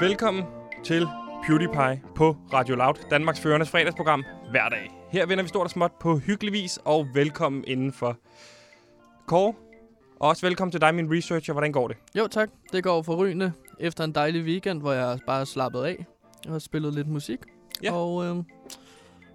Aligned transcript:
Velkommen 0.00 0.44
til 0.84 1.06
PewDiePie 1.46 2.02
på 2.16 2.36
Radio 2.52 2.74
Loud, 2.76 2.94
Danmarks 3.10 3.40
førendes 3.40 3.70
fredagsprogram 3.70 4.24
hver 4.50 4.68
dag. 4.68 4.90
Her 5.10 5.26
vender 5.26 5.42
vi 5.44 5.48
stort 5.48 5.64
og 5.64 5.70
småt 5.70 5.92
på 6.00 6.18
hyggelig 6.18 6.52
vis, 6.52 6.78
og 6.84 7.08
velkommen 7.14 7.64
indenfor. 7.66 8.16
Kåre, 9.26 9.54
og 10.20 10.28
også 10.28 10.46
velkommen 10.46 10.72
til 10.72 10.80
dig, 10.80 10.94
min 10.94 11.12
researcher. 11.16 11.52
Hvordan 11.54 11.72
går 11.72 11.88
det? 11.88 11.96
Jo 12.18 12.26
tak, 12.26 12.50
det 12.72 12.84
går 12.84 13.02
forrygende 13.02 13.52
efter 13.80 14.04
en 14.04 14.12
dejlig 14.14 14.44
weekend, 14.44 14.80
hvor 14.80 14.92
jeg 14.92 15.18
bare 15.26 15.46
slappet 15.46 15.82
af. 15.84 16.06
Har 16.48 16.58
spillet 16.58 16.94
lidt 16.94 17.08
musik 17.08 17.40
Ja. 17.82 17.92
og 17.92 18.24
øh, 18.24 18.36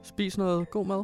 spist 0.04 0.38
noget 0.38 0.70
god 0.72 0.86
mad. 0.86 1.04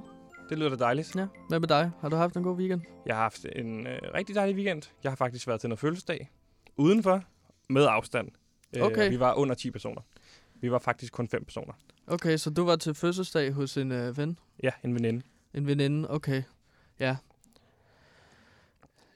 Det 0.50 0.58
lyder 0.60 0.70
da 0.70 0.76
dejligt. 0.76 1.16
Ja. 1.16 1.26
Hvad 1.50 1.60
med 1.60 1.68
dig? 1.68 1.92
Har 2.02 2.10
du 2.10 2.16
haft 2.16 2.36
en 2.38 2.44
god 2.44 2.58
weekend? 2.58 2.82
Jeg 3.06 3.16
har 3.16 3.22
haft 3.22 3.46
en 3.56 3.88
øh, 3.88 4.00
rigtig 4.14 4.36
dejlig 4.36 4.56
weekend. 4.56 4.82
Jeg 5.04 5.12
har 5.12 5.16
faktisk 5.16 5.48
været 5.48 5.60
til 5.60 5.70
noget 5.70 5.80
fødselsdag. 5.80 6.30
Udenfor, 6.78 7.22
med 7.70 7.86
afstand. 7.90 8.28
Øh, 8.76 8.82
Okay. 8.84 9.10
vi 9.10 9.20
var 9.20 9.34
under 9.34 9.56
10 9.56 9.72
personer. 9.72 10.02
Vi 10.62 10.72
var 10.72 10.80
faktisk 10.80 11.14
kun 11.14 11.28
5 11.28 11.46
personer. 11.46 11.74
Okay, 12.08 12.38
så 12.38 12.50
du 12.50 12.66
var 12.66 12.76
til 12.76 12.94
fødselsdag 12.94 13.52
hos 13.52 13.78
en 13.78 13.92
øh, 13.92 14.18
ven? 14.18 14.38
Ja, 14.64 14.72
en 14.84 14.96
veninde. 14.96 15.22
En 15.54 15.68
veninde? 15.68 16.10
Okay, 16.12 16.44
ja. 17.00 17.18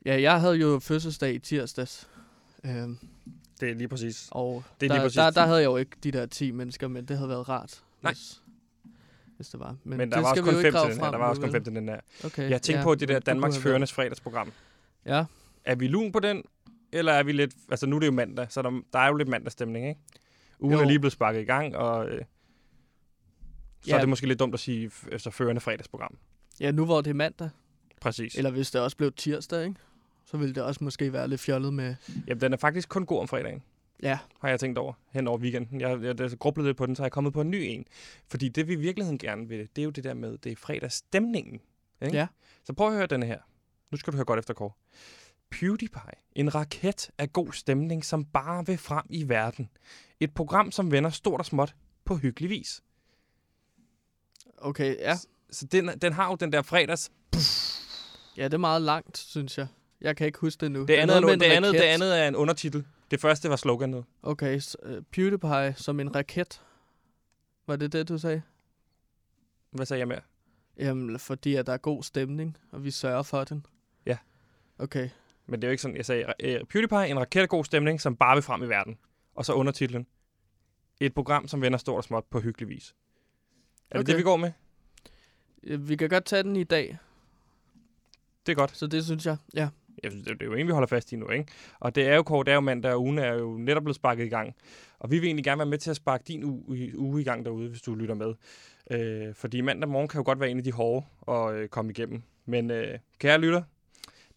Ja, 0.06 0.22
jeg 0.22 0.40
havde 0.42 0.56
jo 0.56 0.80
fødselsdag 0.80 1.34
i 1.34 1.40
tirsdags. 1.40 2.08
Øhm, 2.64 2.98
Det 3.60 3.70
er 3.70 3.76
lige 3.76 3.88
præcis. 3.88 4.28
og 4.32 4.64
Det 4.80 4.86
er 4.86 4.90
der, 4.90 4.96
lige 4.96 5.04
præcis 5.06 5.16
der, 5.16 5.30
der 5.30 5.46
havde 5.46 5.60
jeg 5.60 5.66
jo 5.66 5.78
ikke 5.78 5.92
de 6.04 6.12
der 6.12 6.26
10 6.26 6.52
mennesker, 6.52 6.88
men 6.88 7.06
det 7.06 7.18
havde 7.18 7.30
været 7.30 7.50
rart. 7.50 7.84
Nej. 8.02 8.12
Hvis, 8.14 8.42
hvis 9.36 9.50
det 9.50 9.60
var. 9.60 9.76
Men, 9.84 9.98
men 9.98 10.10
der 10.12 10.16
det 10.18 10.24
var 10.24 10.30
også 10.30 10.44
kun 10.44 10.54
jo 10.54 10.60
5 10.60 10.66
ikke 10.66 10.80
til 10.80 10.90
den 10.92 11.00
her. 11.04 11.12
Der 11.12 11.18
var 11.18 11.30
også 11.30 11.42
kun 11.42 11.48
vel? 11.48 11.52
5 11.56 11.64
til 11.64 11.76
den 11.76 11.90
her. 11.90 12.00
Okay, 12.26 12.50
Jeg 12.50 12.62
tænkte 12.62 12.80
ja, 12.80 12.84
på 12.84 12.96
det 12.96 13.08
der 13.08 13.20
Danmarks 13.20 13.58
førendes 13.58 13.94
fredagsprogram. 13.94 14.52
Ja, 15.06 15.26
Er 15.66 15.76
vi 15.76 15.88
lun 15.88 16.12
på 16.12 16.20
den, 16.20 16.44
eller 16.96 17.12
er 17.14 17.24
vi 17.24 17.32
lidt... 17.32 17.56
Altså, 17.70 17.86
nu 17.88 17.96
er 17.96 18.00
det 18.00 18.08
jo 18.08 18.12
mandag, 18.12 18.48
så 18.50 18.62
der, 18.62 18.82
der 18.94 19.00
er 19.00 19.08
jo 19.08 19.14
lidt 19.16 19.30
mandagsstemning, 19.30 19.88
ikke? 19.88 20.00
Ugen 20.60 20.74
Jo. 20.76 20.82
er 20.82 20.86
lige 20.86 21.00
blevet 21.00 21.14
sparket 21.14 21.42
i 21.42 21.46
gang, 21.46 21.76
og 21.76 22.10
øh, 22.10 22.22
så 23.82 23.90
Ja. 23.90 23.96
er 23.96 24.00
det 24.00 24.10
måske 24.10 24.28
lidt 24.28 24.40
dumt 24.40 24.54
at 24.54 24.60
sige 24.60 24.88
f- 24.94 25.12
altså, 25.12 25.30
førende 25.30 25.62
fredagsprogram. 25.62 26.18
ja, 26.60 26.72
nu 26.72 26.86
hvor 26.86 27.02
det 27.02 27.10
er 27.10 27.14
mandag, 27.16 27.50
Præcis. 28.02 28.36
Eller 28.36 28.52
hvis 28.52 28.72
det 28.72 28.82
også 28.82 28.98
blev 28.98 29.12
tirsdag, 29.12 29.64
ikke? 29.64 29.76
Så 30.26 30.38
ville 30.38 30.56
det 30.56 30.64
også 30.64 30.84
måske 30.84 31.14
være 31.14 31.28
lidt 31.28 31.42
fjollet 31.42 31.74
med... 31.74 31.96
Jamen, 32.28 32.42
den 32.42 32.54
er 32.54 32.58
faktisk 32.58 32.90
kun 32.90 33.06
god 33.06 33.20
om 33.20 33.28
fredagen, 33.28 33.64
Ja, 34.04 34.20
har 34.42 34.50
jeg 34.50 34.60
tænkt 34.60 34.78
over, 34.78 34.94
hen 35.12 35.28
over 35.28 35.38
weekenden. 35.38 35.82
Jeg, 35.82 36.04
jeg, 36.04 36.20
jeg 36.20 36.32
grublede 36.40 36.68
lidt 36.70 36.78
på 36.78 36.86
den, 36.86 36.96
så 36.96 37.04
er 37.04 37.06
jeg 37.06 37.12
kommet 37.12 37.34
på 37.34 37.42
en 37.42 37.52
ny 37.52 37.56
en. 37.56 37.86
Fordi 38.28 38.50
det, 38.50 38.68
vi 38.68 38.74
i 38.74 38.76
virkeligheden 38.76 39.18
gerne 39.18 39.48
vil, 39.48 39.60
det 39.76 39.82
er 39.82 39.84
jo 39.84 39.90
det 39.90 40.04
der 40.04 40.14
med, 40.14 40.38
det 40.38 40.52
er 40.52 40.56
fredagsstemningen. 40.56 41.60
Ikke? 42.02 42.18
Ja. 42.18 42.28
Så 42.64 42.74
prøv 42.74 42.88
at 42.88 42.94
høre 42.94 43.06
denne 43.08 43.26
her. 43.26 43.40
Nu 43.92 43.98
skal 43.98 44.14
du 44.14 44.18
høre 44.18 44.26
godt 44.26 44.40
efter, 44.40 44.54
Kåre. 44.54 44.72
PewDiePie. 45.50 46.20
En 46.36 46.56
raket 46.56 47.10
af 47.18 47.34
god 47.34 47.54
stemning, 47.54 48.06
som 48.06 48.26
bare 48.26 48.66
vil 48.66 48.78
frem 48.78 49.06
i 49.10 49.30
verden. 49.30 49.70
Et 50.20 50.34
program, 50.34 50.72
som 50.72 50.92
vender 50.92 51.10
stort 51.10 51.40
og 51.40 51.46
småt 51.46 51.76
på 52.06 52.16
hyggelig 52.16 52.50
vis. 52.50 52.82
okay, 54.58 54.96
ja. 54.96 55.16
Så 55.52 55.66
den, 55.66 55.88
den 55.88 56.14
har 56.14 56.30
jo 56.30 56.36
den 56.36 56.54
der 56.54 56.62
fredags... 56.62 57.12
Ja, 58.38 58.44
det 58.44 58.54
er 58.54 58.58
meget 58.58 58.82
langt, 58.82 59.18
synes 59.18 59.58
jeg. 59.58 59.68
Jeg 60.02 60.18
kan 60.18 60.28
ikke 60.28 60.40
huske 60.40 60.62
det 60.62 60.72
nu. 60.72 60.86
Det 60.86 60.98
er 60.98 61.02
andet, 61.02 61.18
er, 61.18 61.22
noget 61.22 61.40
det, 61.40 61.46
andet, 61.46 61.74
det 61.74 61.82
andet 61.82 62.20
er 62.20 62.28
en 62.28 62.36
undertitel. 62.36 62.86
Det 63.12 63.22
første 63.22 63.50
var 63.50 63.56
sloganet. 63.56 64.06
Okay, 64.24 64.60
så, 64.60 64.78
uh, 64.84 65.04
PewDiePie 65.12 65.74
som 65.78 66.00
en 66.00 66.16
raket. 66.16 66.62
Var 67.68 67.76
det 67.76 67.94
det, 67.94 68.10
du 68.10 68.18
sagde? 68.18 68.42
Hvad 69.72 69.86
sagde 69.86 70.00
jeg 70.00 70.08
mere? 70.08 70.22
Jamen, 70.78 71.20
fordi 71.20 71.56
at 71.56 71.68
der 71.68 71.74
er 71.74 71.78
god 71.78 72.04
stemning, 72.04 72.58
og 72.72 72.84
vi 72.84 72.92
sørger 72.92 73.24
for 73.24 73.44
den. 73.44 73.66
Ja. 74.06 74.18
Okay, 74.80 75.10
Men 75.48 75.62
det 75.62 75.64
er 75.64 75.70
jo 75.70 75.72
ikke 75.72 75.82
sådan, 75.82 75.98
jeg 75.98 76.06
sagde, 76.06 76.34
øh, 76.44 76.60
PewDiePie, 76.70 77.08
en 77.08 77.20
raket 77.20 77.42
af 77.42 77.50
god 77.50 77.64
stemning, 77.66 78.02
som 78.02 78.16
bare 78.16 78.36
vil 78.36 78.42
frem 78.44 78.64
i 78.64 78.70
verden. 78.70 78.98
Og 79.36 79.46
så 79.46 79.54
undertitlen. 79.54 80.08
Et 81.00 81.14
program, 81.14 81.48
som 81.48 81.62
vender 81.62 81.78
stort 81.78 81.98
og 81.98 82.04
småt 82.04 82.24
på 82.30 82.40
hyggelig 82.40 82.70
vis. 82.70 82.96
Er 83.92 83.98
det 83.98 84.00
Okay. 84.00 84.12
det, 84.12 84.18
vi 84.18 84.24
går 84.24 84.38
med? 84.38 84.52
Øh, 85.64 85.90
vi 85.90 85.96
kan 85.96 86.10
godt 86.10 86.26
tage 86.26 86.44
den 86.44 86.56
i 86.56 86.64
dag, 86.64 86.98
Det 88.46 88.52
er 88.52 88.56
godt. 88.56 88.78
så 88.78 88.88
det 88.88 89.06
synes 89.06 89.26
jeg. 89.26 89.38
Ja, 89.54 89.70
Jeg 90.04 90.12
synes, 90.12 90.28
det 90.28 90.40
det 90.40 90.46
er 90.46 90.50
jo 90.50 90.54
en, 90.54 90.68
vi 90.68 90.72
holder 90.72 90.88
fast 90.88 91.12
i 91.12 91.16
nu, 91.16 91.30
ikke? 91.30 91.46
Og 91.80 91.96
det 91.96 92.08
er 92.08 92.16
jo 92.16 92.24
kort, 92.24 92.46
det 92.46 92.52
er 92.52 92.56
jo 92.56 92.62
mandag, 92.62 92.92
og 92.94 93.02
ugen 93.02 93.18
er 93.18 93.34
jo 93.34 93.58
netop 93.58 93.84
blevet 93.84 93.96
sparket 93.96 94.26
i 94.26 94.30
gang. 94.30 94.56
Og 95.00 95.12
vi 95.12 95.20
vil 95.20 95.26
egentlig 95.28 95.44
gerne 95.46 95.60
være 95.60 95.66
med 95.70 95.78
til 95.78 95.90
at 95.90 95.96
sparke 95.96 96.24
din 96.28 96.44
uge, 96.44 96.98
uge 96.98 97.22
i 97.22 97.24
gang 97.24 97.46
derude, 97.46 97.70
hvis 97.70 97.82
du 97.82 97.96
lytter 97.96 98.16
med. 98.16 98.34
Øh, 98.92 99.34
fordi 99.36 99.62
mandag 99.62 99.90
morgen 99.90 100.08
kan 100.08 100.20
jo 100.20 100.26
godt 100.26 100.40
være 100.40 100.50
en 100.50 100.58
af 100.58 100.64
de 100.64 100.72
hårde 100.72 101.06
at 101.28 101.54
øh, 101.56 101.70
komme 101.70 101.92
igennem. 101.92 102.22
Men 102.46 102.72
øh, 102.72 103.00
kære 103.20 103.38
lytter, 103.38 103.64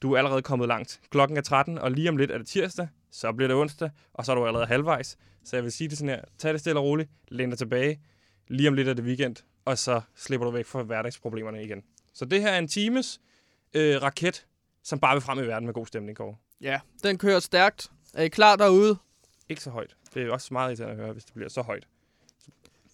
du 0.03 0.12
er 0.12 0.19
allerede 0.19 0.42
kommet 0.42 0.69
langt. 0.69 1.00
Klokken 1.10 1.36
er 1.36 1.41
13, 1.42 1.78
og 1.78 1.91
lige 1.91 2.09
om 2.09 2.16
lidt 2.16 2.31
er 2.31 2.38
det 2.38 2.47
tirsdag, 2.47 2.88
så 3.10 3.32
bliver 3.32 3.48
det 3.48 3.56
onsdag, 3.56 3.91
og 4.14 4.25
så 4.25 4.32
er 4.32 4.36
du 4.36 4.47
allerede 4.47 4.66
halvvejs. 4.66 5.19
Så 5.44 5.56
jeg 5.56 5.64
vil 5.64 5.72
sige 5.72 5.88
det 5.88 5.98
sådan 5.98 6.09
her, 6.14 6.22
tag 6.38 6.53
det 6.53 6.60
stille 6.60 6.81
og 6.81 6.84
roligt, 6.84 7.10
læn 7.28 7.48
dig 7.50 7.59
tilbage, 7.59 8.00
lige 8.48 8.69
om 8.69 8.75
lidt 8.75 8.88
er 8.88 8.94
det 8.94 9.04
weekend, 9.04 9.36
og 9.64 9.78
så 9.78 10.00
slipper 10.14 10.44
du 10.44 10.50
væk 10.50 10.66
fra 10.66 10.82
hverdagsproblemerne 10.82 11.64
igen. 11.64 11.82
Så 12.14 12.25
det 12.25 12.41
her 12.41 12.48
er 12.50 12.59
en 12.59 12.69
times 12.69 13.20
øh, 13.75 14.03
raket, 14.03 14.47
som 14.82 14.98
bare 15.00 15.14
vil 15.14 15.22
frem 15.22 15.38
i 15.38 15.42
verden 15.42 15.66
med 15.66 15.75
god 15.75 15.86
stemning, 15.86 16.16
Kåre. 16.16 16.36
ja. 16.60 16.80
Den 17.03 17.19
kører 17.19 17.41
stærkt. 17.41 17.91
Er 18.15 18.22
I 18.22 18.28
klar 18.28 18.56
derude? 18.56 18.97
Ikke 19.48 19.62
så 19.62 19.70
højt. 19.70 19.97
Det 20.15 20.22
er 20.22 20.32
også 20.32 20.48
meget 20.54 20.69
irriterende 20.69 20.92
at 20.94 21.00
høre, 21.04 21.12
hvis 21.12 21.25
det 21.25 21.34
bliver 21.34 21.48
så 21.48 21.62
højt. 21.62 21.86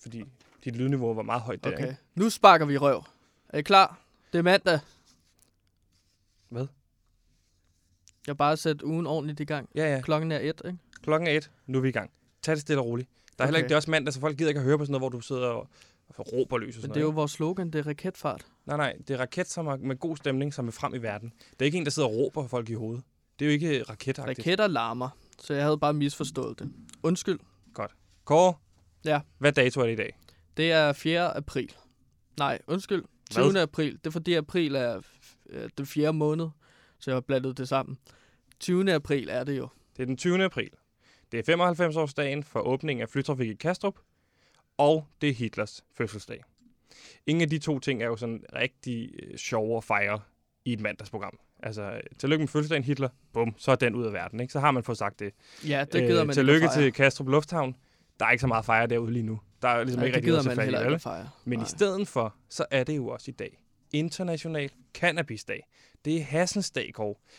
Fordi 0.02 0.24
dit 0.64 0.76
lydniveau 0.76 1.14
var 1.14 1.22
meget 1.22 1.42
højt 1.42 1.64
der, 1.64 1.72
Okay, 1.72 1.82
ikke? 1.82 1.96
nu 2.14 2.30
sparker 2.30 2.64
vi 2.66 2.76
røv. 2.78 3.04
Er 3.48 3.58
I 3.58 3.62
klar? 3.62 3.98
Det 4.32 4.38
er 4.38 4.42
mandag. 4.42 4.78
Hvad? 6.48 6.66
Jeg 8.26 8.32
har 8.32 8.34
bare 8.34 8.56
sat 8.56 8.82
ugen 8.82 9.06
ordentligt 9.06 9.40
i 9.40 9.44
gang. 9.44 9.68
Ja, 9.74 9.94
ja. 9.94 10.00
Klokken 10.00 10.32
er 10.32 10.38
et, 10.38 10.62
ikke? 10.64 10.78
Klokken 11.02 11.26
er 11.28 11.32
et. 11.32 11.50
Nu 11.66 11.78
er 11.78 11.82
vi 11.82 11.88
i 11.88 11.92
gang. 11.92 12.10
Tag 12.42 12.52
det 12.54 12.60
stille 12.62 12.80
og 12.82 12.86
roligt. 12.86 13.08
Der 13.38 13.44
er 13.44 13.46
heller 13.46 13.58
Okay. 13.58 13.62
ikke, 13.64 13.68
det 13.68 13.72
er 13.72 13.76
også 13.76 13.90
mandag, 13.90 14.14
så 14.14 14.20
folk 14.20 14.36
gider 14.38 14.48
ikke 14.50 14.58
at 14.58 14.64
høre 14.64 14.78
på 14.78 14.84
sådan 14.84 14.92
noget, 14.92 15.00
hvor 15.02 15.08
du 15.08 15.20
sidder 15.20 15.46
og, 15.46 15.68
og 16.08 16.32
råber 16.32 16.58
løs 16.58 16.66
og 16.76 16.78
Men 16.78 16.80
sådan 16.80 16.90
det 16.90 16.96
er 16.96 17.00
jo 17.00 17.04
noget. 17.06 17.16
vores 17.16 17.30
slogan, 17.32 17.70
det 17.70 17.78
er 17.78 17.86
raketfart. 17.86 18.46
Nej, 18.66 18.76
nej. 18.76 18.96
Det 19.08 19.14
er 19.14 19.20
raket, 19.20 19.48
som 19.48 19.66
er 19.66 19.76
med 19.76 19.96
god 19.96 20.16
stemning, 20.16 20.54
som 20.54 20.64
vil 20.66 20.72
frem 20.72 20.94
i 20.94 20.98
verden. 20.98 21.32
Det 21.50 21.60
er 21.60 21.64
ikke 21.64 21.78
en, 21.78 21.84
der 21.84 21.90
sidder 21.90 22.08
og 22.08 22.14
råber 22.14 22.46
folk 22.48 22.70
i 22.70 22.74
hovedet. 22.74 23.04
Det 23.38 23.44
er 23.44 23.48
jo 23.48 23.52
ikke 23.52 23.82
raketagtigt. 23.82 24.38
Raketter 24.38 24.66
larmer, 24.66 25.08
så 25.38 25.54
jeg 25.54 25.62
havde 25.64 25.78
bare 25.78 25.94
misforstået 25.94 26.58
det. 26.58 26.72
Undskyld. 27.02 27.38
Kåre? 28.24 28.54
Ja. 29.04 29.20
Hvad 29.38 29.52
dato 29.52 29.80
er 29.80 29.84
det 29.86 29.92
i 29.92 29.96
dag? 29.96 30.18
Det 30.56 30.72
er 30.72 30.92
4. 30.92 31.36
april. 31.36 31.72
Nej, 32.38 32.58
undskyld. 32.66 33.04
20. 33.30 33.60
april. 33.60 33.92
Det 33.92 34.06
er 34.06 34.10
fordi 34.10 34.34
april 34.34 34.74
er 34.74 35.00
øh, 35.50 35.68
den 35.78 35.86
fjerde 35.86 36.12
måned, 36.12 36.48
så 37.04 37.10
jeg 37.10 37.16
har 37.16 37.20
blandet 37.20 37.58
det 37.58 37.68
sammen. 37.68 37.98
20. 38.60 38.92
april 38.92 39.28
er 39.28 39.44
det 39.44 39.58
jo. 39.58 39.68
Det 39.96 40.02
er 40.02 40.06
den 40.06 40.16
20. 40.16 40.44
april. 40.44 40.70
Det 41.32 41.48
er 41.48 41.56
95-årsdagen 41.56 42.42
for 42.42 42.60
åbningen 42.60 43.02
af 43.02 43.08
flytrafik 43.08 43.48
i 43.50 43.54
Kastrup, 43.54 43.98
og 44.78 45.06
det 45.20 45.28
er 45.28 45.34
Hitlers 45.34 45.84
fødselsdag. 45.94 46.42
Ingen 47.26 47.42
af 47.42 47.50
de 47.50 47.58
to 47.58 47.78
ting 47.78 48.02
er 48.02 48.06
jo 48.06 48.16
sådan 48.16 48.44
rigtig 48.54 49.10
øh, 49.22 49.36
sjove 49.36 49.76
at 49.76 49.84
fejre 49.84 50.20
i 50.64 50.72
et 50.72 50.80
mandagsprogram. 50.80 51.38
Altså, 51.62 52.00
tillykke 52.18 52.42
med 52.42 52.48
fødselsdagen 52.48 52.84
Hitler, 52.84 53.08
bum, 53.32 53.54
så 53.58 53.70
er 53.70 53.74
den 53.76 53.94
ud 53.94 54.04
af 54.06 54.12
verden, 54.12 54.40
ikke? 54.40 54.52
Så 54.52 54.60
har 54.60 54.70
man 54.70 54.82
fået 54.84 54.98
sagt 54.98 55.20
det. 55.20 55.32
Ja, 55.68 55.84
det 55.92 56.02
gider 56.02 56.24
man 56.24 56.28
Øh, 56.30 56.34
tillykke 56.34 56.66
at 56.66 56.72
fejre. 56.72 56.84
til 56.84 56.92
Kastrup 56.92 57.28
Lufthavn. 57.28 57.76
Der 58.20 58.26
er 58.26 58.30
ikke 58.30 58.40
så 58.40 58.46
meget 58.46 58.64
fejre 58.64 58.86
derude 58.86 59.12
lige 59.12 59.22
nu. 59.22 59.40
Der 59.62 59.68
er 59.68 59.84
ligesom 59.84 59.98
Nej, 59.98 60.06
ikke 60.06 60.14
det 60.14 60.34
rigtig 60.36 60.54
noget 60.54 60.74
man 60.74 60.92
at 60.94 61.02
fejre. 61.02 61.28
Men 61.44 61.58
Nej. 61.58 61.64
i 61.66 61.68
stedet 61.68 62.08
for, 62.08 62.34
så 62.48 62.66
er 62.70 62.84
det 62.84 62.96
jo 62.96 63.08
også 63.08 63.30
i 63.30 63.34
dag 63.34 63.58
International 63.92 64.70
Cannabis-dag. 64.94 65.60
Det 66.04 66.16
er 66.16 66.22
Hassens 66.24 66.70
dag, 66.70 66.92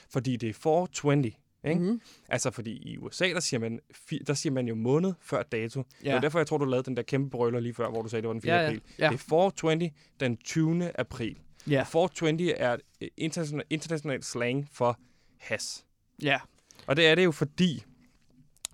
fordi 0.10 0.36
det 0.38 0.50
er 0.50 0.54
420. 0.54 1.32
Ikke? 1.68 1.82
Mhm. 1.82 2.02
Altså, 2.30 2.52
fordi 2.52 2.72
i 2.72 2.98
USA, 2.98 3.26
der 3.30 3.40
siger 3.40 3.60
man, 3.60 3.80
der 4.28 4.34
siger 4.34 4.54
man 4.54 4.68
jo 4.68 4.76
måned 4.76 5.14
før 5.22 5.44
dato. 5.44 5.84
Ja. 6.04 6.08
Det 6.08 6.14
var 6.14 6.22
derfor, 6.22 6.40
jeg 6.40 6.48
tror, 6.48 6.58
du 6.58 6.66
lavede 6.66 6.86
den 6.86 6.98
der 6.98 7.04
kæmpe 7.04 7.30
brøler 7.30 7.60
lige 7.60 7.74
før, 7.74 7.90
hvor 7.90 8.02
du 8.02 8.10
sagde, 8.10 8.22
det 8.22 8.28
var 8.28 8.34
den 8.34 8.42
4. 8.42 8.54
Ja, 8.54 8.62
ja. 8.62 8.68
april. 8.68 8.82
Ja. 9.00 9.08
Det 9.08 9.14
er 9.14 9.18
420 9.18 9.92
den 10.20 10.38
20. 10.38 11.00
april. 11.00 11.38
Ja. 11.70 11.84
420 11.84 12.52
er 12.54 12.78
øh, 13.02 13.08
international, 13.18 13.66
international 13.70 14.24
slang 14.24 14.70
for 14.72 15.00
has. 15.38 15.86
ja. 16.22 16.40
Og 16.88 16.96
det 16.96 17.08
er 17.08 17.16
det 17.16 17.24
jo 17.26 17.32
fordi, 17.32 17.84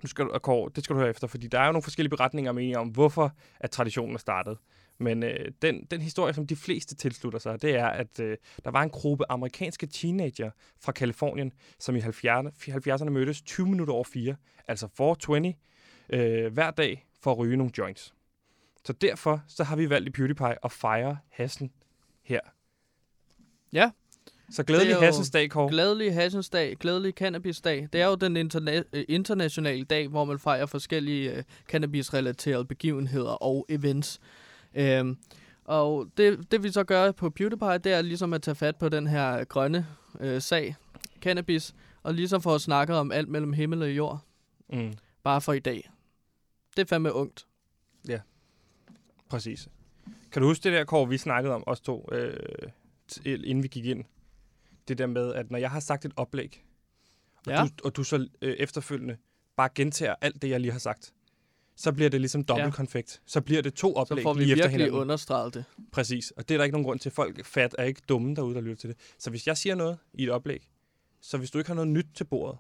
nu 0.03 0.07
skal 0.07 0.25
du, 0.25 0.39
Kåre, 0.39 0.71
det 0.75 0.83
skal 0.83 0.93
du 0.93 0.99
høre 0.99 1.09
efter, 1.09 1.27
fordi 1.27 1.47
der 1.47 1.59
er 1.59 1.65
jo 1.65 1.71
nogle 1.71 1.83
forskellige 1.83 2.09
beretninger 2.09 2.51
og 2.51 2.55
meninger 2.55 2.79
om, 2.79 2.87
hvorfor 2.87 3.31
at 3.59 3.71
traditionen 3.71 4.15
er 4.15 4.19
startet. 4.19 4.57
Men 5.01 5.23
øh, 5.23 5.51
den, 5.61 5.87
den 5.91 6.01
historie, 6.01 6.33
som 6.33 6.47
de 6.47 6.55
fleste 6.55 6.95
tilslutter 6.95 7.39
sig, 7.39 7.61
det 7.61 7.75
er, 7.75 7.87
at 7.87 8.19
øh, 8.19 8.37
der 8.63 8.71
var 8.71 8.83
en 8.83 8.89
gruppe 8.89 9.25
amerikanske 9.29 9.87
teenager 9.87 10.51
fra 10.79 10.91
Kalifornien, 10.91 11.51
som 11.79 11.95
i 11.95 11.99
70'erne 11.99 12.49
70'erne 12.67 13.09
mødtes 13.09 13.41
20 13.41 13.67
minutter 13.67 13.93
over 13.93 14.03
4, 14.03 14.35
altså 14.67 14.87
420, 14.97 15.53
øh, 16.09 16.53
hver 16.53 16.71
dag 16.71 17.07
for 17.21 17.31
at 17.31 17.37
ryge 17.37 17.57
nogle 17.57 17.71
joints. 17.77 18.13
Så 18.85 18.93
derfor 18.93 19.43
så 19.47 19.63
har 19.63 19.75
vi 19.75 19.89
valgt 19.89 20.07
i 20.07 20.11
PewDiePie 20.11 20.65
at 20.65 20.71
fejre 20.71 21.17
hassen 21.29 21.71
her. 22.23 22.39
Ja. 23.73 23.89
Så 24.51 24.63
glædelig 24.63 24.93
jo 24.93 24.99
Hassens 24.99 25.29
dag, 25.29 25.49
Kåre. 25.49 25.69
Glædelig 25.69 26.13
Hassensdag, 26.13 26.77
glædelig 26.79 27.13
Cannabisdag. 27.13 27.87
Det 27.93 28.01
er 28.01 28.05
jo 28.07 28.15
den 28.15 28.37
interna- 28.37 28.83
øh, 28.93 29.05
internationale 29.09 29.83
dag, 29.83 30.07
hvor 30.07 30.25
man 30.25 30.39
fejrer 30.39 30.65
forskellige 30.65 31.31
øh, 31.35 31.43
cannabis-relaterede 31.67 32.65
begivenheder 32.65 33.31
og 33.31 33.65
events. 33.69 34.19
Øhm, 34.75 35.17
og 35.65 36.07
det, 36.17 36.51
det 36.51 36.63
vi 36.63 36.71
så 36.71 36.83
gør 36.83 37.11
på 37.11 37.29
PewDiePie, 37.29 37.77
det 37.77 37.93
er 37.93 38.01
ligesom 38.01 38.33
at 38.33 38.41
tage 38.41 38.55
fat 38.55 38.75
på 38.75 38.89
den 38.89 39.07
her 39.07 39.43
grønne 39.43 39.87
øh, 40.19 40.41
sag, 40.41 40.75
cannabis, 41.21 41.75
og 42.03 42.13
ligesom 42.13 42.41
få 42.41 42.59
snakket 42.59 42.95
om 42.95 43.11
alt 43.11 43.29
mellem 43.29 43.53
himmel 43.53 43.81
og 43.81 43.91
jord, 43.91 44.19
Mm. 44.73 44.93
bare 45.23 45.41
for 45.41 45.53
i 45.53 45.59
dag. 45.59 45.91
Det 46.77 46.81
er 46.81 46.85
fandme 46.87 47.13
ungt. 47.13 47.45
Præcis. 49.29 49.67
Kan 50.31 50.41
du 50.41 50.47
huske 50.47 50.63
det 50.63 50.73
der, 50.73 50.83
Kåre, 50.83 51.09
vi 51.09 51.17
snakkede 51.17 51.53
om, 51.55 51.63
os 51.67 51.81
to, 51.81 52.09
øh, 52.11 52.33
inden 53.25 53.63
vi 53.63 53.67
gik 53.67 53.85
ind? 53.85 54.03
Det 54.87 54.97
der 54.97 55.07
med, 55.07 55.33
at 55.33 55.51
når 55.51 55.59
jeg 55.59 55.71
har 55.71 55.79
sagt 55.79 56.05
et 56.05 56.13
oplæg, 56.15 56.63
og, 57.35 57.51
Ja. 57.51 57.61
du, 57.63 57.69
og 57.83 57.95
du 57.95 58.03
så 58.03 58.27
øh, 58.41 58.53
efterfølgende 58.53 59.17
bare 59.55 59.69
gentager 59.75 60.15
alt 60.21 60.41
det, 60.41 60.49
jeg 60.49 60.59
lige 60.59 60.71
har 60.71 60.79
sagt, 60.79 61.13
så 61.81 61.91
bliver 61.91 62.09
det 62.09 62.21
ligesom 62.21 62.43
dobbelt 62.43 62.65
Ja. 62.65 62.71
konfekt. 62.71 63.21
Så 63.25 63.41
bliver 63.41 63.61
det 63.61 63.73
to 63.73 63.87
Så 63.93 63.93
oplæg 63.99 64.23
får 64.23 64.33
vi 64.33 64.43
lige 64.43 64.55
virkelig 64.55 64.91
understreget 64.91 65.53
det. 65.53 65.65
Præcis. 65.91 66.31
Og 66.31 66.49
det 66.49 66.55
er 66.55 66.57
der 66.57 66.63
ikke 66.65 66.73
nogen 66.73 66.85
grund 66.85 66.99
til. 66.99 67.11
Folk 67.11 67.45
fat 67.45 67.75
er 67.77 67.83
ikke 67.83 68.01
dumme 68.09 68.35
derude, 68.35 68.55
der 68.55 68.61
lytter 68.61 68.75
til 68.75 68.89
det. 68.89 68.97
Så 69.19 69.29
hvis 69.29 69.47
jeg 69.47 69.57
siger 69.57 69.75
noget 69.75 69.97
i 70.13 70.23
et 70.23 70.29
oplæg, 70.29 70.67
så 71.21 71.37
hvis 71.37 71.51
du 71.51 71.57
ikke 71.57 71.67
har 71.67 71.75
noget 71.75 71.87
nyt 71.87 72.05
til 72.15 72.23
bordet, 72.23 72.57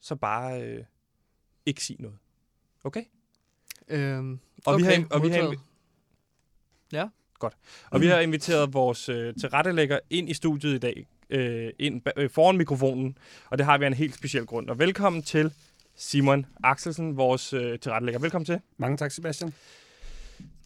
så 0.00 0.14
bare 0.16 0.62
øh, 0.62 0.84
ikke 1.66 1.84
sig 1.84 1.96
noget. 1.98 2.16
Okay? 2.84 3.02
Øhm, 3.88 4.38
Og 4.66 4.78
vi 4.78 4.82
okay, 4.82 4.96
har- 4.98 5.06
og 5.10 5.22
vi 5.22 5.28
har 5.28 5.42
modtaget. 5.42 5.58
Og 7.90 8.00
vi 8.00 8.06
har 8.06 8.20
inviteret 8.20 8.72
vores 8.74 9.08
øh, 9.08 9.34
tilrettelægger 9.40 9.98
ind 10.10 10.28
i 10.28 10.34
studiet 10.34 10.74
i 10.74 10.78
dag, 10.78 11.06
øh, 11.30 11.72
ind 11.78 12.02
øh, 12.16 12.30
foran 12.30 12.56
mikrofonen, 12.56 13.18
og 13.50 13.58
det 13.58 13.66
har 13.66 13.78
vi 13.78 13.84
af 13.84 13.88
en 13.88 13.94
helt 13.94 14.14
speciel 14.14 14.46
grund. 14.46 14.70
Og 14.70 14.78
velkommen 14.78 15.22
til 15.22 15.52
Simon 15.96 16.46
Axelsen, 16.64 17.16
vores 17.16 17.52
øh, 17.52 17.78
tilrettelægger. 17.78 18.20
Velkommen 18.20 18.46
til. 18.46 18.60
Mange 18.76 18.96
tak, 18.96 19.10
Sebastian. 19.10 19.54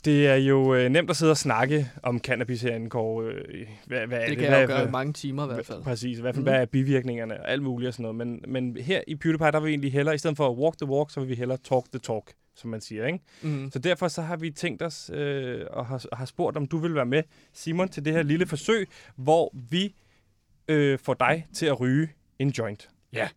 Det 0.05 0.26
er 0.26 0.34
jo 0.34 0.75
øh, 0.75 0.88
nemt 0.88 1.11
at 1.11 1.17
sidde 1.17 1.31
og 1.32 1.37
snakke 1.37 1.90
om 2.02 2.19
cannabis 2.20 2.62
herinde, 2.62 2.90
Kåre. 2.90 3.25
Øh, 3.26 3.67
hvad, 3.87 4.06
hvad 4.06 4.19
er 4.19 4.20
Det 4.23 4.31
det? 4.31 4.38
kan 4.38 4.49
hvad, 4.49 4.58
jeg 4.58 4.62
jo 4.62 4.73
gøre 4.73 4.78
hvad- 4.78 4.88
i 4.88 4.90
mange 4.90 5.12
timer 5.12 5.50
i 5.50 5.55
hvert 5.55 5.67
fald. 5.67 5.82
Præcis. 5.82 6.19
Hvad, 6.19 6.32
mm. 6.32 6.43
Hvad 6.43 6.55
er 6.55 6.64
bivirkningerne 6.67 7.40
og 7.40 7.50
alt 7.50 7.62
muligt 7.62 7.88
og 7.88 7.94
sådan 7.94 8.02
noget. 8.02 8.17
Men, 8.17 8.44
men 8.49 8.76
her 8.76 9.00
i 9.06 9.14
PewDiePie, 9.17 9.50
der 9.52 9.61
vil 9.61 9.67
vi 9.67 9.70
egentlig 9.73 9.93
hellere, 9.93 10.14
i 10.14 10.19
stedet 10.19 10.37
for 10.37 10.49
at 10.49 10.56
walk 10.56 10.78
the 10.78 10.87
walk, 10.87 11.11
så 11.11 11.20
vil 11.20 11.28
vi 11.28 11.34
hellere 11.34 11.58
talk 11.64 11.84
the 11.93 11.99
talk, 11.99 12.32
som 12.55 12.70
man 12.70 12.81
siger. 12.81 13.06
Ikke? 13.06 13.19
Mm. 13.43 13.70
Så 13.73 13.78
derfor 13.78 14.08
så 14.08 14.23
har 14.23 14.37
vi 14.37 14.50
tænkt 14.50 14.82
os 14.82 15.11
øh, 15.14 15.61
og 15.70 15.87
har, 15.87 16.05
har 16.17 16.25
spurgt, 16.25 16.56
om 16.56 16.67
du 16.67 16.78
vil 16.78 16.94
være 16.94 17.06
med, 17.06 17.23
Simon, 17.52 17.88
til 17.88 18.05
det 18.05 18.12
her 18.12 18.23
lille 18.23 18.46
forsøg, 18.46 18.88
hvor 19.17 19.50
vi 19.70 19.94
øh, 20.69 20.99
får 20.99 21.14
dig 21.14 21.46
til 21.55 21.67
at 21.67 21.81
ryge 21.81 22.08
en 22.38 22.49
joint. 22.49 22.88
Ja. 23.12 23.26
I, 23.26 23.28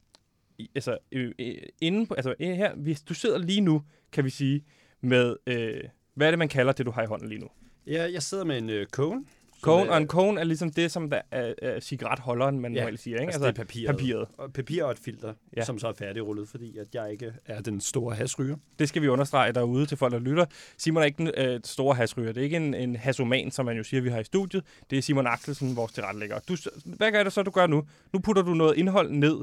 altså, 0.75 0.97
øh, 1.11 1.31
øh, 1.39 1.56
inden 1.81 2.07
på, 2.07 2.13
altså 2.13 2.35
øh, 2.39 2.47
her, 2.47 2.75
hvis 2.75 3.01
du 3.01 3.13
sidder 3.13 3.38
lige 3.38 3.61
nu, 3.61 3.81
kan 4.11 4.25
vi 4.25 4.29
sige, 4.29 4.63
med, 5.01 5.35
øh, 5.47 5.81
hvad 6.15 6.27
er 6.27 6.31
det, 6.31 6.39
man 6.39 6.50
kalder 6.50 6.73
det, 6.73 6.85
du 6.85 6.91
har 6.91 7.03
i 7.03 7.06
hånden 7.06 7.29
lige 7.29 7.39
nu? 7.41 7.47
Ja, 7.88 8.11
jeg 8.11 8.23
sidder 8.23 8.44
med 8.44 8.57
en 8.57 8.69
øh, 8.69 8.85
cone. 8.88 9.25
Cone, 9.61 9.85
er- 9.85 9.91
og 9.91 9.97
en 9.97 10.07
cone 10.07 10.39
er 10.39 10.44
ligesom 10.44 10.71
det, 10.71 10.91
som 10.91 11.09
der 11.09 11.21
er, 11.31 11.53
er 11.61 11.79
cigaretholderen, 11.79 12.59
man 12.59 12.73
Ja, 12.73 12.79
normalt 12.81 13.00
siger, 13.00 13.17
ikke? 13.19 13.25
Altså, 13.33 13.39
det 13.47 13.47
er 13.47 13.63
papiret. 13.63 13.95
papiret. 13.95 14.27
Og 14.38 14.53
papir 14.53 14.83
og 14.83 14.91
et 14.91 15.00
filter, 15.00 15.33
ja. 15.57 15.65
som 15.65 15.79
så 15.79 15.88
er 15.88 15.94
færdigrullet, 15.94 16.50
fordi 16.50 16.77
at 16.77 16.88
jeg 16.95 17.12
ikke 17.12 17.33
er 17.45 17.62
den 17.62 17.81
store 17.81 18.15
hasryger. 18.15 18.55
Det 18.79 18.89
skal 18.89 19.01
vi 19.01 19.07
understrege 19.07 19.51
derude 19.53 19.85
til 19.85 19.97
folk, 19.97 20.13
der 20.13 20.19
lytter. 20.19 20.45
Simon 20.77 21.01
er 21.03 21.05
ikke 21.05 21.17
den 21.17 21.31
øh, 21.38 21.59
store 21.63 21.95
hasryger. 21.95 22.31
Det 22.31 22.41
er 22.41 22.44
ikke 22.44 22.57
en, 22.57 22.73
en 22.73 22.95
hasoman, 22.95 23.51
som 23.51 23.65
man 23.65 23.77
jo 23.77 23.83
siger, 23.83 24.01
vi 24.01 24.09
har 24.09 24.19
i 24.19 24.23
studiet. 24.23 24.63
Det 24.89 24.97
er 24.97 25.01
Simon 25.01 25.27
Axelsen, 25.27 25.75
vores 25.75 25.91
tilrettelægger. 25.91 26.39
Du, 26.39 26.55
hvad 26.85 27.12
gør 27.12 27.23
det 27.23 27.33
så, 27.33 27.44
du 27.44 27.51
gør 27.51 27.67
nu? 27.67 27.83
Nu 28.13 28.19
putter 28.19 28.41
du 28.41 28.53
noget 28.53 28.77
indhold 28.77 29.12
ned 29.12 29.35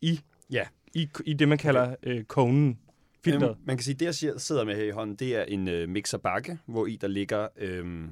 i, 0.00 0.20
Ja. 0.50 0.66
i, 0.94 1.08
i 1.24 1.34
det, 1.34 1.48
man 1.48 1.58
kalder 1.58 1.94
øh, 2.02 2.24
konen. 2.24 2.78
Filteret. 3.24 3.50
Øhm, 3.50 3.60
man 3.64 3.76
kan 3.76 3.84
sige, 3.84 3.94
det 3.94 4.22
jeg 4.22 4.40
sidder 4.40 4.64
med 4.64 4.76
her 4.76 4.84
i 4.84 4.90
hånden, 4.90 5.16
det 5.16 5.36
er 5.36 5.42
en 5.42 5.68
øh, 5.68 5.88
mixer 5.88 6.18
bakke, 6.18 6.58
hvor 6.66 6.86
i 6.86 6.96
der 6.96 7.08
ligger, 7.08 7.48
øh, 7.56 8.08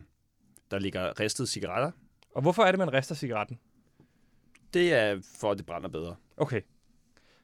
der 0.70 0.79
ligger 0.79 1.20
ristede 1.20 1.49
cigaretter. 1.49 1.90
Og 2.34 2.43
hvorfor 2.43 2.62
er 2.62 2.73
det, 2.73 2.79
man 2.79 2.93
rister 2.93 3.14
cigaretten? 3.14 3.58
Det 4.75 4.93
er 4.93 5.20
for, 5.40 5.50
at 5.50 5.58
det 5.58 5.67
brænder 5.67 5.88
bedre. 5.88 6.17
Okay. 6.37 6.61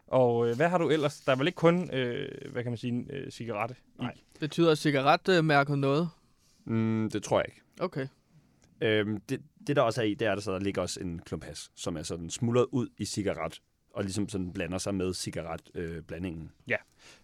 Og 0.06 0.48
øh, 0.48 0.56
hvad 0.56 0.68
har 0.68 0.78
du 0.78 0.90
ellers? 0.90 1.20
Der 1.20 1.32
er 1.32 1.36
vel 1.36 1.46
ikke 1.46 1.56
kun, 1.56 1.94
øh, 1.94 2.52
hvad 2.52 2.62
kan 2.62 2.72
man 2.72 2.76
sige, 2.78 2.92
en 2.92 3.10
øh, 3.10 3.30
cigaret 3.30 3.70
i? 3.70 3.74
Nej. 3.98 4.14
Betyder 4.40 4.74
cigaretmærket 4.74 5.78
noget? 5.78 6.08
Mm, 6.64 7.10
det 7.12 7.22
tror 7.22 7.38
jeg 7.38 7.46
ikke. 7.48 7.60
Okay. 7.80 8.06
Øhm, 8.80 9.20
det, 9.20 9.42
det, 9.66 9.76
der 9.76 9.82
også 9.82 10.00
er 10.02 10.06
i, 10.06 10.14
det 10.14 10.26
er, 10.26 10.32
at 10.32 10.36
der, 10.36 10.42
så 10.42 10.52
der 10.52 10.58
ligger 10.58 10.82
også 10.82 11.00
en 11.00 11.18
klump 11.18 11.44
has, 11.44 11.70
som 11.76 11.96
er 11.96 12.02
sådan 12.02 12.30
smuldret 12.30 12.66
ud 12.72 12.88
i 12.98 13.04
cigaret, 13.04 13.62
og 13.98 14.04
ligesom 14.04 14.28
sådan 14.28 14.52
blander 14.52 14.78
sig 14.78 14.94
med 14.94 15.14
cigaretblandingen. 15.14 15.96
Øh, 15.96 16.02
blandingen. 16.02 16.50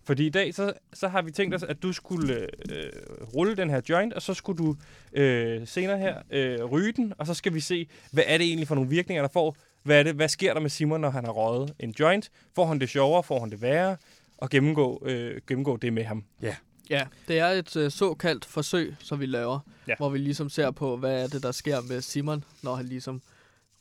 Fordi 0.05 0.27
i 0.27 0.31
dag, 0.31 0.55
så, 0.55 0.73
så 0.93 1.09
har 1.09 1.23
vi 1.23 1.31
tænkt 1.31 1.55
os, 1.55 1.63
at 1.63 1.83
du 1.83 1.93
skulle 1.93 2.49
øh, 2.73 2.91
rulle 3.35 3.57
den 3.57 3.71
her 3.71 3.81
joint, 3.89 4.13
og 4.13 4.23
så 4.23 4.35
skulle 4.35 4.59
du 4.65 4.77
øh, 5.13 5.67
senere 5.67 5.99
her 5.99 6.23
øh, 6.31 6.65
ryge 6.65 6.93
den, 6.93 7.13
og 7.19 7.27
så 7.27 7.35
skal 7.35 7.55
vi 7.55 7.61
se, 7.61 7.87
hvad 8.13 8.25
er 8.27 8.39
det 8.39 8.47
egentlig 8.47 8.69
for 8.69 8.75
nogle 8.75 8.91
virkninger, 8.91 9.23
der 9.23 9.29
får. 9.33 9.57
Hvad, 9.83 9.99
er 9.99 10.03
det, 10.03 10.15
hvad 10.15 10.29
sker 10.29 10.55
der 10.55 10.61
med 10.61 10.71
Simon, 10.71 11.01
når 11.01 11.11
han 11.11 11.25
har 11.25 11.33
røget 11.33 11.75
en 11.79 11.95
joint? 12.01 12.31
Får 12.55 12.67
han 12.67 12.81
det 12.81 12.89
sjovere? 12.89 13.23
Får 13.23 13.41
han 13.41 13.51
det 13.51 13.63
værre? 13.63 13.97
Og 14.39 14.51
gennemgå, 14.51 15.03
øh, 15.07 15.41
gennemgå 15.47 15.77
det 15.77 15.93
med 15.93 16.05
ham. 16.05 16.25
Ja, 16.91 17.07
det 17.29 17.39
er 17.39 17.47
et 17.47 17.77
øh, 17.77 17.91
såkaldt 17.91 18.45
forsøg, 18.45 18.95
som 18.99 19.21
vi 19.21 19.27
laver, 19.27 19.59
Ja. 19.87 19.93
ja. 19.93 19.97
hvor 19.97 20.09
vi 20.09 20.19
ligesom 20.19 20.49
ser 20.49 20.71
på, 20.71 20.97
hvad 20.97 21.23
er 21.23 21.27
det, 21.27 21.43
der 21.43 21.53
sker 21.53 21.81
med 21.81 22.01
Simon, 22.01 22.45
når 22.63 22.75
han 22.75 22.87
ligesom 22.87 23.23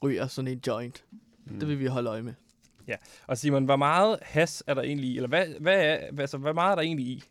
ryger 0.03 0.27
sådan 0.27 0.47
en 0.51 0.61
joint. 0.67 1.03
Mm. 1.45 1.59
Det 1.59 1.67
vil 1.67 1.79
vi 1.79 1.85
holde 1.85 2.09
øje 2.09 2.21
med. 2.21 2.33
Og 3.27 3.37
Simon, 3.37 3.65
hvor 3.65 3.75
meget 3.75 4.19
has 4.21 4.63
er 4.67 4.73
der 4.73 4.81
egentlig 4.81 5.09
i? 5.09 5.15
Eller 5.15 5.29
hvad, 5.29 5.47
hvad, 5.59 5.85
er, 5.85 6.11
hvad, 6.11 6.23
altså, 6.23 6.37
hvad 6.37 6.53
meget 6.53 6.71
er 6.71 6.75
der 6.75 6.81
egentlig 6.81 7.05
i? 7.05 7.23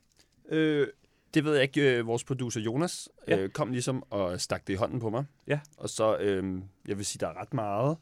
Øh, 0.49 0.87
det 1.35 1.45
ved 1.45 1.55
jeg 1.55 1.63
ikke. 1.63 1.99
Øh, 1.99 2.07
vores 2.07 2.25
producer 2.25 2.61
Jonas 2.61 3.09
Ja. 3.29 3.39
øh, 3.39 3.49
kom 3.51 3.73
ligesom 3.73 4.03
og 4.11 4.41
stak 4.41 4.67
det 4.67 4.73
i 4.73 4.77
hånden 4.77 5.01
på 5.01 5.11
mig. 5.11 5.25
Ja. 5.47 5.61
Og 5.77 5.89
så, 5.89 6.17
øh, 6.19 6.63
jeg 6.89 6.97
vil 6.99 7.07
sige, 7.07 7.21
der 7.21 7.29
er 7.29 7.41
ret 7.41 7.55
meget. 7.55 7.97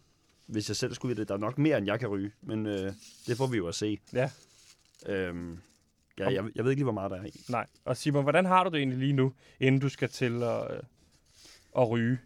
Hvis 0.47 0.69
jeg 0.69 0.77
selv 0.77 0.95
skulle 0.95 1.11
vide 1.15 1.21
det, 1.21 1.29
der 1.29 1.35
er 1.35 1.39
nok 1.39 1.59
mere, 1.59 1.79
end 1.79 1.87
jeg 1.87 1.99
kan 2.01 2.09
ryge. 2.09 2.31
Men 2.43 2.67
øh, 2.67 2.93
det 3.27 3.37
får 3.37 3.47
vi 3.47 3.57
jo 3.57 3.67
at 3.69 3.75
se. 3.75 3.99
Ja. 4.13 4.31
Øhm, 5.07 5.59
ja, 6.19 6.25
jeg, 6.25 6.45
jeg 6.55 6.65
ved 6.65 6.71
ikke 6.71 6.81
lige, 6.81 6.85
hvor 6.85 6.93
meget 6.93 7.11
der 7.11 7.17
er 7.21 7.25
i. 7.25 7.41
Nej. 7.49 7.67
Og 7.85 7.97
Simon, 7.97 8.23
hvordan 8.23 8.45
har 8.45 8.65
du 8.65 8.71
det 8.71 8.79
egentlig 8.79 8.99
lige 8.99 9.13
nu, 9.13 9.33
inden 9.61 9.81
du 9.81 9.89
skal 9.89 10.09
til 10.09 10.43
at, 10.43 10.75
øh, 10.75 10.81
at 11.79 11.91
ryge? 11.91 12.19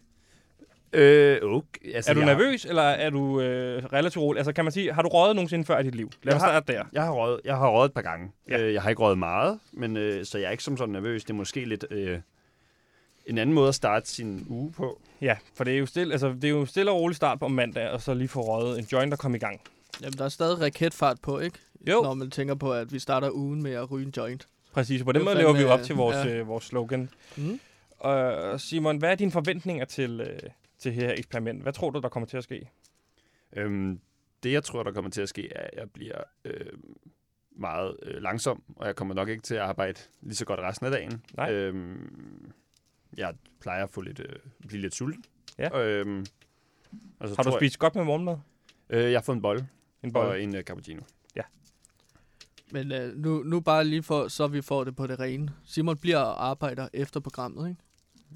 Øh, 0.95 1.39
okay. 1.43 1.95
Altså, 1.95 2.11
Er 2.11 2.13
du 2.15 2.19
jeg, 2.21 2.35
nervøs, 2.35 2.65
eller 2.65 2.81
er 2.81 3.09
du 3.09 3.41
øh, 3.41 3.83
relativt 3.85 4.21
rolig? 4.23 4.39
Altså, 4.39 4.53
kan 4.53 4.65
man 4.65 4.71
sige, 4.71 4.93
har 4.93 5.01
du 5.01 5.07
røget 5.09 5.35
nogensinde 5.35 5.65
før 5.65 5.79
i 5.79 5.83
dit 5.83 5.95
liv? 5.95 6.11
Lad 6.23 6.33
Jeg 6.33 6.35
os 6.35 6.41
har- 6.41 6.49
starte 6.49 6.73
der. 6.73 6.83
Jeg 6.93 7.03
har 7.03 7.11
røget, 7.11 7.41
jeg 7.45 7.57
har 7.57 7.69
røget 7.69 7.89
et 7.89 7.93
par 7.93 8.01
gange. 8.01 8.31
Ja. 8.49 8.57
Øh, 8.61 8.73
jeg 8.73 8.81
har 8.81 8.89
ikke 8.89 9.01
røget 9.01 9.17
meget, 9.17 9.59
men 9.73 9.97
øh, 9.97 10.25
så 10.25 10.37
jeg 10.37 10.47
er 10.47 10.51
ikke 10.51 10.63
som 10.63 10.77
sådan 10.77 10.93
nervøs. 10.93 11.23
Det 11.23 11.29
er 11.29 11.33
måske 11.33 11.65
lidt 11.65 11.85
øh, 11.91 12.19
en 13.25 13.37
anden 13.37 13.53
måde 13.55 13.67
at 13.67 13.75
starte 13.75 14.09
sin 14.09 14.45
uge 14.49 14.71
på. 14.71 15.01
Ja, 15.21 15.35
for 15.55 15.63
det 15.63 15.73
er 15.73 15.77
jo 15.77 15.85
stille, 15.85 16.13
altså, 16.13 16.29
det 16.29 16.43
er 16.43 16.49
jo 16.49 16.65
stille 16.65 16.91
og 16.91 16.97
rolig 16.99 17.15
start 17.15 17.39
på 17.39 17.47
mandag, 17.47 17.89
og 17.89 18.01
så 18.01 18.13
lige 18.13 18.27
få 18.27 18.41
røget 18.41 18.79
en 18.79 18.85
joint 18.91 19.13
og 19.13 19.19
komme 19.19 19.37
i 19.37 19.39
gang. 19.39 19.61
Jamen, 20.01 20.17
der 20.17 20.25
er 20.25 20.29
stadig 20.29 20.61
raketfart 20.61 21.17
på, 21.21 21.39
ikke? 21.39 21.57
Jo. 21.87 22.01
Når 22.03 22.13
man 22.13 22.31
tænker 22.31 22.55
på, 22.55 22.73
at 22.73 22.93
vi 22.93 22.99
starter 22.99 23.29
ugen 23.31 23.63
med 23.63 23.71
at 23.73 23.91
ryge 23.91 24.05
en 24.05 24.13
joint. 24.17 24.47
Præcis, 24.73 25.03
på 25.03 25.11
den 25.11 25.19
Det 25.19 25.25
måde 25.25 25.35
er 25.35 25.39
lever 25.39 25.53
vi 25.53 25.61
jo 25.61 25.69
op 25.69 25.81
til 25.81 25.95
vores, 25.95 26.15
ja. 26.25 26.33
øh, 26.35 26.47
vores 26.47 26.63
slogan. 26.63 27.09
Mm. 27.37 27.59
Og 27.99 28.61
Simon, 28.61 28.97
hvad 28.97 29.11
er 29.11 29.15
dine 29.15 29.31
forventninger 29.31 29.85
til, 29.85 30.21
øh, 30.21 30.39
til 30.77 30.91
det 30.91 31.03
her 31.03 31.13
eksperiment? 31.17 31.61
Hvad 31.61 31.73
tror 31.73 31.89
du, 31.89 31.99
der 31.99 32.09
kommer 32.09 32.27
til 32.27 32.37
at 32.37 32.43
ske? 32.43 32.69
Øhm, 33.53 33.99
det, 34.43 34.51
jeg 34.51 34.63
tror, 34.63 34.83
der 34.83 34.91
kommer 34.91 35.11
til 35.11 35.21
at 35.21 35.29
ske, 35.29 35.53
er, 35.53 35.61
at 35.61 35.69
jeg 35.73 35.91
bliver 35.91 36.21
øh, 36.45 36.73
meget 37.51 37.97
øh, 38.01 38.21
langsom, 38.21 38.63
og 38.75 38.87
jeg 38.87 38.95
kommer 38.95 39.13
nok 39.13 39.29
ikke 39.29 39.43
til 39.43 39.55
at 39.55 39.61
arbejde 39.61 39.99
lige 40.21 40.35
så 40.35 40.45
godt 40.45 40.59
resten 40.59 40.85
af 40.85 40.91
dagen. 40.91 41.23
Nej. 41.37 41.51
Øhm, 41.51 42.51
jeg 43.17 43.33
plejer 43.59 43.83
at 43.83 43.89
få 43.89 44.01
lidt, 44.01 44.19
øh, 44.19 44.35
blive 44.67 44.81
lidt 44.81 44.95
sulten. 44.95 45.23
Ja. 45.57 45.79
Øhm, 45.81 46.25
og 47.19 47.29
så 47.29 47.35
Har 47.37 47.43
du 47.43 47.57
spist 47.59 47.79
godt 47.79 47.95
med 47.95 48.03
morgenmad? 48.03 48.37
Jeg, 48.89 48.97
øh, 48.97 49.11
jeg 49.11 49.19
har 49.19 49.23
fået 49.23 49.35
en 49.35 49.41
bolle 49.41 49.67
En 50.03 50.09
og 50.09 50.13
bolle? 50.13 50.43
en 50.43 50.55
øh, 50.55 50.63
cappuccino. 50.63 51.01
Men 52.71 52.91
øh, 52.91 53.17
nu, 53.17 53.43
nu 53.43 53.59
bare 53.59 53.85
lige 53.85 54.03
for, 54.03 54.27
så 54.27 54.47
vi 54.47 54.61
får 54.61 54.83
det 54.83 54.95
på 54.95 55.07
det 55.07 55.19
rene. 55.19 55.49
Simon 55.65 55.97
bliver 55.97 56.17
og 56.17 56.47
arbejder 56.47 56.87
efter 56.93 57.19
programmet, 57.19 57.69
ikke? 57.69 57.81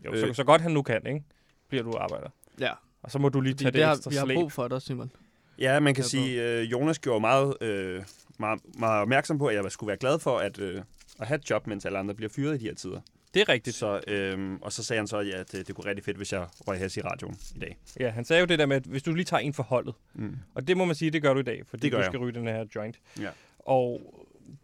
Jo, 0.05 0.19
så, 0.19 0.27
øh. 0.27 0.35
så 0.35 0.43
godt 0.43 0.61
han 0.61 0.71
nu 0.71 0.81
kan, 0.81 1.07
ikke? 1.07 1.23
Bliver 1.69 1.83
du 1.83 1.91
arbejder. 1.97 2.29
Ja. 2.59 2.71
Og 3.03 3.11
så 3.11 3.19
må 3.19 3.29
du 3.29 3.41
lige 3.41 3.53
Fordi 3.53 3.63
tage 3.63 3.71
det, 3.71 3.77
det 3.77 3.85
har, 3.85 3.93
ekstra 3.93 4.09
vi 4.09 4.15
har 4.15 4.25
slæb. 4.25 4.35
brug 4.35 4.51
for 4.51 4.67
dig, 4.67 4.81
Simon. 4.81 5.11
Ja, 5.59 5.79
man 5.79 5.93
kan 5.93 6.01
Jeg 6.01 6.05
sige, 6.09 6.43
øh, 6.59 6.71
Jonas 6.71 6.99
gjorde 6.99 7.19
meget, 7.21 7.53
øh, 7.61 8.03
meget, 8.39 8.61
meget 8.79 9.01
opmærksom 9.01 9.37
på, 9.37 9.47
at 9.47 9.55
jeg 9.55 9.71
skulle 9.71 9.87
være 9.87 9.97
glad 9.97 10.19
for 10.19 10.37
at, 10.37 10.59
øh, 10.59 10.81
at 11.19 11.27
have 11.27 11.35
et 11.35 11.49
job, 11.49 11.67
mens 11.67 11.85
alle 11.85 11.97
andre 11.99 12.13
bliver 12.15 12.29
fyret 12.29 12.55
i 12.55 12.57
de 12.57 12.65
her 12.65 12.75
tider. 12.75 13.01
Det 13.33 13.41
er 13.41 13.49
rigtigt. 13.49 13.75
Så, 13.75 13.99
øh, 14.07 14.57
og 14.61 14.71
så 14.73 14.83
sagde 14.83 14.99
han 14.99 15.07
så, 15.07 15.19
ja, 15.19 15.39
at 15.39 15.51
det, 15.51 15.67
det 15.67 15.75
kunne 15.75 15.85
rigtig 15.89 16.05
fedt, 16.05 16.17
hvis 16.17 16.33
jeg 16.33 16.47
røg 16.67 16.79
has 16.79 16.97
i 16.97 17.01
radioen 17.01 17.37
i 17.55 17.59
dag. 17.59 17.77
Ja, 17.99 18.09
han 18.09 18.25
sagde 18.25 18.39
jo 18.39 18.45
det 18.45 18.59
der 18.59 18.65
med, 18.65 18.75
at 18.75 18.83
hvis 18.83 19.03
du 19.03 19.13
lige 19.13 19.25
tager 19.25 19.41
en 19.41 19.53
for 19.53 19.63
holdet, 19.63 19.93
Mm. 20.13 20.35
og 20.55 20.67
det 20.67 20.77
må 20.77 20.85
man 20.85 20.95
sige, 20.95 21.11
det 21.11 21.21
gør 21.21 21.33
du 21.33 21.39
i 21.39 21.43
dag, 21.43 21.61
fordi 21.67 21.81
Det 21.83 21.91
gør 21.91 21.97
du 21.97 22.01
jeg. 22.01 22.09
skal 22.11 22.19
ryge 22.19 22.31
den 22.33 22.47
her 22.47 22.65
joint. 22.75 22.99
Ja. 23.19 23.29
Og 23.59 24.01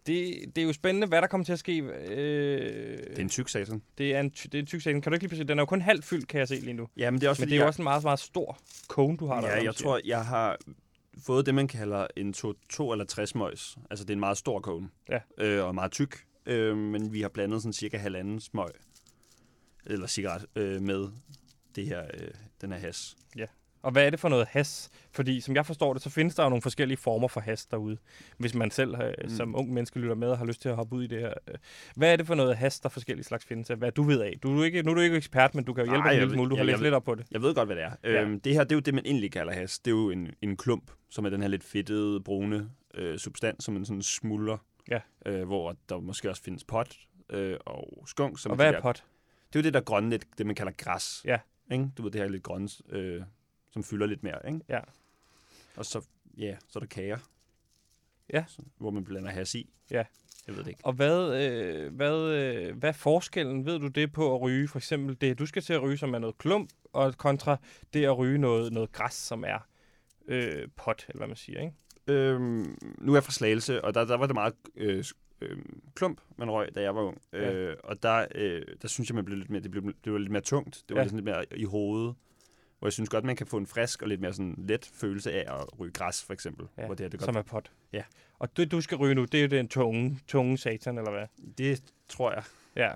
det, 0.07 0.35
det 0.55 0.61
er 0.61 0.65
jo 0.65 0.73
spændende, 0.73 1.07
hvad 1.07 1.21
der 1.21 1.27
kommer 1.27 1.45
til 1.45 1.53
at 1.53 1.59
ske. 1.59 1.77
Øh, 1.77 2.97
Det 2.97 3.17
er 3.17 3.21
en 3.21 3.29
tyk 3.29 3.49
sag, 3.49 3.65
sådan. 3.67 3.81
det 3.97 4.15
er 4.15 4.19
en, 4.19 4.29
det 4.29 4.55
er 4.55 4.59
en 4.59 4.65
tyk 4.65 4.81
sag. 4.81 4.93
Kan 4.93 5.01
du 5.01 5.13
ikke 5.13 5.23
lige 5.23 5.29
præcis, 5.29 5.45
den 5.47 5.59
er 5.59 5.61
jo 5.61 5.65
kun 5.65 5.81
halvt 5.81 6.05
fyldt, 6.05 6.27
kan 6.27 6.39
jeg 6.39 6.47
se 6.47 6.55
lige 6.55 6.73
nu. 6.73 6.87
Ja, 6.97 7.11
men 7.11 7.21
det 7.21 7.25
er 7.25 7.29
også, 7.29 7.41
Men 7.41 7.49
det 7.49 7.55
er 7.55 7.57
jo 7.57 7.61
jeg, 7.61 7.67
også 7.67 7.81
en 7.81 7.83
meget, 7.83 8.03
meget 8.03 8.19
stor 8.19 8.59
cone, 8.87 9.17
du 9.17 9.27
har 9.27 9.41
der. 9.41 9.47
ja, 9.47 9.63
jeg 9.63 9.75
tror, 9.75 9.99
jeg 10.05 10.25
har 10.25 10.57
fået 11.25 11.45
det, 11.45 11.55
man 11.55 11.67
kalder 11.67 12.07
en 12.17 12.33
2 12.33 12.91
eller 12.91 13.05
60 13.05 13.35
møjs. 13.35 13.77
Altså, 13.89 14.05
det 14.05 14.09
er 14.09 14.15
en 14.15 14.19
meget 14.19 14.37
stor 14.37 14.59
kone. 14.59 14.89
Ja. 15.09 15.19
Øh, 15.37 15.65
og 15.65 15.75
meget 15.75 15.91
tyk. 15.91 16.15
Øh, 16.45 16.77
men 16.77 17.13
vi 17.13 17.21
har 17.21 17.29
blandet 17.29 17.61
sådan 17.61 17.73
cirka 17.73 17.97
halvanden 17.97 18.39
smøg, 18.39 18.69
eller 19.85 20.07
cigaret, 20.07 20.45
øh, 20.55 20.81
med 20.81 21.07
det 21.75 21.85
her, 21.87 22.03
øh, 22.13 22.27
den 22.61 22.71
her 22.71 22.79
has. 22.79 23.15
siger. 23.33 23.47
Og 23.85 23.91
hvad 23.91 24.05
er 24.05 24.09
det 24.09 24.19
for 24.19 24.29
noget 24.29 24.47
has? 24.47 24.89
Fordi 25.11 25.41
som 25.41 25.55
jeg 25.55 25.65
forstår 25.65 25.93
det, 25.93 26.01
så 26.01 26.09
findes 26.09 26.35
der 26.35 26.43
jo 26.43 26.49
nogle 26.49 26.61
forskellige 26.61 26.97
former 26.97 27.27
for 27.27 27.39
has 27.41 27.65
derude. 27.65 27.97
Hvis 28.37 28.53
man 28.55 28.71
selv 28.71 28.95
øh, 28.95 29.13
Mm. 29.23 29.29
som 29.29 29.55
ung 29.55 29.73
menneske 29.73 29.99
lytter 29.99 30.15
med 30.15 30.27
og 30.27 30.37
har 30.37 30.45
lyst 30.45 30.61
til 30.61 30.69
at 30.69 30.75
hoppe 30.75 30.95
ud 30.95 31.03
i 31.03 31.07
det 31.07 31.19
her. 31.19 31.33
øh. 31.47 31.55
Hvad 31.95 32.11
er 32.13 32.15
det 32.15 32.27
for 32.27 32.35
noget 32.35 32.55
has, 32.57 32.79
der 32.79 32.89
forskellige 32.89 33.23
slags 33.25 33.45
findes 33.45 33.69
af? 33.69 33.77
Hvad 33.77 33.91
du 33.91 34.03
ved 34.03 34.21
af? 34.21 34.33
Du 34.43 34.59
er 34.61 34.65
ikke, 34.65 34.83
nu 34.83 34.91
er 34.91 34.95
du 34.95 35.01
ikke 35.01 35.17
ekspert, 35.17 35.55
men 35.55 35.63
du 35.63 35.73
kan 35.73 35.85
jo 35.85 35.91
hjælpe 35.91 36.03
mig 36.03 36.13
en 36.13 36.19
lille 36.19 36.33
smule. 36.33 36.49
Du 36.49 36.55
har 36.55 36.63
læst 36.63 36.81
lidt 36.81 36.93
op 36.93 37.03
på 37.03 37.15
det. 37.15 37.25
Jeg 37.31 37.41
ved 37.41 37.55
godt, 37.55 37.67
hvad 37.67 37.75
det 37.75 37.83
er. 37.83 37.91
Ja. 38.03 38.21
Øhm, 38.21 38.39
det 38.39 38.53
her, 38.53 38.63
det 38.63 38.71
er 38.71 38.75
jo 38.75 38.79
det, 38.79 38.93
man 38.93 39.05
egentlig 39.05 39.31
kalder 39.31 39.53
has. 39.53 39.79
Det 39.79 39.91
er 39.91 39.95
jo 39.95 40.09
en, 40.09 40.31
en 40.41 40.57
klump, 40.57 40.91
som 41.09 41.25
er 41.25 41.29
den 41.29 41.41
her 41.41 41.47
lidt 41.47 41.63
fedtede, 41.63 42.19
brune 42.23 42.69
øh, 42.93 43.17
substans, 43.19 43.63
som 43.63 43.73
man 43.73 43.85
sådan 43.85 44.01
smuldrer. 44.01 44.57
Ja. 44.91 44.99
Øh, 45.25 45.43
hvor 45.47 45.75
der 45.89 45.99
måske 45.99 46.29
også 46.29 46.43
findes 46.43 46.63
pot 46.63 46.95
øh, 47.29 47.57
og 47.65 48.03
skunk. 48.07 48.39
Som 48.39 48.49
Og 48.51 48.55
hvad 48.55 48.73
er 48.73 48.81
pot? 48.81 49.03
Det 49.53 49.55
er 49.55 49.59
jo 49.59 49.63
det 49.63 49.73
der 49.73 49.81
grønne, 49.81 50.19
det 50.37 50.45
man 50.45 50.55
kalder 50.55 50.71
græs. 50.77 51.21
Ja. 51.25 51.37
Ikke? 51.71 51.89
Du 51.97 52.03
ved, 52.03 52.11
det 52.11 52.21
her 52.21 52.27
lidt 52.27 52.43
grønne, 52.43 52.69
øh, 52.89 53.21
som 53.75 53.83
fylder 53.83 54.05
lidt 54.05 54.23
mere. 54.23 54.39
Ikke? 54.47 54.59
Ja. 54.69 54.79
Og 55.75 55.85
så, 55.85 56.05
ja, 56.37 56.57
så 56.67 56.79
er 56.79 56.81
der 56.81 56.87
kager. 56.87 57.17
Ja. 58.33 58.43
Så, 58.47 58.61
hvor 58.77 58.91
man 58.91 59.03
blander 59.03 59.29
has 59.29 59.55
i. 59.55 59.69
Ja. 59.91 60.03
Jeg 60.47 60.55
ved 60.55 60.63
det 60.63 60.69
ikke. 60.69 60.85
Og 60.85 60.93
hvad, 60.93 61.43
øh, 61.43 61.95
hvad, 61.95 62.19
øh, 62.19 62.77
hvad 62.77 62.89
er 62.89 62.93
forskellen, 62.93 63.65
ved 63.65 63.79
du 63.79 63.87
det, 63.87 64.13
på 64.13 64.35
at 64.35 64.41
ryge? 64.41 64.67
For 64.67 64.77
eksempel 64.77 65.21
det, 65.21 65.39
du 65.39 65.45
skal 65.45 65.61
til 65.61 65.73
at 65.73 65.81
ryge, 65.81 65.97
som 65.97 66.13
er 66.13 66.19
noget 66.19 66.37
klump, 66.37 66.69
og 66.93 67.17
kontra 67.17 67.57
det 67.93 68.05
at 68.05 68.17
ryge 68.17 68.37
noget, 68.37 68.73
noget 68.73 68.91
græs, 68.91 69.13
som 69.13 69.43
er 69.47 69.67
øh, 70.27 70.67
pot, 70.75 71.05
eller 71.07 71.17
hvad 71.17 71.27
man 71.27 71.37
siger, 71.37 71.61
ikke? 71.61 71.73
Øhm, 72.07 72.77
nu 72.97 73.11
er 73.11 73.15
jeg 73.15 73.23
fra 73.23 73.31
Slagelse, 73.31 73.83
og 73.83 73.93
der, 73.93 74.05
der 74.05 74.17
var 74.17 74.25
det 74.25 74.33
meget 74.33 74.53
øh, 74.75 75.03
øh, 75.41 75.57
klump, 75.95 76.21
man 76.37 76.51
røg, 76.51 76.75
da 76.75 76.81
jeg 76.81 76.95
var 76.95 77.01
ung. 77.01 77.21
Ja. 77.33 77.53
Øh, 77.53 77.77
og 77.83 78.03
der, 78.03 78.25
øh, 78.35 78.61
der 78.81 78.87
synes 78.87 79.09
jeg, 79.09 79.15
man 79.15 79.25
blev 79.25 79.37
lidt 79.37 79.49
mere, 79.49 79.61
det, 79.61 79.71
blev, 79.71 79.93
det 80.03 80.13
var 80.13 80.19
lidt 80.19 80.31
mere 80.31 80.41
tungt. 80.41 80.83
Det 80.89 80.95
var 80.95 81.03
ja. 81.03 81.07
lidt 81.07 81.23
mere 81.23 81.45
i 81.55 81.63
hovedet. 81.63 82.15
Hvor 82.85 82.87
jeg 82.87 82.93
synes 82.93 83.09
godt, 83.09 83.23
man 83.25 83.35
kan 83.35 83.47
få 83.47 83.57
en 83.57 83.67
frisk 83.67 84.01
og 84.01 84.07
lidt 84.07 84.21
mere 84.21 84.33
sådan 84.33 84.55
let 84.57 84.89
følelse 84.93 85.31
af 85.31 85.53
at 85.59 85.79
ryge 85.79 85.91
græs, 85.91 86.23
for 86.23 86.33
eksempel. 86.33 86.65
Ja, 86.77 86.85
hvor 86.85 86.95
det, 86.95 87.03
her, 87.03 87.09
det, 87.09 87.19
godt, 87.19 87.25
som 87.25 87.35
er 87.35 87.41
pot. 87.41 87.71
Ja. 87.93 88.01
Og 88.39 88.57
det, 88.57 88.71
du 88.71 88.81
skal 88.81 88.97
ryge 88.97 89.15
nu, 89.15 89.25
det 89.25 89.37
er 89.37 89.41
jo 89.41 89.47
den 89.47 89.67
tunge, 89.67 90.19
tunge 90.27 90.57
satan, 90.57 90.97
eller 90.97 91.11
hvad? 91.11 91.25
det 91.57 91.83
tror 92.09 92.31
jeg. 92.33 92.43
Ja. 92.75 92.89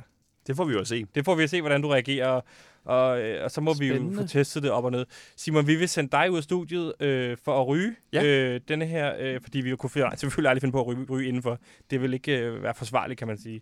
Det 0.48 0.56
får 0.56 0.64
vi 0.66 0.74
jo 0.74 0.80
at 0.80 0.88
se. 0.88 1.06
Det 1.16 1.26
får 1.26 1.36
vi 1.36 1.44
at 1.44 1.50
se, 1.50 1.62
hvordan 1.62 1.82
du 1.82 1.88
reagerer, 1.88 2.42
og, 2.84 3.22
øh, 3.22 3.44
og 3.44 3.52
så 3.52 3.62
må 3.62 3.74
vi 3.74 3.88
jo 3.88 3.94
Spændende. 3.94 4.22
få 4.22 4.28
testet 4.28 4.64
det 4.64 4.72
op 4.72 4.86
og 4.86 4.92
ned. 4.92 5.06
Simon, 5.36 5.68
vi 5.68 5.76
vil 5.76 5.90
sende 5.90 6.10
dig 6.12 6.32
ud 6.32 6.38
af 6.38 6.44
studiet 6.44 6.94
øh, 7.00 7.38
for 7.44 7.62
at 7.62 7.68
ryge 7.68 7.96
Ja. 8.14 8.24
øh, 8.26 8.62
denne 8.68 8.86
her, 8.86 9.16
øh, 9.20 9.42
fordi 9.42 9.62
vi 9.62 9.70
jo 9.70 9.76
kunne 9.76 9.90
fi- 9.90 10.16
selvfølgelig 10.16 10.50
aldrig 10.50 10.62
finde 10.62 10.72
på 10.74 10.80
at 10.82 10.88
ryge, 10.88 11.06
ryge 11.10 11.28
indenfor. 11.28 11.60
Det 11.90 12.02
vil 12.02 12.14
ikke 12.14 12.38
øh, 12.40 12.64
være 12.64 12.74
forsvarligt, 12.74 13.18
kan 13.18 13.28
man 13.28 13.38
sige. 13.38 13.62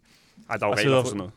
Ej, 0.49 0.57
der 0.57 0.65
er 0.65 0.69
jo 0.69 0.75
regler 0.75 1.01
for 1.01 1.07
sådan 1.07 1.17
noget. 1.17 1.31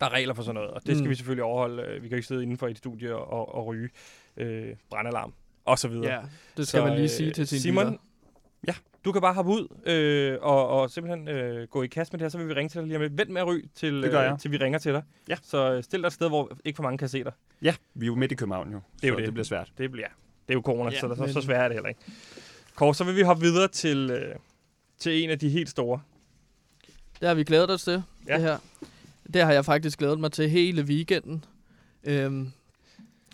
Der 0.00 0.06
er 0.08 0.12
regler 0.12 0.34
for 0.34 0.42
sådan 0.42 0.54
noget, 0.54 0.70
og 0.70 0.86
det 0.86 0.96
skal 0.96 1.04
Mm. 1.04 1.10
vi 1.10 1.14
selvfølgelig 1.14 1.44
overholde. 1.44 1.82
Øh, 1.82 2.02
Vi 2.02 2.08
kan 2.08 2.16
ikke 2.18 2.28
sidde 2.28 2.42
indenfor 2.42 2.66
i 2.66 2.70
et 2.70 2.78
studie 2.78 3.16
og, 3.16 3.54
og 3.54 3.66
ryge 3.66 3.88
øh, 4.36 4.68
brandalarm 4.90 5.32
og 5.64 5.78
så 5.78 5.88
videre. 5.88 6.14
Ja, 6.14 6.20
det 6.56 6.68
skal 6.68 6.80
Så, 6.80 6.84
man 6.84 6.94
lige 6.94 7.02
øh, 7.04 7.10
sige 7.10 7.30
til 7.30 7.46
sin 7.48 7.60
Simon, 7.60 7.84
lytter. 7.86 7.98
Du 9.04 9.12
kan 9.12 9.20
bare 9.20 9.34
hoppe 9.34 9.50
ud 9.52 9.68
øh, 9.86 10.38
og, 10.42 10.68
og 10.68 10.90
simpelthen 10.90 11.28
øh, 11.28 11.68
gå 11.68 11.82
i 11.82 11.86
kast 11.86 12.12
med 12.12 12.18
det 12.18 12.24
her, 12.24 12.28
så 12.28 12.38
vil 12.38 12.48
vi 12.48 12.52
ringe 12.52 12.68
til 12.68 12.78
dig 12.80 12.86
lige 12.86 12.96
om 12.96 13.02
lidt. 13.02 13.18
Vent 13.18 13.30
med 13.30 13.40
at 13.40 13.46
ryge, 13.46 13.68
til, 13.74 14.04
øh, 14.04 14.38
til 14.38 14.50
vi 14.50 14.56
ringer 14.56 14.78
til 14.78 14.92
dig. 14.92 15.02
Ja. 15.28 15.36
Så 15.42 15.72
øh, 15.72 15.82
stil 15.82 16.00
dig 16.00 16.06
et 16.06 16.12
sted, 16.12 16.28
hvor 16.28 16.52
ikke 16.64 16.76
for 16.76 16.82
mange 16.82 16.98
kan 16.98 17.08
se 17.08 17.24
dig. 17.24 17.32
Ja, 17.62 17.74
vi 17.94 18.04
er 18.04 18.06
jo 18.06 18.14
midt 18.14 18.32
i 18.32 18.34
København 18.34 18.72
jo. 18.72 18.80
Det 19.00 19.04
er 19.04 19.08
jo 19.08 19.16
det. 19.16 19.24
det 19.24 19.32
bliver 19.34 19.44
svært. 19.44 19.72
Det 19.78 19.90
bliver, 19.92 20.06
det 20.48 20.54
er 20.54 20.54
jo 20.54 20.60
corona, 20.60 20.90
Ja, 20.90 20.94
ja, 20.94 21.00
så, 21.00 21.14
så, 21.14 21.22
men- 21.22 21.32
så 21.32 21.40
svært 21.40 21.60
er 21.64 21.68
det 21.68 21.74
heller 21.74 21.88
ikke. 21.88 22.00
Kåre, 22.74 22.94
så 22.94 23.04
vil 23.04 23.16
vi 23.16 23.22
hoppe 23.22 23.42
videre 23.42 23.68
til, 23.68 24.10
øh, 24.10 24.34
til 24.98 25.24
en 25.24 25.30
af 25.30 25.38
de 25.38 25.48
helt 25.48 25.68
store. 25.70 26.00
Det 27.20 27.28
har 27.28 27.34
vi 27.34 27.44
glædet 27.44 27.70
os 27.70 27.82
til, 27.84 28.02
Ja. 28.28 28.34
det 28.34 28.42
her. 28.42 28.58
Det 29.34 29.42
har 29.42 29.52
jeg 29.52 29.64
faktisk 29.64 29.98
glædet 29.98 30.20
mig 30.20 30.32
til 30.32 30.50
hele 30.50 30.82
weekenden. 30.82 31.44
Øhm, 32.04 32.52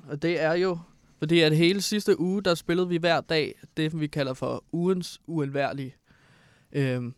og 0.09 0.23
det 0.23 0.41
er 0.43 0.53
jo, 0.53 0.79
fordi 1.19 1.41
at 1.41 1.57
hele 1.57 1.83
sidste 1.83 2.21
uge, 2.21 2.43
der 2.43 2.55
spillede 2.55 2.89
vi 2.89 2.97
hver 2.97 3.21
dag 3.21 3.55
det, 3.77 4.01
vi 4.01 4.07
kalder 4.07 4.35
for 4.35 4.65
ugens 4.73 5.21
uundværlige. 5.27 5.95
Øhm, 6.73 7.15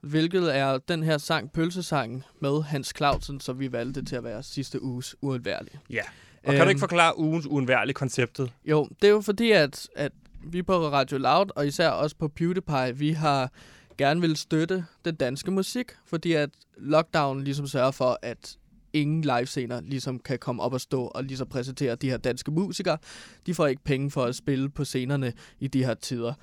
hvilket 0.00 0.56
er 0.56 0.78
den 0.78 1.02
her 1.02 1.18
sang, 1.18 1.52
Pølsesangen, 1.52 2.24
med 2.40 2.62
Hans 2.62 2.92
Clausen, 2.96 3.40
som 3.40 3.60
vi 3.60 3.72
valgte 3.72 4.04
til 4.04 4.16
at 4.16 4.24
være 4.24 4.42
sidste 4.42 4.82
uges 4.82 5.16
uundværlige. 5.22 5.80
Ja. 5.90 6.02
Og 6.44 6.54
kan 6.54 6.62
du 6.62 6.68
ikke 6.68 6.80
forklare 6.80 7.18
ugens 7.18 7.46
uundværlige 7.46 7.94
konceptet? 7.94 8.52
Jo, 8.64 8.88
det 9.02 9.08
er 9.08 9.12
jo 9.12 9.20
fordi, 9.20 9.50
at, 9.50 9.88
at 9.96 10.12
vi 10.44 10.62
på 10.62 10.88
Radio 10.88 11.18
Loud, 11.18 11.46
og 11.56 11.66
især 11.66 11.88
også 11.88 12.16
på 12.16 12.28
PewDiePie, 12.28 12.96
vi 12.96 13.10
har 13.10 13.52
gerne 13.98 14.20
vil 14.20 14.36
støtte 14.36 14.84
den 15.04 15.14
danske 15.14 15.50
musik, 15.50 15.86
fordi 16.06 16.32
at 16.32 16.50
lockdown 16.76 17.44
ligesom 17.44 17.66
sørger 17.66 17.90
for, 17.90 18.18
at 18.22 18.56
ingen 18.92 19.22
livescener 19.22 19.80
ligesom 19.80 20.18
kan 20.18 20.38
komme 20.38 20.62
op 20.62 20.72
og 20.72 20.80
stå 20.80 21.04
og 21.04 21.24
ligesom 21.24 21.46
præsentere 21.48 21.94
de 21.94 22.10
her 22.10 22.16
danske 22.16 22.50
musikere. 22.50 22.98
De 23.46 23.54
får 23.54 23.66
ikke 23.66 23.84
penge 23.84 24.10
for 24.10 24.24
at 24.24 24.34
spille 24.34 24.68
på 24.68 24.84
scenerne 24.84 25.32
i 25.60 25.68
de 25.68 25.84
her 25.84 25.94
tider. 25.94 26.34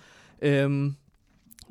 Øhm, 0.41 0.95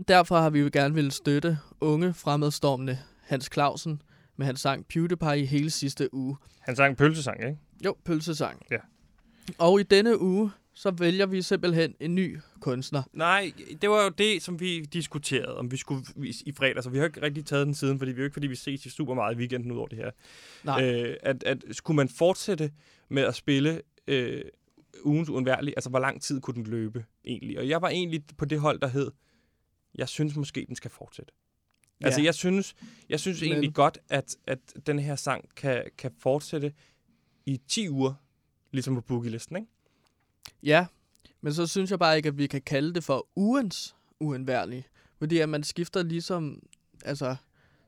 derfor 0.09 0.37
har 0.37 0.51
vi 0.51 0.61
jo 0.61 0.71
gerne 0.73 0.95
vil 0.95 1.13
støtte 1.13 1.59
unge 1.81 2.15
fremadstormende 2.15 2.99
Hans 3.23 3.49
Clausen 3.53 4.03
med 4.37 4.47
hans 4.47 4.61
sang 4.61 4.87
PewDiePie 4.87 5.39
i 5.43 5.45
hele 5.45 5.71
sidste 5.71 6.15
uge. 6.15 6.37
Han 6.61 6.77
sang 6.77 6.97
pølsesang, 6.97 7.45
ikke? 7.45 7.59
Jo, 7.85 7.97
pølsesang. 8.05 8.63
Ja. 8.71 8.77
Og 9.59 9.81
i 9.81 9.83
denne 9.83 10.21
uge, 10.21 10.51
så 10.79 10.91
vælger 10.91 11.27
vi 11.27 11.43
simpelthen 11.43 11.95
en 12.01 12.15
ny 12.15 12.39
kunstner. 12.61 13.03
Nej, 13.13 13.53
det 13.83 13.91
var 13.91 14.05
jo 14.05 14.09
det, 14.09 14.43
som 14.43 14.61
vi 14.61 14.81
diskuterede, 14.81 15.57
om 15.57 15.71
vi 15.71 15.77
skulle 15.77 16.05
i 16.47 16.53
fredag, 16.53 16.83
så 16.83 16.91
vi 16.91 16.99
har 16.99 17.05
ikke 17.05 17.23
rigtig 17.23 17.47
taget 17.47 17.67
den 17.67 17.75
siden, 17.75 17.99
fordi 17.99 18.13
vi 18.13 18.17
er 18.17 18.23
jo 18.23 18.25
ikke, 18.25 18.33
fordi 18.33 18.47
vi 18.47 18.55
ses 18.55 18.87
i 18.87 18.91
super 18.91 19.15
meget 19.15 19.35
i 19.35 19.39
weekenden 19.39 19.73
ud 19.73 19.77
over 19.77 19.87
det 19.89 19.99
her. 19.99 20.11
Nej. 20.65 20.85
Øh, 20.85 21.17
at, 21.23 21.45
at 21.45 21.65
skulle 21.71 21.97
man 21.97 22.09
fortsætte 22.09 22.73
med 23.09 23.23
at 23.23 23.35
spille 23.35 23.83
øh, 24.07 24.43
ugens 25.05 25.29
uundværlige, 25.29 25.75
altså 25.77 25.91
hvor 25.91 25.99
lang 25.99 26.23
tid 26.23 26.41
kunne 26.41 26.55
den 26.55 26.65
løbe 26.65 27.05
egentlig? 27.25 27.59
Og 27.59 27.69
jeg 27.69 27.83
var 27.83 27.89
egentlig 27.89 28.23
på 28.37 28.45
det 28.45 28.61
hold, 28.61 28.81
der 28.81 28.89
hed, 28.89 29.11
jeg 29.95 30.09
synes 30.09 30.37
måske, 30.37 30.65
den 30.69 30.77
skal 30.77 30.91
fortsætte. 30.91 31.33
Ja. 32.01 32.07
Altså, 32.07 32.23
jeg 32.23 32.35
synes, 32.35 32.75
jeg 33.09 33.21
synes 33.21 33.41
Men- 33.41 33.51
egentlig 33.53 33.75
godt, 33.75 33.99
at, 34.09 34.37
at 34.47 34.59
den 34.87 34.99
her 34.99 35.17
sang 35.17 35.45
kan, 35.57 35.85
kan 35.99 36.11
fortsætte 36.19 36.73
i 37.47 37.61
10 37.69 37.89
uger, 37.89 38.15
ligesom 38.73 38.95
på 38.95 39.01
boogie-listen, 39.01 39.57
ikke? 39.57 39.69
Ja, 40.63 40.87
men 41.41 41.55
så 41.55 41.67
synes 41.67 41.91
jeg 41.91 41.99
bare 41.99 42.17
ikke, 42.17 42.29
at 42.29 42.39
vi 42.39 42.47
kan 42.47 42.63
kalde 42.63 42.95
det 42.95 43.05
for 43.05 43.27
ugens 43.37 43.97
uundværlige. 44.21 44.85
Fordi 45.19 45.39
at 45.39 45.49
man 45.49 45.63
skifter 45.63 46.03
ligesom, 46.03 46.63
altså 47.05 47.37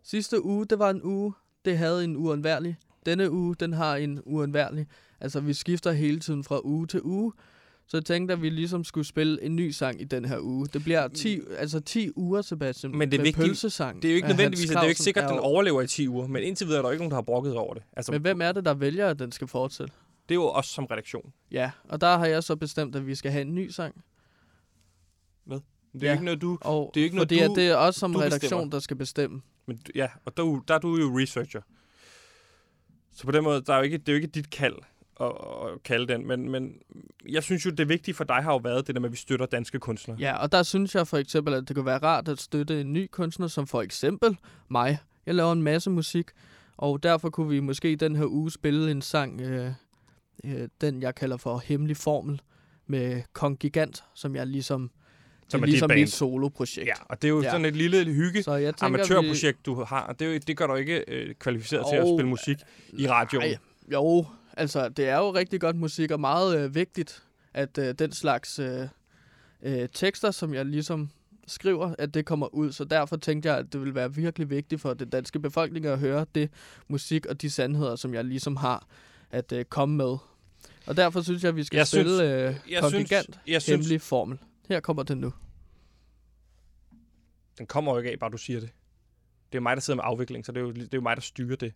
sidste 0.02 0.44
uge, 0.44 0.66
det 0.66 0.78
var 0.78 0.90
en 0.90 1.02
uge, 1.02 1.32
det 1.64 1.78
havde 1.78 2.04
en 2.04 2.16
uundværlig. 2.16 2.76
Denne 3.06 3.30
uge, 3.30 3.54
den 3.60 3.72
har 3.72 3.96
en 3.96 4.20
uundværlig. 4.24 4.86
Altså 5.20 5.40
vi 5.40 5.54
skifter 5.54 5.92
hele 5.92 6.20
tiden 6.20 6.44
fra 6.44 6.60
uge 6.64 6.86
til 6.86 7.00
uge. 7.02 7.32
Så 7.86 7.96
jeg 7.96 8.04
tænkte, 8.04 8.32
at 8.32 8.42
vi 8.42 8.50
ligesom 8.50 8.84
skulle 8.84 9.06
spille 9.06 9.42
en 9.42 9.56
ny 9.56 9.70
sang 9.70 10.00
i 10.00 10.04
den 10.04 10.24
her 10.24 10.38
uge. 10.40 10.66
Det 10.66 10.84
bliver 10.84 11.08
10, 11.08 11.40
altså 11.58 11.80
10 11.80 12.10
uger, 12.16 12.42
Sebastian, 12.42 12.92
Men 12.96 13.10
det 13.10 13.16
er 13.16 13.20
med 13.20 13.24
vigtigt- 13.26 13.46
pølsesang. 13.46 14.02
Det 14.02 14.08
er 14.08 14.12
jo 14.12 14.16
ikke 14.16 14.28
nødvendigvis, 14.28 14.68
det 14.68 14.76
er 14.76 14.82
jo 14.82 14.88
ikke 14.88 15.00
sikkert, 15.02 15.24
at 15.24 15.30
den 15.30 15.38
overlever 15.38 15.82
i 15.82 15.86
10 15.86 16.08
uger, 16.08 16.26
men 16.26 16.42
indtil 16.42 16.66
videre 16.66 16.78
er 16.78 16.82
der 16.82 16.90
ikke 16.90 17.00
nogen, 17.00 17.10
der 17.10 17.16
har 17.16 17.22
brokket 17.22 17.54
over 17.54 17.74
det. 17.74 17.82
Altså, 17.96 18.12
Men 18.12 18.20
hvem 18.20 18.40
er 18.40 18.52
det, 18.52 18.64
der 18.64 18.74
vælger, 18.74 19.08
at 19.08 19.18
den 19.18 19.32
skal 19.32 19.46
fortsætte? 19.46 19.92
Det 20.30 20.34
er 20.34 20.40
jo 20.40 20.48
os 20.50 20.66
som 20.66 20.84
redaktion. 20.84 21.32
Ja, 21.50 21.70
og 21.88 22.00
der 22.00 22.18
har 22.18 22.26
jeg 22.26 22.42
så 22.42 22.56
bestemt, 22.56 22.96
at 22.96 23.06
vi 23.06 23.14
skal 23.14 23.30
have 23.32 23.42
en 23.42 23.54
ny 23.54 23.68
sang. 23.70 24.04
Det 25.92 26.02
er 26.02 26.06
Ja. 26.06 26.12
ikke 26.12 26.24
noget, 26.24 26.40
du... 26.40 26.58
Og 26.60 26.90
Det 26.94 27.00
er 27.00 27.04
ikke 27.04 27.16
noget, 27.16 27.28
fordi 27.28 27.38
du- 27.44 27.50
at 27.52 27.56
det 27.56 27.68
er 27.68 27.76
os 27.76 27.96
som 27.96 28.14
redaktion, 28.14 28.40
bestemmer. 28.40 28.70
der 28.70 28.78
skal 28.78 28.96
bestemme. 28.96 29.42
Men, 29.66 29.80
ja, 29.94 30.08
og 30.24 30.36
der, 30.36 30.62
der 30.68 30.74
er 30.74 30.78
du 30.78 30.96
jo 30.96 31.18
researcher. 31.18 31.60
Så 33.12 33.24
på 33.24 33.30
den 33.30 33.44
måde, 33.44 33.60
der 33.62 33.72
er 33.72 33.76
jo 33.76 33.82
ikke, 33.82 33.98
det 33.98 34.08
er 34.08 34.12
jo 34.12 34.16
ikke 34.16 34.26
dit 34.28 34.50
kald 34.50 34.76
at, 35.20 35.26
at 35.26 35.82
kalde 35.82 36.12
den, 36.12 36.26
men, 36.26 36.50
men 36.50 36.74
jeg 37.28 37.42
synes 37.42 37.66
jo, 37.66 37.70
det 37.70 37.88
vigtige 37.88 38.14
for 38.14 38.24
dig 38.24 38.36
har 38.36 38.52
jo 38.52 38.56
været 38.56 38.86
det 38.86 38.94
der 38.94 39.00
med, 39.00 39.08
at 39.08 39.12
vi 39.12 39.16
støtter 39.16 39.46
danske 39.46 39.78
kunstnere. 39.78 40.18
Ja, 40.20 40.36
og 40.36 40.52
der 40.52 40.62
synes 40.62 40.94
jeg 40.94 41.06
for 41.08 41.16
eksempel, 41.16 41.54
at 41.54 41.68
det 41.68 41.76
kunne 41.76 41.86
være 41.86 41.98
rart 41.98 42.28
at 42.28 42.40
støtte 42.40 42.80
en 42.80 42.92
ny 42.92 43.08
kunstner, 43.12 43.46
som 43.46 43.66
for 43.66 43.82
eksempel 43.82 44.36
mig. 44.68 44.98
Jeg 45.26 45.34
laver 45.34 45.52
en 45.52 45.62
masse 45.62 45.90
musik, 45.90 46.26
og 46.76 47.02
derfor 47.02 47.30
kunne 47.30 47.48
vi 47.48 47.60
måske 47.60 47.96
den 47.96 48.16
her 48.16 48.26
uge 48.26 48.50
spille 48.50 48.90
en 48.90 49.02
sang, 49.02 49.40
øh, 49.40 49.72
øh, 50.44 50.68
den 50.80 51.02
jeg 51.02 51.14
kalder 51.14 51.36
for 51.36 51.58
Hemmelig 51.64 51.96
Formel, 51.96 52.40
med 52.86 53.22
Kong 53.32 53.58
Gigant, 53.58 54.04
som 54.14 54.36
jeg 54.36 54.46
ligesom, 54.46 54.90
Som 55.48 55.60
det 55.60 55.66
er 55.66 55.70
ligesom 55.70 55.88
band. 55.88 56.00
mit 56.00 56.12
soloprojekt. 56.12 56.86
Ja, 56.86 56.92
og 57.04 57.22
det 57.22 57.28
er 57.28 57.32
jo 57.32 57.42
Ja. 57.42 57.50
sådan 57.50 57.64
et 57.64 57.76
lille 57.76 58.04
hygge 58.04 58.42
Så 58.42 58.52
jeg 58.54 58.76
tænker, 58.76 58.86
amatørprojekt, 58.86 59.66
du 59.66 59.74
har. 59.84 60.00
og 60.02 60.18
Det, 60.18 60.26
er 60.28 60.32
jo, 60.32 60.38
det 60.46 60.56
gør 60.56 60.66
dig 60.66 60.78
ikke 60.78 61.04
øh, 61.08 61.34
kvalificeret 61.34 61.84
til 61.92 61.96
at 61.96 62.06
spille 62.16 62.28
musik 62.28 62.56
i 62.92 63.08
radioen. 63.08 63.46
Nej, 63.46 63.56
jo, 63.92 64.26
altså 64.56 64.88
det 64.88 65.08
er 65.08 65.16
jo 65.18 65.34
rigtig 65.34 65.60
godt 65.60 65.76
musik, 65.76 66.10
og 66.10 66.20
meget 66.20 66.58
øh, 66.58 66.74
vigtigt, 66.74 67.22
at 67.54 67.78
øh, 67.78 67.94
den 67.98 68.12
slags 68.12 68.58
øh, 68.58 68.80
øh, 69.62 69.88
tekster, 69.94 70.30
som 70.30 70.54
jeg 70.54 70.66
ligesom 70.66 71.10
skriver, 71.46 71.94
at 71.98 72.14
det 72.14 72.24
kommer 72.26 72.54
ud. 72.54 72.72
Så 72.72 72.84
derfor 72.84 73.16
tænkte 73.16 73.48
jeg, 73.48 73.58
at 73.58 73.72
det 73.72 73.80
ville 73.80 73.94
være 73.94 74.14
virkelig 74.14 74.50
vigtigt 74.50 74.80
for 74.80 74.94
den 74.94 75.08
danske 75.08 75.40
befolkning 75.40 75.86
at 75.86 75.98
høre 75.98 76.26
det 76.34 76.50
musik 76.88 77.26
og 77.26 77.42
de 77.42 77.50
sandheder, 77.50 77.96
som 77.96 78.14
jeg 78.14 78.24
ligesom 78.24 78.56
har 78.56 78.86
at 79.30 79.52
øh, 79.52 79.64
komme 79.64 79.96
med. 79.96 80.16
Og 80.90 80.96
derfor 80.96 81.20
synes 81.20 81.42
jeg, 81.42 81.48
at 81.48 81.56
vi 81.56 81.64
skal 81.64 81.76
Jeg 81.76 81.86
spille 81.86 82.16
synes- 82.18 82.20
øh, 82.66 82.72
jeg 82.72 82.84
synes, 82.84 83.10
jeg 83.46 83.62
synes, 83.62 83.66
Hemmelig 83.66 84.00
Formel. 84.00 84.38
Her 84.68 84.80
kommer 84.80 85.02
den 85.02 85.18
nu. 85.18 85.32
den 87.58 87.66
kommer 87.66 87.92
jo 87.92 87.98
ikke 87.98 88.10
af, 88.10 88.18
bare 88.18 88.30
du 88.30 88.36
siger 88.36 88.60
det. 88.60 88.70
Det 89.52 89.58
er 89.58 89.62
mig, 89.62 89.76
der 89.76 89.80
sidder 89.80 89.96
med 89.96 90.04
afvikling, 90.06 90.46
så 90.46 90.52
det 90.52 90.58
er 90.60 90.64
jo, 90.64 90.72
det 90.72 90.82
er 90.82 90.88
jo 90.94 91.00
mig, 91.00 91.16
der 91.16 91.22
styrer 91.22 91.56
det. 91.56 91.72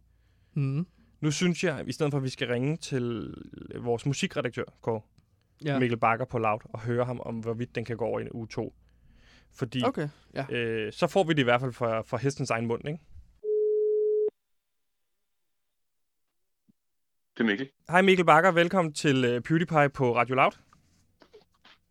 Mm. 0.54 0.87
Nu 1.21 1.30
synes 1.30 1.64
jeg, 1.64 1.88
i 1.88 1.92
stedet 1.92 2.11
for 2.12 2.18
at 2.18 2.25
vi 2.25 2.28
skal 2.28 2.49
ringe 2.49 2.76
til 2.76 3.35
vores 3.80 4.06
musikredaktør, 4.06 4.64
Kåre, 4.83 5.00
ja. 5.64 5.78
Mikkel 5.78 5.99
Bakker 5.99 6.25
på 6.25 6.38
loud 6.38 6.59
og 6.64 6.80
høre 6.80 7.04
ham 7.04 7.21
om, 7.21 7.35
hvorvidt 7.38 7.75
den 7.75 7.85
kan 7.85 7.97
gå 7.97 8.04
over 8.04 8.18
i 8.21 8.23
en 8.23 8.28
uge 8.33 8.47
2. 8.47 8.75
Fordi 9.52 9.83
okay, 9.85 10.09
ja. 10.35 10.52
øh, 10.54 10.92
så 10.92 11.06
får 11.06 11.25
vi 11.25 11.33
det 11.33 11.38
i 11.38 11.44
hvert 11.44 11.61
fald 11.61 11.73
fra, 11.73 12.00
fra 12.02 12.16
hestens 12.16 12.50
egen 12.50 12.66
mund, 12.66 12.88
ikke? 12.88 13.00
Det 17.35 17.41
er 17.41 17.45
Mikkel. 17.45 17.69
Hej 17.91 18.03
Mikkel 18.03 18.25
Bakker, 18.25 18.50
velkommen 18.50 18.93
til 18.93 19.37
uh, 19.37 19.43
PewDiePie 19.43 19.88
på 19.88 20.17
Radio 20.17 20.35
Loud. 20.35 20.53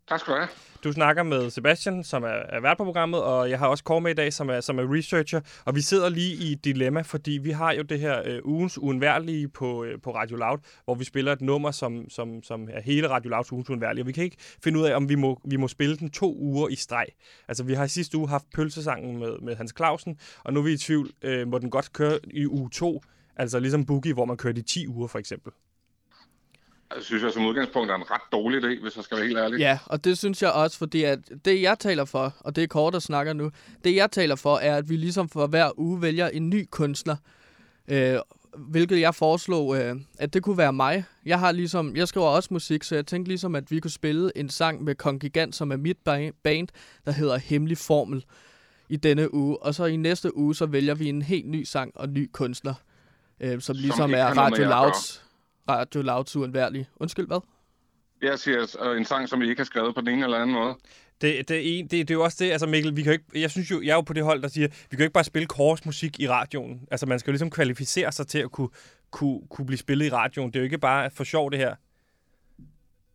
Tak 0.09 0.19
skal 0.19 0.33
du 0.33 0.39
have. 0.39 0.49
Du 0.83 0.91
snakker 0.91 1.23
med 1.23 1.49
Sebastian, 1.49 2.03
som 2.03 2.23
er, 2.23 2.27
er 2.27 2.59
vært 2.59 2.77
på 2.77 2.83
programmet, 2.83 3.23
og 3.23 3.49
jeg 3.49 3.59
har 3.59 3.67
også 3.67 3.83
Kåre 3.83 4.01
med 4.01 4.11
i 4.11 4.13
dag, 4.13 4.33
som 4.33 4.49
er, 4.49 4.61
som 4.61 4.79
er 4.79 4.95
researcher. 4.95 5.41
Og 5.65 5.75
vi 5.75 5.81
sidder 5.81 6.09
lige 6.09 6.35
i 6.35 6.51
et 6.51 6.65
dilemma, 6.65 7.01
fordi 7.01 7.31
vi 7.31 7.51
har 7.51 7.71
jo 7.73 7.81
det 7.81 7.99
her 7.99 8.39
uh, 8.39 8.51
ugens 8.51 8.77
uundværlige 8.77 9.47
på, 9.47 9.83
uh, 9.83 10.01
på 10.03 10.15
Radio 10.15 10.37
Loud, 10.37 10.57
hvor 10.85 10.95
vi 10.95 11.03
spiller 11.03 11.31
et 11.31 11.41
nummer, 11.41 11.71
som, 11.71 12.09
som, 12.09 12.43
som 12.43 12.69
er 12.71 12.81
hele 12.81 13.09
Radio 13.09 13.29
Louds 13.29 13.51
ugens 13.51 13.69
uundværlige. 13.69 14.03
Og 14.03 14.07
vi 14.07 14.11
kan 14.11 14.23
ikke 14.23 14.37
finde 14.63 14.79
ud 14.79 14.85
af, 14.85 14.95
om 14.95 15.09
vi 15.09 15.15
må, 15.15 15.41
vi 15.45 15.55
må 15.55 15.67
spille 15.67 15.97
den 15.97 16.11
to 16.11 16.35
uger 16.37 16.67
i 16.67 16.75
streg. 16.75 17.05
Altså, 17.47 17.63
vi 17.63 17.73
har 17.73 17.83
i 17.83 17.89
sidste 17.89 18.17
uge 18.17 18.29
haft 18.29 18.45
pølsesangen 18.55 19.19
med, 19.19 19.39
med 19.41 19.55
Hans 19.55 19.73
Clausen, 19.77 20.19
og 20.43 20.53
nu 20.53 20.59
er 20.59 20.63
vi 20.63 20.73
i 20.73 20.77
tvivl, 20.77 21.09
uh, 21.27 21.47
må 21.47 21.57
den 21.57 21.69
godt 21.69 21.93
køre 21.93 22.19
i 22.23 22.47
uge 22.47 22.69
to, 22.69 23.03
altså 23.35 23.59
ligesom 23.59 23.85
Boogie, 23.85 24.13
hvor 24.13 24.25
man 24.25 24.37
kører 24.37 24.53
i 24.57 24.61
10 24.61 24.87
uger 24.87 25.07
for 25.07 25.19
eksempel. 25.19 25.53
Jeg 26.95 27.03
synes 27.03 27.23
jeg 27.23 27.31
som 27.31 27.45
udgangspunkt 27.45 27.91
er 27.91 27.95
en 27.95 28.11
ret 28.11 28.21
dårlig 28.31 28.63
idé, 28.63 28.81
hvis 28.81 28.95
jeg 28.95 29.03
skal 29.03 29.17
være 29.17 29.27
helt 29.27 29.39
ærlig. 29.39 29.59
Ja, 29.59 29.79
og 29.85 30.03
det 30.03 30.17
synes 30.17 30.41
jeg 30.41 30.51
også, 30.51 30.77
fordi 30.77 31.03
at 31.03 31.19
det 31.45 31.61
jeg 31.61 31.79
taler 31.79 32.05
for, 32.05 32.35
og 32.39 32.55
det 32.55 32.63
er 32.63 32.67
Kort, 32.67 32.93
der 32.93 32.99
snakker 32.99 33.33
nu, 33.33 33.51
det 33.83 33.95
jeg 33.95 34.11
taler 34.11 34.35
for 34.35 34.57
er, 34.57 34.75
at 34.75 34.89
vi 34.89 34.95
ligesom 34.95 35.29
for 35.29 35.47
hver 35.47 35.79
uge 35.79 36.01
vælger 36.01 36.27
en 36.27 36.49
ny 36.49 36.67
kunstner. 36.71 37.15
Øh, 37.87 38.17
hvilket 38.57 38.99
jeg 38.99 39.15
foreslog, 39.15 39.77
øh, 39.77 39.95
at 40.19 40.33
det 40.33 40.43
kunne 40.43 40.57
være 40.57 40.73
mig. 40.73 41.03
Jeg 41.25 41.39
har 41.39 41.51
ligesom, 41.51 41.95
jeg 41.95 42.07
skriver 42.07 42.27
også 42.27 42.49
musik, 42.51 42.83
så 42.83 42.95
jeg 42.95 43.05
tænkte 43.05 43.29
ligesom, 43.29 43.55
at 43.55 43.71
vi 43.71 43.79
kunne 43.79 43.91
spille 43.91 44.31
en 44.35 44.49
sang 44.49 44.83
med 44.83 44.95
Kongigant, 44.95 45.55
som 45.55 45.71
er 45.71 45.77
mit 45.77 45.97
band, 46.43 46.67
der 47.05 47.11
hedder 47.11 47.37
Hemmelig 47.37 47.77
Formel 47.77 48.25
i 48.89 48.95
denne 48.95 49.33
uge. 49.33 49.63
Og 49.63 49.75
så 49.75 49.85
i 49.85 49.95
næste 49.95 50.37
uge, 50.37 50.55
så 50.55 50.65
vælger 50.65 50.95
vi 50.95 51.09
en 51.09 51.21
helt 51.21 51.49
ny 51.49 51.63
sang 51.63 51.91
og 51.95 52.09
ny 52.09 52.29
kunstner, 52.33 52.73
øh, 53.43 53.61
som 53.61 53.75
ligesom 53.75 53.97
som 53.97 54.13
er 54.13 54.25
Radio 54.25 54.65
Louds 54.65 55.23
Radio 55.69 56.01
Louds 56.01 56.35
uundværlige. 56.35 56.89
Undskyld, 56.95 57.27
hvad? 57.27 57.39
Jeg 58.21 58.39
siger 58.39 58.93
en 58.97 59.05
sang, 59.05 59.29
som 59.29 59.41
I 59.41 59.49
ikke 59.49 59.59
har 59.59 59.65
skrevet 59.65 59.95
på 59.95 60.01
den 60.01 60.09
ene 60.09 60.23
eller 60.23 60.37
anden 60.37 60.55
måde. 60.55 60.75
Det, 61.21 61.49
det, 61.49 61.79
er, 61.79 61.83
det, 61.83 61.91
det 61.91 62.11
er 62.11 62.13
jo 62.13 62.23
også 62.23 62.37
det, 62.39 62.51
altså 62.51 62.67
Mikkel, 62.67 62.95
vi 62.95 63.03
kan 63.03 63.13
ikke, 63.13 63.25
jeg 63.35 63.51
synes 63.51 63.71
jo, 63.71 63.81
jeg 63.81 63.89
er 63.89 63.95
jo 63.95 64.01
på 64.01 64.13
det 64.13 64.23
hold, 64.23 64.41
der 64.41 64.47
siger, 64.47 64.67
vi 64.67 64.89
kan 64.89 64.99
jo 64.99 65.03
ikke 65.03 65.13
bare 65.13 65.23
spille 65.23 65.47
kors 65.47 65.85
musik 65.85 66.19
i 66.19 66.29
radioen. 66.29 66.87
Altså 66.91 67.05
man 67.05 67.19
skal 67.19 67.31
jo 67.31 67.31
ligesom 67.31 67.49
kvalificere 67.49 68.11
sig 68.11 68.27
til 68.27 68.39
at 68.39 68.51
kunne, 68.51 68.69
kunne, 69.11 69.41
kunne 69.49 69.65
blive 69.65 69.77
spillet 69.77 70.05
i 70.05 70.09
radioen. 70.09 70.51
Det 70.51 70.55
er 70.55 70.59
jo 70.59 70.63
ikke 70.63 70.77
bare 70.77 71.11
for 71.11 71.23
sjov 71.23 71.51
det 71.51 71.59
her. 71.59 71.75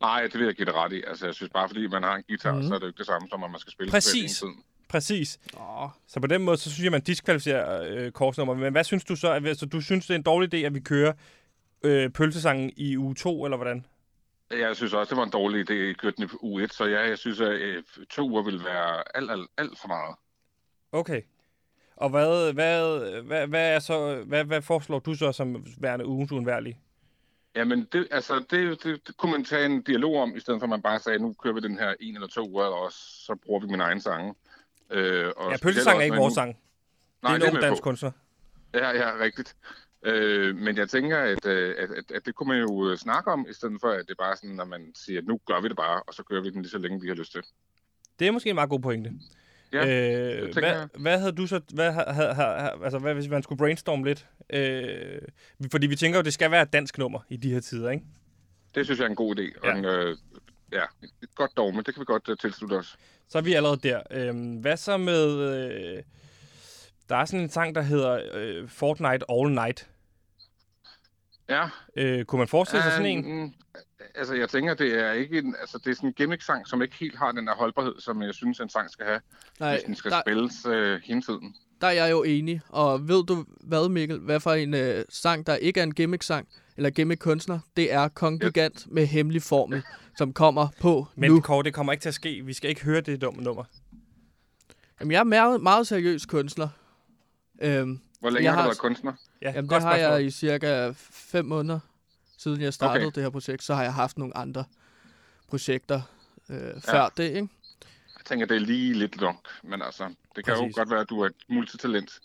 Nej, 0.00 0.23
det 0.23 0.35
vil 0.35 0.44
jeg 0.44 0.54
give 0.54 0.66
dig 0.66 0.75
ret 0.75 0.92
i. 0.92 1.02
Altså 1.06 1.26
jeg 1.26 1.35
synes 1.35 1.50
bare, 1.54 1.68
fordi 1.68 1.87
man 1.87 2.02
har 2.02 2.16
en 2.16 2.23
guitar, 2.28 2.54
mm. 2.54 2.62
så 2.62 2.75
er 2.75 2.78
det 2.78 2.82
jo 2.82 2.87
ikke 2.87 2.99
det 2.99 3.06
samme 3.06 3.28
som, 3.28 3.44
at 3.44 3.50
man 3.50 3.61
skal 3.61 3.73
spille 3.73 3.90
Præcis. 3.90 4.38
tiden. 4.38 4.62
Præcis. 4.88 5.38
Oh. 5.57 5.88
Så 6.07 6.21
på 6.21 6.26
den 6.26 6.45
måde, 6.45 6.57
så 6.57 6.71
synes 6.71 6.85
jeg, 6.85 6.92
man 6.92 7.00
diskvalificerer 7.00 7.83
øh, 7.88 8.12
korsnummer. 8.12 8.54
Men 8.54 8.73
hvad 8.73 8.85
synes 8.85 9.04
du 9.04 9.16
så? 9.16 9.28
Altså, 9.28 9.66
du 9.66 9.80
synes, 9.80 10.07
det 10.07 10.14
er 10.14 10.18
en 10.18 10.23
dårlig 10.23 10.54
idé, 10.54 10.66
at 10.66 10.75
vi 10.75 10.80
kører 10.80 11.12
øh, 11.83 12.11
pølsesangen 12.11 12.73
i 12.76 12.97
uge 12.97 13.14
2, 13.14 13.45
eller 13.45 13.57
hvordan? 13.57 13.85
Jeg 14.50 14.76
synes 14.76 14.92
også, 14.92 15.11
det 15.11 15.18
var 15.18 15.25
en 15.25 15.30
dårlig 15.30 15.71
idé 15.71 15.75
at 15.75 15.99
køre 15.99 16.12
den 16.16 16.25
i 16.25 16.28
uge 16.40 16.62
1, 16.62 16.73
så 16.73 16.85
ja, 16.85 17.09
jeg 17.09 17.18
synes, 17.18 17.40
at 17.40 17.52
øh, 17.52 17.83
to 18.11 18.30
uger 18.30 18.42
vil 18.42 18.64
være 18.64 19.16
alt, 19.16 19.30
alt, 19.30 19.50
alt 19.59 19.78
for 19.78 19.88
meget. 19.88 20.16
Okay. 20.92 21.23
Og 21.97 22.11
hvad, 22.11 22.52
hvad, 22.52 23.00
hvad, 23.23 23.47
hvad, 23.47 23.75
er 23.75 23.78
så, 23.78 24.25
hvad, 24.26 24.45
hvad 24.45 24.62
foreslår 24.62 24.99
du 24.99 25.14
så 25.14 25.33
som 25.33 25.66
værende 25.78 26.07
ugens 26.07 26.33
uundværlige? 26.33 26.78
Jamen, 27.54 27.88
det, 27.92 28.09
altså, 28.11 28.45
det, 28.50 28.85
det, 28.85 29.07
det, 29.07 29.16
kunne 29.16 29.33
man 29.33 29.45
tage 29.45 29.66
en 29.66 29.83
dialog 29.83 30.16
om, 30.16 30.37
i 30.37 30.40
stedet 30.40 30.61
for 30.61 30.64
at 30.64 30.71
man 30.71 30.83
bare 30.83 30.99
sagde, 30.99 31.18
nu 31.18 31.33
kører 31.33 31.54
vi 31.54 31.61
den 31.61 31.78
her 31.78 31.95
en 32.00 32.14
eller 32.14 32.28
to 32.28 32.50
uger, 32.50 32.64
og 32.64 32.92
så 32.92 33.35
bruger 33.35 33.61
vi 33.61 33.66
min 33.66 33.80
egen 33.80 34.00
sang. 34.00 34.37
Øh, 34.90 35.33
og 35.37 35.52
ja, 35.52 35.57
pølsesang 35.62 35.99
er 35.99 36.02
ikke 36.02 36.16
vores 36.16 36.35
sang. 36.35 36.59
Nej, 37.23 37.35
det 37.35 37.42
er 37.42 37.49
en 37.49 37.54
ung 37.54 37.62
dansk 37.62 37.83
kunstner. 37.83 38.11
Ja, 38.74 38.90
ja, 38.90 39.18
rigtigt. 39.20 39.57
Øh, 40.05 40.57
men 40.57 40.77
jeg 40.77 40.88
tænker, 40.88 41.18
at, 41.18 41.46
øh, 41.46 41.74
at, 41.79 41.90
at, 41.90 42.11
at 42.14 42.27
det 42.27 42.35
kunne 42.35 42.48
man 42.48 42.59
jo 42.59 42.90
øh, 42.90 42.96
snakke 42.96 43.31
om, 43.31 43.46
i 43.51 43.53
stedet 43.53 43.81
for, 43.81 43.88
at 43.88 44.09
det 44.09 44.16
bare 44.18 44.31
er 44.31 44.37
sådan, 44.37 44.61
at 44.61 44.68
man 44.68 44.92
siger, 44.94 45.20
at 45.20 45.27
nu 45.27 45.40
gør 45.46 45.61
vi 45.61 45.68
det 45.68 45.77
bare, 45.77 46.03
og 46.03 46.14
så 46.14 46.22
kører 46.22 46.42
vi 46.42 46.51
den 46.51 46.62
lige 46.62 46.70
så 46.70 46.79
længe, 46.79 47.01
vi 47.01 47.09
har 47.09 47.14
lyst 47.14 47.33
til. 47.33 47.40
Det 48.18 48.27
er 48.27 48.31
måske 48.31 48.48
en 48.51 48.55
meget 48.55 48.70
god 48.70 48.81
pointe. 48.81 49.12
Ja, 49.72 49.79
øh, 49.79 50.53
hvad, 50.53 50.88
hvad 50.98 51.18
havde 51.18 51.33
du 51.33 51.46
så, 51.46 51.61
hvad, 51.74 51.92
havde, 51.92 52.35
havde, 52.35 52.72
altså, 52.85 52.98
hvad 52.98 53.14
hvis 53.14 53.29
man 53.29 53.42
skulle 53.42 53.59
brainstorme 53.59 54.05
lidt? 54.05 54.27
Øh, 54.51 55.20
fordi 55.70 55.87
vi 55.87 55.96
tænker 55.96 56.18
jo, 56.18 56.22
det 56.22 56.35
skal 56.35 56.51
være 56.51 56.62
et 56.62 56.72
dansk 56.72 56.98
nummer 56.98 57.20
i 57.29 57.37
de 57.37 57.53
her 57.53 57.61
tider, 57.61 57.90
ikke? 57.90 58.05
Det 58.74 58.85
synes 58.85 58.98
jeg 58.98 59.05
er 59.05 59.11
en 59.11 59.16
god 59.16 59.38
idé. 59.38 59.66
Ja. 59.66 59.72
Og 59.72 59.79
en, 59.79 59.85
øh, 59.85 60.16
ja, 60.72 60.83
et 61.02 61.35
godt 61.35 61.57
dogme, 61.57 61.83
det 61.83 61.94
kan 61.94 62.00
vi 62.00 62.04
godt 62.04 62.28
uh, 62.28 62.37
tilslutte 62.37 62.74
os. 62.74 62.98
Så 63.28 63.38
er 63.38 63.42
vi 63.42 63.54
allerede 63.54 63.88
der. 63.88 64.02
Øh, 64.11 64.61
hvad 64.61 64.76
så 64.76 64.96
med... 64.96 65.40
Øh, 65.40 66.02
der 67.09 67.16
er 67.16 67.24
sådan 67.24 67.40
en 67.40 67.50
sang, 67.50 67.74
der 67.74 67.83
hedder 67.83 68.20
øh, 68.35 68.68
Fortnite 68.68 69.24
All 69.31 69.52
Night. 69.52 69.88
Ja. 71.48 71.68
Øh, 71.96 72.24
kunne 72.24 72.38
man 72.38 72.48
forestille 72.48 72.83
sig 72.83 72.92
sådan 72.92 73.07
en? 73.07 73.42
Um, 73.42 73.54
altså, 74.14 74.35
jeg 74.35 74.48
tænker, 74.48 74.74
det 74.74 74.94
er 74.94 75.12
ikke 75.12 75.38
en, 75.38 75.57
altså, 75.61 75.78
det 75.78 75.90
er 75.90 75.94
sådan 75.94 76.09
en 76.09 76.12
gimmick-sang, 76.12 76.66
som 76.66 76.83
ikke 76.83 76.96
helt 76.96 77.18
har 77.18 77.33
den 77.33 77.46
der 77.46 77.54
holdbarhed, 77.54 77.94
som 77.98 78.22
jeg 78.22 78.35
synes, 78.35 78.61
en 78.61 78.68
sang 78.68 78.90
skal 78.90 79.07
have, 79.07 79.20
Nej, 79.61 79.72
hvis 79.72 79.83
den 79.83 79.94
skal 79.94 80.11
der, 80.11 80.20
spilles 80.20 80.66
øh, 80.66 81.00
hele 81.04 81.22
tiden. 81.22 81.57
Der 81.80 81.86
er 81.86 81.92
jeg 81.92 82.10
jo 82.10 82.22
enig. 82.22 82.60
Og 82.68 83.08
ved 83.08 83.24
du 83.24 83.44
hvad, 83.60 83.88
Mikkel? 83.88 84.18
Hvad 84.18 84.40
for 84.40 84.52
en 84.52 84.74
øh, 84.74 85.04
sang, 85.08 85.46
der 85.46 85.56
ikke 85.56 85.80
er 85.80 85.84
en 85.84 85.94
gimmick-sang, 85.94 86.48
eller 86.76 86.90
gimmick-kunstner? 86.90 87.58
Det 87.76 87.92
er 87.92 88.08
Kong 88.08 88.40
Gigant 88.40 88.86
ja. 88.86 88.94
med 88.94 89.06
hemmelig 89.06 89.42
formel, 89.42 89.82
som 90.16 90.32
kommer 90.32 90.68
på 90.80 91.06
Men, 91.14 91.30
nu. 91.30 91.34
Men 91.34 91.42
Kåre, 91.42 91.62
det 91.62 91.74
kommer 91.74 91.92
ikke 91.92 92.02
til 92.02 92.08
at 92.08 92.14
ske. 92.14 92.42
Vi 92.44 92.52
skal 92.52 92.70
ikke 92.70 92.84
høre 92.84 93.00
det 93.00 93.20
dumme 93.20 93.42
nummer. 93.42 93.64
Jamen, 95.00 95.12
jeg 95.12 95.20
er 95.20 95.24
meget, 95.24 95.62
meget 95.62 95.86
seriøs 95.86 96.26
kunstner. 96.26 96.68
Øhm, 97.62 98.00
Hvor 98.20 98.30
længe 98.30 98.50
har 98.50 98.62
du 98.62 98.62
været 98.62 98.78
kunstner? 98.78 99.12
Ja, 99.42 99.52
Jamen, 99.54 99.70
det 99.70 99.82
har 99.82 99.96
jeg 99.96 100.24
i 100.24 100.30
cirka 100.30 100.92
fem 101.10 101.44
måneder, 101.44 101.78
siden 102.38 102.60
jeg 102.60 102.74
startede 102.74 103.06
okay. 103.06 103.14
det 103.14 103.22
her 103.22 103.30
projekt. 103.30 103.62
Så 103.62 103.74
har 103.74 103.82
jeg 103.82 103.94
haft 103.94 104.18
nogle 104.18 104.36
andre 104.36 104.64
projekter 105.48 106.00
øh, 106.48 106.56
ja. 106.58 106.92
før 106.92 107.08
det, 107.16 107.24
ikke? 107.24 107.48
Tænker, 108.28 108.46
det 108.46 108.56
er 108.56 108.60
lige 108.60 108.94
lidt 108.94 109.20
nok, 109.20 109.48
men 109.62 109.82
altså, 109.82 110.04
det 110.36 110.44
kan 110.44 110.54
Præcis. 110.54 110.76
jo 110.76 110.80
godt 110.80 110.90
være, 110.90 111.00
at 111.00 111.10
du 111.10 111.20
er 111.20 111.26
et 111.26 111.34
multitalent. 111.48 112.20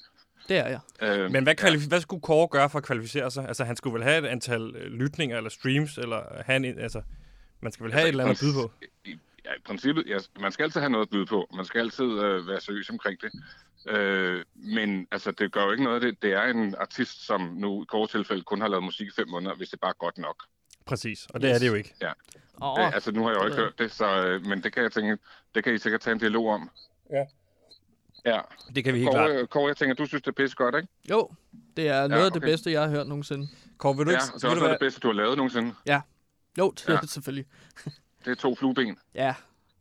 Det 0.50 0.58
er 0.58 0.68
jeg. 0.68 0.80
Øh, 1.02 1.32
men 1.32 1.44
hvad, 1.44 1.62
kvalifi- 1.62 1.82
ja. 1.84 1.88
hvad 1.88 2.02
skulle 2.02 2.22
Kåre 2.22 2.48
gøre 2.48 2.70
for 2.70 2.78
at 2.78 2.84
kvalificere 2.84 3.32
sig? 3.32 3.48
Altså, 3.48 3.64
han 3.64 3.76
skulle 3.76 3.94
vel 3.94 4.04
have 4.04 4.26
et 4.26 4.28
antal 4.28 4.76
øh, 4.76 4.92
lytninger 4.92 5.38
eller 5.38 5.50
streams, 5.50 5.98
eller 5.98 6.44
have 6.46 6.56
en, 6.56 6.80
altså, 6.80 7.02
man 7.62 7.72
skal 7.72 7.84
vel 7.84 7.94
have 7.94 8.00
altså, 8.00 8.08
et 8.08 8.12
eller 8.12 8.24
andet 8.24 8.36
at 8.36 8.46
byde 8.46 8.54
på? 8.54 8.72
I, 9.06 9.18
ja, 9.46 9.54
i 9.54 9.62
princippet, 9.66 10.04
ja, 10.08 10.18
man 10.40 10.52
skal 10.52 10.64
altid 10.64 10.80
have 10.80 10.90
noget 10.90 11.06
at 11.06 11.10
byde 11.10 11.26
på. 11.26 11.48
Man 11.56 11.66
skal 11.66 11.80
altid 11.80 12.06
øh, 12.06 12.48
være 12.48 12.62
seriøs 12.62 12.90
omkring 12.90 13.20
det. 13.22 13.32
Øh, 13.88 14.44
men 14.56 15.08
altså, 15.12 15.32
det 15.32 15.52
gør 15.52 15.64
jo 15.64 15.72
ikke 15.72 15.84
noget. 15.84 16.02
Det, 16.02 16.22
det 16.22 16.34
er 16.34 16.44
en 16.44 16.76
artist, 16.80 17.26
som 17.26 17.42
nu 17.42 17.84
i 17.84 17.86
kort 17.90 18.10
tilfælde 18.10 18.44
kun 18.44 18.62
har 18.62 18.68
lavet 18.68 18.84
musik 18.84 19.08
i 19.08 19.12
fem 19.16 19.30
måneder, 19.30 19.56
hvis 19.56 19.70
det 19.70 19.80
bare 19.80 19.90
er 19.90 20.00
godt 20.00 20.18
nok. 20.18 20.44
Præcis, 20.86 21.28
og 21.30 21.42
det 21.42 21.48
yes. 21.50 21.56
er 21.56 21.60
det 21.60 21.68
jo 21.68 21.74
ikke. 21.74 21.94
Ja. 22.02 22.12
Oh. 22.64 22.80
Det, 22.80 22.94
altså, 22.94 23.12
nu 23.12 23.24
har 23.24 23.30
jeg 23.30 23.40
jo 23.40 23.46
ikke 23.46 23.58
hørt 23.58 23.80
det, 23.80 23.92
så, 23.92 24.26
øh, 24.26 24.46
men 24.46 24.64
det 24.64 24.74
kan 24.74 24.84
jeg 24.84 24.92
tænke, 24.92 25.18
det 25.56 25.64
kan 25.64 25.74
I 25.74 25.78
sikkert 25.78 26.02
tage 26.02 26.12
en 26.12 26.20
dialog 26.20 26.48
om. 26.48 26.70
Ja. 27.12 27.26
Ja. 28.26 28.40
Det 28.76 28.84
kan 28.84 28.94
vi 28.94 29.00
helt 29.00 29.12
Kåre, 29.12 29.34
klart. 29.34 29.50
Kåre, 29.50 29.68
jeg 29.68 29.78
tænker, 29.78 29.96
du 29.96 30.06
synes, 30.06 30.22
det 30.24 30.28
er 30.28 30.44
pisse 30.44 30.56
godt, 30.56 30.76
ikke? 30.76 30.88
Jo, 31.10 31.30
det 31.78 31.88
er 31.88 32.08
noget 32.08 32.12
ja, 32.12 32.16
okay. 32.16 32.26
af 32.26 32.32
det 32.32 32.42
bedste, 32.42 32.72
jeg 32.72 32.82
har 32.82 32.90
hørt 32.90 33.08
nogensinde. 33.08 33.48
Kåre, 33.78 33.98
vil 33.98 34.06
du 34.06 34.12
ja, 34.12 34.18
ikke... 34.18 34.26
Ja, 34.26 34.38
det 34.38 34.44
er 34.44 34.48
også 34.50 34.60
noget 34.60 34.72
af 34.72 34.80
det 34.80 34.86
bedste, 34.86 35.00
du 35.00 35.08
har 35.08 35.14
lavet 35.14 35.38
nogensinde. 35.38 35.74
Ja. 35.86 36.02
Jo, 36.58 36.72
det 36.72 36.88
ja. 36.88 36.94
er 36.94 37.00
det 37.00 37.10
selvfølgelig. 37.10 37.46
det 38.26 38.32
er 38.32 38.36
to 38.36 38.56
flueben. 38.56 38.98
Ja, 39.16 39.36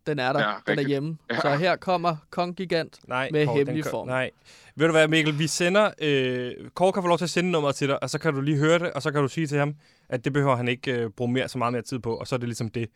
den 0.06 0.18
er 0.18 0.32
der. 0.32 0.40
Ja, 0.40 0.54
den 0.66 0.78
er 0.78 0.82
hjemme. 0.82 1.18
Ja. 1.30 1.40
Så 1.40 1.56
her 1.56 1.76
kommer 1.76 2.16
Kong 2.30 2.56
Gigant 2.56 2.98
nej, 3.08 3.28
med 3.32 3.46
Kåre, 3.46 3.56
hemmelig 3.56 3.84
form. 3.84 4.08
Nej. 4.08 4.30
Ved 4.76 4.86
du 4.86 4.92
hvad, 4.92 5.08
Mikkel? 5.08 5.38
Vi 5.38 5.46
sender... 5.46 5.90
Øh, 5.98 6.70
Kåre 6.74 6.92
kan 6.92 7.02
få 7.02 7.08
lov 7.08 7.18
til 7.18 7.24
at 7.24 7.30
sende 7.30 7.50
nummeret 7.50 7.74
til 7.74 7.88
dig, 7.88 8.02
og 8.02 8.10
så 8.10 8.18
kan 8.18 8.34
du 8.34 8.40
lige 8.40 8.56
høre 8.56 8.78
det, 8.78 8.92
og 8.92 9.02
så 9.02 9.12
kan 9.12 9.22
du 9.22 9.28
sige 9.28 9.46
til 9.46 9.58
ham, 9.58 9.74
at 10.08 10.24
det 10.24 10.32
behøver 10.32 10.56
han 10.56 10.68
ikke 10.68 10.92
øh, 10.92 11.10
bruge 11.10 11.32
mere, 11.32 11.48
så 11.48 11.58
meget 11.58 11.72
mere 11.72 11.82
tid 11.82 11.98
på, 11.98 12.16
og 12.16 12.26
så 12.26 12.34
er 12.34 12.38
det 12.38 12.48
ligesom 12.48 12.68
det. 12.68 12.88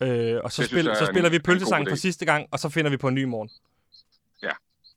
Øh, 0.00 0.40
og 0.44 0.52
så, 0.52 0.62
det 0.62 0.70
spil, 0.70 0.84
så 0.84 1.06
spiller 1.06 1.28
en, 1.28 1.32
vi 1.32 1.38
pølsesangen 1.38 1.88
for 1.90 1.96
sidste 1.96 2.24
gang, 2.24 2.48
og 2.50 2.58
så 2.58 2.68
finder 2.68 2.90
vi 2.90 2.96
på 2.96 3.08
en 3.08 3.14
ny 3.14 3.24
morgen. 3.24 3.50
Ja. 4.42 4.50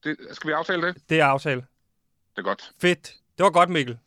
Det, 0.04 0.18
skal 0.32 0.48
vi 0.48 0.54
aftale 0.54 0.88
det? 0.88 0.98
Det 1.10 1.20
er 1.20 1.26
aftale. 1.26 1.62
Det 2.36 2.38
er 2.38 2.42
godt. 2.42 2.72
Fedt. 2.82 3.16
Det 3.38 3.44
var 3.44 3.50
godt, 3.50 3.70
Mikkel. 3.70 3.98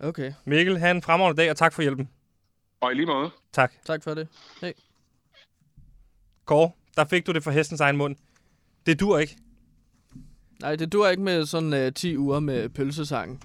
Okay. 0.00 0.32
Mikkel, 0.44 0.78
have 0.78 0.90
en 0.90 1.02
fremragende 1.02 1.42
dag, 1.42 1.50
og 1.50 1.56
tak 1.56 1.72
for 1.72 1.82
hjælpen. 1.82 2.08
Og 2.80 2.92
i 2.92 2.94
lige 2.94 3.06
måde. 3.06 3.30
Tak. 3.52 3.72
Tak 3.84 4.04
for 4.04 4.14
det. 4.14 4.28
Hej. 4.60 4.74
Kåre, 6.48 6.70
der 6.96 7.04
fik 7.04 7.26
du 7.26 7.32
det 7.32 7.44
fra 7.44 7.50
hestens 7.50 7.80
egen 7.80 7.96
mund. 7.96 8.16
Det 8.86 9.00
dur 9.00 9.18
ikke. 9.18 9.36
Nej, 10.60 10.76
det 10.76 10.92
dur 10.92 11.08
ikke 11.08 11.22
med 11.22 11.46
sådan 11.46 11.72
øh, 11.72 11.86
uh, 11.86 11.92
10 11.92 12.16
uger 12.16 12.40
med 12.40 12.68
pølsesang 12.68 13.42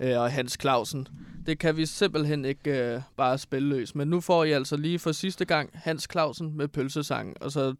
uh, 0.00 0.06
øh, 0.06 0.20
og 0.20 0.32
Hans 0.32 0.58
Clausen. 0.60 1.08
Det 1.46 1.58
kan 1.58 1.76
vi 1.76 1.86
simpelthen 1.86 2.44
ikke 2.44 2.94
uh, 2.96 3.02
bare 3.16 3.38
spille 3.38 3.68
løs. 3.68 3.94
Men 3.94 4.08
nu 4.08 4.20
får 4.20 4.44
I 4.44 4.52
altså 4.52 4.76
lige 4.76 4.98
for 4.98 5.12
sidste 5.12 5.44
gang 5.44 5.70
Hans 5.72 6.08
Clausen 6.12 6.56
med 6.56 6.68
pølsesang, 6.68 7.36
og 7.40 7.52
så 7.52 7.74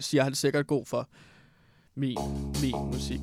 siger 0.00 0.24
han 0.24 0.34
sikkert 0.34 0.66
god 0.66 0.86
for 0.86 1.08
min, 1.94 2.18
min 2.62 2.76
musik. 2.92 3.20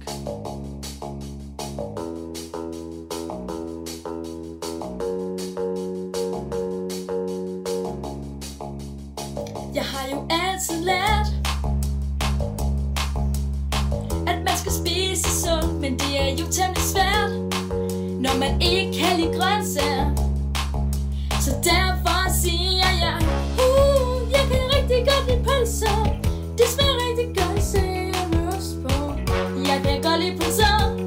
lidt 10.60 10.67
sådan 10.67 10.84
let 10.84 11.28
At 14.28 14.38
man 14.43 14.58
skal 14.58 14.72
spise 14.72 15.41
sundt, 15.41 15.74
men 15.82 16.00
det 16.00 16.22
er 16.22 16.30
jo 16.39 16.45
temmelig 16.52 16.84
svært 16.84 17.32
Når 18.22 18.38
man 18.39 18.62
ikke 18.62 19.00
kan 19.00 19.19
lide 19.19 19.34
grøntsager. 19.39 20.15
Så 21.41 21.52
derfor 21.63 22.32
siger 22.41 22.89
jeg 23.04 23.17
uh, 23.65 24.32
Jeg 24.32 24.43
kan 24.52 24.62
rigtig 24.76 25.00
godt 25.08 25.28
lide 25.28 25.43
pølser. 25.43 26.04
Det 26.58 26.67
smager 26.67 26.95
rigtig 27.08 27.28
godt, 27.36 27.63
så 27.63 27.78
jeg 27.78 28.28
med 28.32 28.52
på. 28.84 29.13
Jeg 29.67 29.82
kan 29.84 30.02
godt 30.02 30.19
lide 30.24 30.38
pølser. 30.38 30.98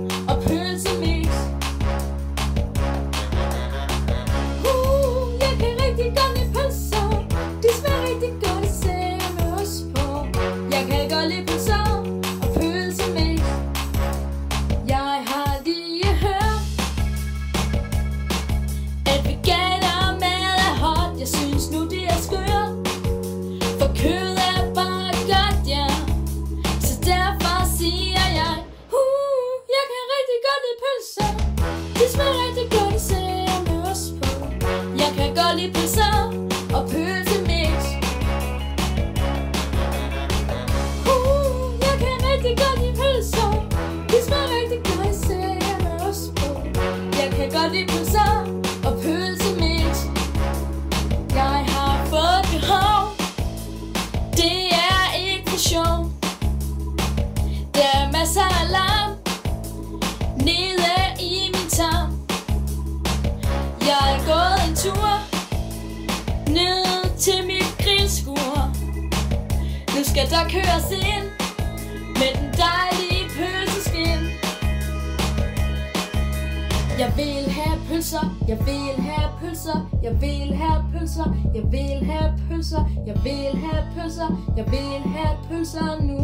Pølser, 78.02 78.36
jeg 78.48 78.58
vil 78.66 79.04
have 79.04 79.30
pølser, 79.40 79.88
jeg 80.02 80.20
vil 80.20 80.54
have 80.54 80.84
pølser, 80.92 81.36
jeg 81.54 81.62
vil 81.72 82.04
have 82.10 82.34
pølser, 82.48 82.84
jeg 83.06 83.16
vil 83.24 83.60
have 83.64 83.84
pølser, 83.96 84.28
jeg 84.56 84.66
vil 84.66 85.00
have 85.16 85.36
pølser 85.48 86.02
nu. 86.08 86.18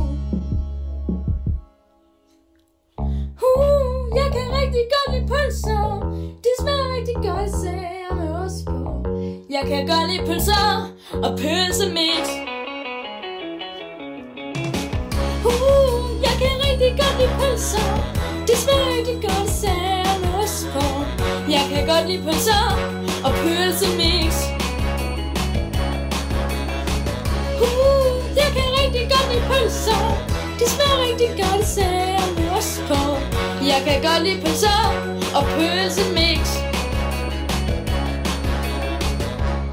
Uh, 3.48 4.16
jeg 4.18 4.28
kan 4.34 4.46
rigtig 4.60 4.84
godt 4.94 5.08
lide 5.14 5.26
pølser, 5.32 5.84
de 6.44 6.50
smager 6.60 6.88
rigtig 6.96 7.14
godt, 7.14 7.46
især 7.48 8.14
med 8.14 8.28
ost 8.44 8.64
på. 8.66 8.78
Jeg 9.50 9.64
kan 9.70 9.86
godt 9.86 10.06
lide 10.10 10.26
pølser 10.26 10.66
og 11.24 11.30
pølsemix. 11.40 12.24
Uh, 15.50 16.00
jeg 16.26 16.34
kan 16.42 16.54
rigtig 16.66 16.92
godt 17.00 17.16
lide 17.20 17.34
pølser, 17.40 17.88
de 18.48 18.54
smager 18.62 18.88
rigtig 18.96 19.18
godt, 19.22 19.48
især 19.50 20.18
med 20.22 20.42
ost 20.42 20.66
på. 20.74 21.17
Jeg 21.56 21.64
kan 21.72 21.86
godt 21.86 22.04
lide 22.10 22.22
pølser 22.22 22.64
og 23.26 23.32
pølsemix. 23.42 24.32
Uh, 27.64 28.12
jeg 28.40 28.48
kan 28.56 28.68
rigtig 28.80 29.04
godt 29.14 29.26
lide 29.32 29.44
pølser, 29.50 30.02
de 30.58 30.64
smager 30.74 30.98
rigtig 31.06 31.30
godt, 31.42 31.60
især 31.66 32.18
med 32.38 32.48
ost 32.58 32.80
på. 32.90 33.00
Jeg 33.72 33.80
kan 33.86 33.98
godt 34.08 34.22
lide 34.26 34.40
pølser 34.44 34.80
og 35.38 35.44
pølsemix. 35.54 36.42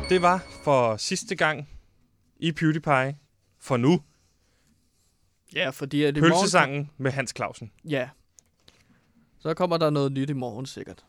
Det 0.09 0.21
var 0.21 0.37
for 0.63 0.97
sidste 0.97 1.35
gang 1.35 1.69
i 2.39 2.51
PewDiePie 2.51 3.17
for 3.59 3.77
nu. 3.77 4.01
Ja, 5.55 5.69
fordi 5.69 6.03
at 6.03 6.17
i 6.17 6.19
morgen... 6.19 6.33
Pølsesangen 6.33 6.89
med 6.97 7.11
Hans 7.11 7.33
Clausen. 7.35 7.71
Ja. 7.89 8.09
Så 9.39 9.53
kommer 9.53 9.77
der 9.77 9.89
noget 9.89 10.11
nyt 10.11 10.29
i 10.29 10.33
morgen, 10.33 10.65
sikkert. 10.65 11.05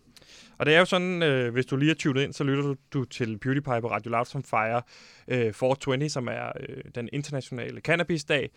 Og 0.58 0.66
det 0.66 0.74
er 0.74 0.78
jo 0.78 0.84
sådan, 0.84 1.22
øh, 1.22 1.52
hvis 1.52 1.66
du 1.66 1.76
lige 1.76 1.90
er 1.90 1.94
tunet 1.94 2.22
ind, 2.22 2.32
så 2.32 2.44
lytter 2.44 2.62
du, 2.62 2.74
du 2.92 3.04
til 3.04 3.38
PewDiePie 3.38 3.80
på 3.80 3.90
Radio 3.90 4.10
Loud, 4.10 4.24
som 4.24 4.42
fejrer 4.42 4.80
øh, 5.28 5.52
420, 5.52 6.08
som 6.08 6.28
er 6.28 6.52
øh, 6.68 6.76
den 6.94 7.08
internationale 7.12 7.80
cannabisdag. 7.80 8.50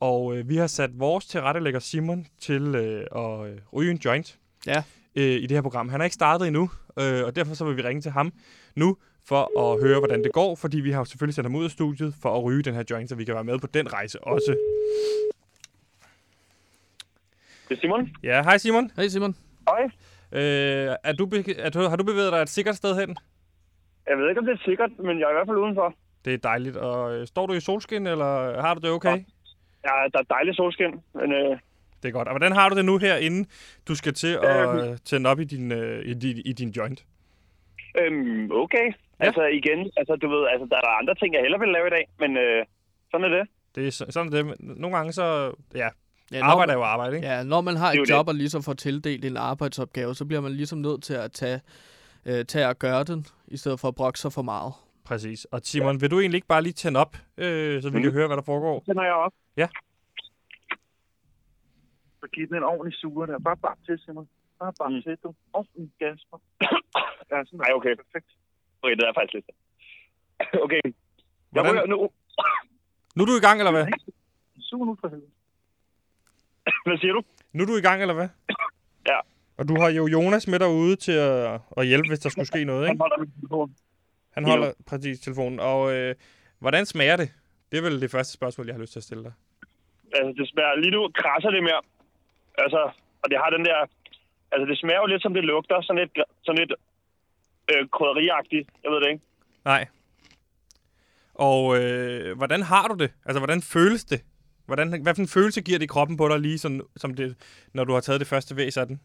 Og 0.00 0.36
øh, 0.36 0.48
vi 0.48 0.56
har 0.56 0.66
sat 0.66 0.90
vores 1.00 1.26
tilrettelægger 1.26 1.80
Simon 1.80 2.26
til 2.40 2.62
øh, 2.74 3.06
at 3.16 3.50
øh, 3.50 3.58
ryge 3.72 3.90
en 3.90 4.00
joint 4.04 4.38
Ja. 4.66 4.82
øh, 5.14 5.24
i 5.24 5.42
det 5.46 5.50
her 5.50 5.62
program. 5.62 5.88
Han 5.88 6.00
er 6.00 6.04
ikke 6.04 6.14
startet 6.14 6.46
endnu, 6.46 6.70
øh, 6.98 7.24
og 7.24 7.36
derfor 7.36 7.54
så 7.54 7.64
vil 7.64 7.76
vi 7.76 7.82
ringe 7.82 8.02
til 8.02 8.10
ham 8.10 8.32
nu 8.74 8.96
for 9.24 9.72
at 9.72 9.80
høre, 9.82 9.98
hvordan 9.98 10.24
det 10.24 10.32
går, 10.32 10.54
fordi 10.56 10.80
vi 10.80 10.90
har 10.90 10.98
jo 10.98 11.04
selvfølgelig 11.04 11.34
sendt 11.34 11.46
ham 11.46 11.54
ud 11.56 11.64
af 11.64 11.70
studiet 11.70 12.14
for 12.22 12.36
at 12.36 12.44
ryge 12.44 12.62
den 12.62 12.74
her 12.74 12.84
joint, 12.90 13.08
så 13.08 13.14
vi 13.14 13.24
kan 13.24 13.34
være 13.34 13.44
med 13.44 13.58
på 13.58 13.66
den 13.66 13.92
rejse 13.92 14.24
også. 14.24 14.56
Det 17.68 17.76
er 17.76 17.80
Simon. 17.80 18.10
Ja, 18.22 18.42
hej 18.42 18.58
Simon. 18.58 18.90
Hej 18.96 19.08
Simon. 19.08 19.36
Hej. 19.68 19.90
Øh, 20.32 20.40
er 21.04 21.12
du, 21.18 21.24
er 21.58 21.70
du, 21.70 21.78
har 21.80 21.96
du 21.96 22.04
bevæget 22.04 22.32
dig 22.32 22.38
et 22.42 22.48
sikkert 22.48 22.76
sted 22.76 23.00
hen? 23.00 23.16
Jeg 24.08 24.18
ved 24.18 24.28
ikke, 24.28 24.38
om 24.40 24.46
det 24.46 24.54
er 24.54 24.64
sikkert, 24.64 24.90
men 24.98 25.18
jeg 25.18 25.24
er 25.26 25.30
i 25.30 25.32
hvert 25.34 25.46
fald 25.48 25.56
udenfor. 25.56 25.94
Det 26.24 26.34
er 26.34 26.38
dejligt. 26.38 26.76
Og 26.76 27.14
øh, 27.16 27.26
står 27.26 27.46
du 27.46 27.52
i 27.52 27.60
solskin, 27.60 28.06
eller 28.06 28.60
har 28.60 28.74
du 28.74 28.80
det 28.80 28.90
okay? 28.90 29.16
Ja, 29.84 29.94
der 30.12 30.18
er 30.18 30.22
dejligt 30.30 30.56
solskin, 30.56 30.92
men 31.14 31.32
øh, 31.32 31.58
Det 32.02 32.08
er 32.08 32.12
godt. 32.12 32.28
Og 32.28 32.32
hvordan 32.32 32.52
har 32.52 32.68
du 32.68 32.76
det 32.76 32.84
nu 32.84 32.98
her, 32.98 33.16
inden 33.16 33.46
du 33.88 33.94
skal 33.94 34.14
til 34.14 34.38
at 34.42 34.90
øh, 34.90 34.96
tænde 35.04 35.30
op 35.30 35.40
i 35.40 35.44
din, 35.44 35.72
øh, 35.72 36.04
i, 36.06 36.14
din, 36.14 36.36
i 36.44 36.52
din 36.52 36.68
joint? 36.70 37.04
øhm, 37.98 38.50
okay. 38.52 38.86
Ja. 39.20 39.24
Altså 39.26 39.42
igen, 39.44 39.90
altså 39.96 40.16
du 40.16 40.28
ved, 40.28 40.46
altså 40.52 40.66
der 40.70 40.76
er 40.76 40.98
andre 41.00 41.14
ting, 41.14 41.34
jeg 41.34 41.42
hellere 41.42 41.60
vil 41.60 41.68
lave 41.68 41.86
i 41.86 41.90
dag, 41.90 42.08
men 42.18 42.36
øh, 42.36 42.64
sådan 43.10 43.24
er 43.24 43.38
det. 43.38 43.48
Det 43.74 43.86
er 43.86 43.90
så- 43.90 44.06
sådan 44.10 44.32
det. 44.32 44.46
Men 44.46 44.56
Nogle 44.60 44.96
gange 44.96 45.12
så, 45.12 45.52
ja, 45.74 45.88
Ja, 46.32 46.44
arbejde 46.44 46.72
er 46.72 46.76
når, 46.76 46.82
jo 46.82 46.86
arbejde, 46.86 47.16
ikke? 47.16 47.28
ja, 47.28 47.42
når 47.42 47.60
man 47.60 47.76
har 47.76 47.90
Det 47.92 48.00
et 48.00 48.10
jo 48.10 48.14
job 48.16 48.28
og 48.28 48.34
ligesom 48.34 48.62
får 48.62 48.72
tildelt 48.72 49.24
en 49.24 49.36
arbejdsopgave, 49.36 50.14
så 50.14 50.24
bliver 50.24 50.40
man 50.40 50.52
ligesom 50.52 50.78
nødt 50.78 51.02
til 51.02 51.14
at 51.14 51.32
tage, 51.32 51.60
øh, 52.26 52.44
tage 52.44 52.66
at 52.66 52.78
gøre 52.78 53.04
den, 53.04 53.26
i 53.48 53.56
stedet 53.56 53.80
for 53.80 53.88
at 53.88 53.94
brokke 53.94 54.18
sig 54.18 54.32
for 54.32 54.42
meget. 54.42 54.72
Præcis. 55.04 55.44
Og 55.44 55.60
Simon, 55.64 56.00
vil 56.00 56.10
du 56.10 56.20
egentlig 56.20 56.36
ikke 56.38 56.46
bare 56.46 56.62
lige 56.62 56.72
tænde 56.72 57.00
op, 57.00 57.16
øh, 57.36 57.82
så 57.82 57.90
vi 57.90 57.94
Mhm. 57.96 58.02
kan 58.02 58.12
høre, 58.12 58.26
hvad 58.26 58.36
der 58.36 58.42
foregår? 58.42 58.80
Den 58.86 58.96
har 58.96 59.04
jeg 59.04 59.14
op. 59.14 59.32
Ja. 59.56 59.68
Så 62.20 62.26
giv 62.34 62.46
den 62.48 62.56
en 62.56 62.62
ordentlig 62.62 62.98
suger 63.00 63.26
der. 63.26 63.38
Bare 63.38 63.56
bare 63.56 63.76
til, 63.86 63.98
Simon. 64.04 64.28
Bare 64.60 64.72
bare 64.80 64.90
mm. 64.90 65.02
til, 65.02 65.16
du. 65.22 65.34
Ordentlig 65.52 65.90
gas 65.98 66.20
ja, 67.30 67.36
sådan 67.44 67.58
Nej, 67.64 67.70
okay. 67.78 67.94
Perfekt. 68.02 68.28
Okay, 68.82 68.94
det 68.96 69.04
er 69.08 69.12
faktisk 69.18 69.34
lidt. 69.34 69.46
okay. 70.64 70.80
Jeg 70.84 70.92
Hvordan, 71.50 71.72
ryger 71.72 71.86
nu. 71.86 71.96
nu 73.16 73.20
er 73.22 73.26
du 73.26 73.36
i 73.36 73.44
gang, 73.46 73.56
eller 73.60 73.72
hvad? 73.76 73.86
Sug 74.60 74.86
nu 74.86 74.96
for 75.00 75.08
helvede. 75.08 75.30
Hvad 76.86 76.98
siger 76.98 77.12
du? 77.12 77.22
Nu 77.52 77.62
er 77.62 77.66
du 77.66 77.76
i 77.76 77.80
gang, 77.80 78.00
eller 78.02 78.14
hvad? 78.14 78.28
Ja. 79.08 79.18
Og 79.58 79.68
du 79.68 79.80
har 79.80 79.90
jo 79.90 80.06
Jonas 80.06 80.48
med 80.48 80.58
derude 80.58 80.96
til 80.96 81.12
at, 81.12 81.60
at 81.76 81.86
hjælpe, 81.86 82.08
hvis 82.08 82.18
der 82.18 82.28
skulle 82.28 82.46
ske 82.46 82.64
noget, 82.64 82.86
Han 82.86 82.94
ikke? 82.94 83.02
holder 83.02 83.18
min 83.18 83.30
telefon. 83.40 83.74
Han 84.30 84.44
holder 84.44 84.72
præcis 84.86 85.20
telefonen. 85.20 85.60
Og 85.60 85.94
øh, 85.94 86.14
hvordan 86.58 86.86
smager 86.86 87.16
det? 87.16 87.28
Det 87.72 87.78
er 87.78 87.82
vel 87.82 88.00
det 88.00 88.10
første 88.10 88.32
spørgsmål, 88.32 88.66
jeg 88.66 88.74
har 88.74 88.80
lyst 88.80 88.92
til 88.92 89.00
at 89.00 89.04
stille 89.04 89.24
dig. 89.24 89.32
Altså, 90.14 90.32
det 90.42 90.48
smager 90.48 90.74
lige 90.76 90.90
nu 90.90 91.10
krasser 91.14 91.50
det 91.50 91.62
mere. 91.62 91.82
Altså, 92.58 92.80
og 93.22 93.30
det 93.30 93.38
har 93.42 93.50
den 93.50 93.64
der... 93.64 93.78
Altså, 94.52 94.66
det 94.70 94.78
smager 94.78 95.00
jo 95.00 95.06
lidt, 95.06 95.22
som 95.22 95.34
det 95.34 95.44
lugter. 95.44 95.80
Sådan 95.82 96.00
lidt, 96.02 96.18
sådan 96.44 96.58
lidt 96.58 96.72
øh, 97.70 97.88
krydderiagtigt. 97.88 98.68
Jeg 98.84 98.90
ved 98.92 99.00
det 99.00 99.08
ikke. 99.12 99.24
Nej. 99.64 99.86
Og 101.34 101.62
øh, 101.82 102.36
hvordan 102.36 102.62
har 102.62 102.88
du 102.88 102.94
det? 102.94 103.10
Altså, 103.26 103.38
hvordan 103.40 103.62
føles 103.62 104.04
det? 104.04 104.20
Hvordan, 104.66 105.02
hvad 105.02 105.14
for 105.14 105.22
en 105.22 105.28
følelse 105.28 105.60
giver 105.62 105.78
det 105.78 105.84
i 105.84 105.94
kroppen 105.94 106.16
på 106.16 106.28
dig, 106.28 106.40
lige 106.40 106.58
sådan, 106.58 106.80
som 106.96 107.14
det, 107.14 107.36
når 107.72 107.84
du 107.84 107.92
har 107.92 108.00
taget 108.00 108.20
det 108.20 108.28
første 108.28 108.56
væs 108.56 108.76
af 108.76 108.86
den? 108.86 109.00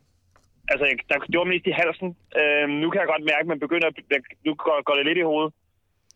Altså, 0.68 0.86
jeg, 0.86 0.96
der, 1.10 1.18
det 1.20 1.38
var 1.40 1.44
mest 1.44 1.66
i 1.68 1.72
halsen. 1.72 2.10
Øh, 2.40 2.70
nu 2.82 2.90
kan 2.90 3.00
jeg 3.02 3.08
godt 3.08 3.24
mærke, 3.32 3.42
at 3.42 3.48
man 3.48 3.60
begynder 3.60 3.88
at... 3.88 3.94
jeg- 4.10 4.22
Nu 4.46 4.54
går, 4.56 4.84
går 4.84 4.96
det 4.96 5.06
lidt 5.06 5.18
i 5.18 5.22
hovedet. 5.22 5.54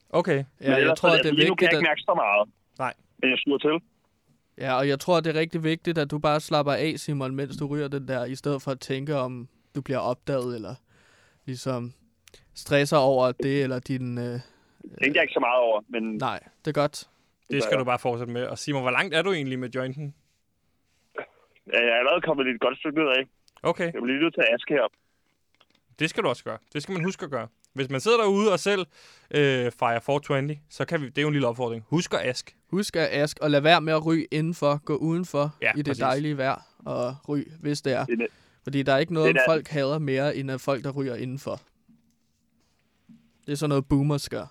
Okay. 0.10 0.38
Ja, 0.38 0.44
Men 0.60 0.70
jeg 0.72 0.80
ellers 0.80 1.00
tror, 1.00 1.10
at 1.10 1.14
det 1.14 1.20
er 1.26 1.30
altså, 1.30 1.36
lige 1.36 1.50
nu 1.50 1.56
kan 1.56 1.64
vigtigt, 1.66 1.72
jeg 1.72 1.80
ikke 1.80 1.90
mærke 1.90 2.02
så 2.02 2.14
meget. 2.24 2.50
Nej. 2.80 2.94
Men 3.22 3.30
jeg 3.30 3.38
suger 3.38 3.58
til. 3.58 3.76
ja, 4.58 4.74
og 4.78 4.88
jeg 4.88 5.00
tror, 5.00 5.20
det 5.20 5.36
er 5.36 5.40
rigtig 5.40 5.64
vigtigt, 5.64 5.98
at 5.98 6.12
du 6.12 6.20
bare 6.20 6.40
slapper 6.40 6.74
af, 6.74 6.94
Simon, 6.98 7.36
mens 7.36 7.58
du 7.58 7.66
ryger 7.68 7.88
den 7.88 8.08
der, 8.08 8.26
i 8.26 8.36
stedet 8.36 8.62
for 8.62 8.72
at 8.72 8.80
tænke, 8.80 9.16
om 9.16 9.48
du 9.76 9.82
bliver 9.82 10.00
opdaget, 10.00 10.56
eller 10.56 10.76
ligesom 11.46 11.94
stresser 12.56 12.98
over 12.98 13.32
det, 13.32 13.64
eller 13.64 13.80
din... 13.80 14.18
Øh, 14.18 14.24
Det 14.24 14.42
tænkte 15.02 15.18
jeg 15.18 15.22
ikke 15.24 15.34
så 15.34 15.40
meget 15.40 15.60
over, 15.62 15.82
men 15.90 16.04
nej, 16.18 16.40
det 16.66 16.78
er 16.78 16.82
godt. 16.82 17.08
Det 17.52 17.64
skal 17.64 17.80
du 17.80 17.84
bare 17.84 18.00
fortsætte 18.00 18.34
med. 18.34 18.44
Og 18.46 18.58
Simon, 18.58 18.82
hvor 18.82 18.92
langt 18.92 19.16
er 19.16 19.22
du 19.22 19.32
egentlig 19.34 19.60
med 19.60 19.70
jointen? 19.70 20.16
jeg 21.74 21.84
er 21.84 21.96
allerede 22.00 22.22
kommet 22.22 22.46
lidt 22.46 22.62
godt 22.62 22.78
stykke 22.78 23.00
ned 23.00 23.08
af. 23.08 23.24
Okay, 23.64 23.94
Jeg 23.94 24.02
vil 24.02 24.10
lige 24.10 24.20
nødt 24.24 24.34
til 24.34 24.44
Aske 24.54 24.74
her. 24.74 24.88
det 26.00 26.10
skal 26.10 26.24
du 26.24 26.28
også 26.30 26.44
gøre. 26.44 26.58
Det 26.74 26.84
skal 26.84 26.94
man 26.94 27.04
huske 27.04 27.26
at 27.26 27.32
gøre. 27.32 27.48
Hvis 27.74 27.90
man 27.90 28.00
sidder 28.00 28.18
derude 28.18 28.52
og 28.52 28.60
selv 28.60 28.86
øh, 29.32 29.72
fejrer 29.72 30.00
420, 30.00 30.60
så 30.70 30.86
kan 30.86 31.02
vi, 31.02 31.06
det 31.10 31.18
er 31.18 31.22
jo 31.22 31.28
en 31.28 31.34
lille 31.34 31.48
opfordring. 31.48 31.84
Husk 31.88 32.14
at 32.14 32.20
ask. 32.20 32.56
Husk 32.68 32.96
at 32.96 33.08
ask, 33.12 33.40
og 33.42 33.52
lad 33.52 33.62
være 33.62 33.82
med 33.82 33.94
at 33.94 34.06
ryge 34.06 34.28
indenfor. 34.32 34.78
Gå 34.86 34.96
udenfor 34.96 35.56
Ja, 35.62 35.72
i 35.76 35.78
det 35.78 35.86
præcis. 35.86 36.00
dejlige 36.02 36.38
vejr 36.38 36.62
og 36.86 37.16
ryg, 37.30 37.48
hvis 37.62 37.82
det 37.82 37.94
er. 37.94 38.06
Det 38.06 38.22
er. 38.22 38.26
Fordi 38.64 38.84
der 38.84 38.94
er 38.94 38.98
ikke 38.98 39.14
noget, 39.14 39.36
Det 39.36 39.42
er- 39.42 39.46
folk 39.52 39.68
hader 39.68 40.00
mere, 40.00 40.36
end 40.36 40.52
at 40.52 40.62
folk, 40.62 40.84
der 40.84 40.92
ryger 40.92 41.16
indenfor. 41.16 41.60
Det 43.46 43.52
er 43.52 43.56
sådan 43.56 43.70
noget, 43.70 43.88
boomers 43.90 44.30
gør. 44.30 44.46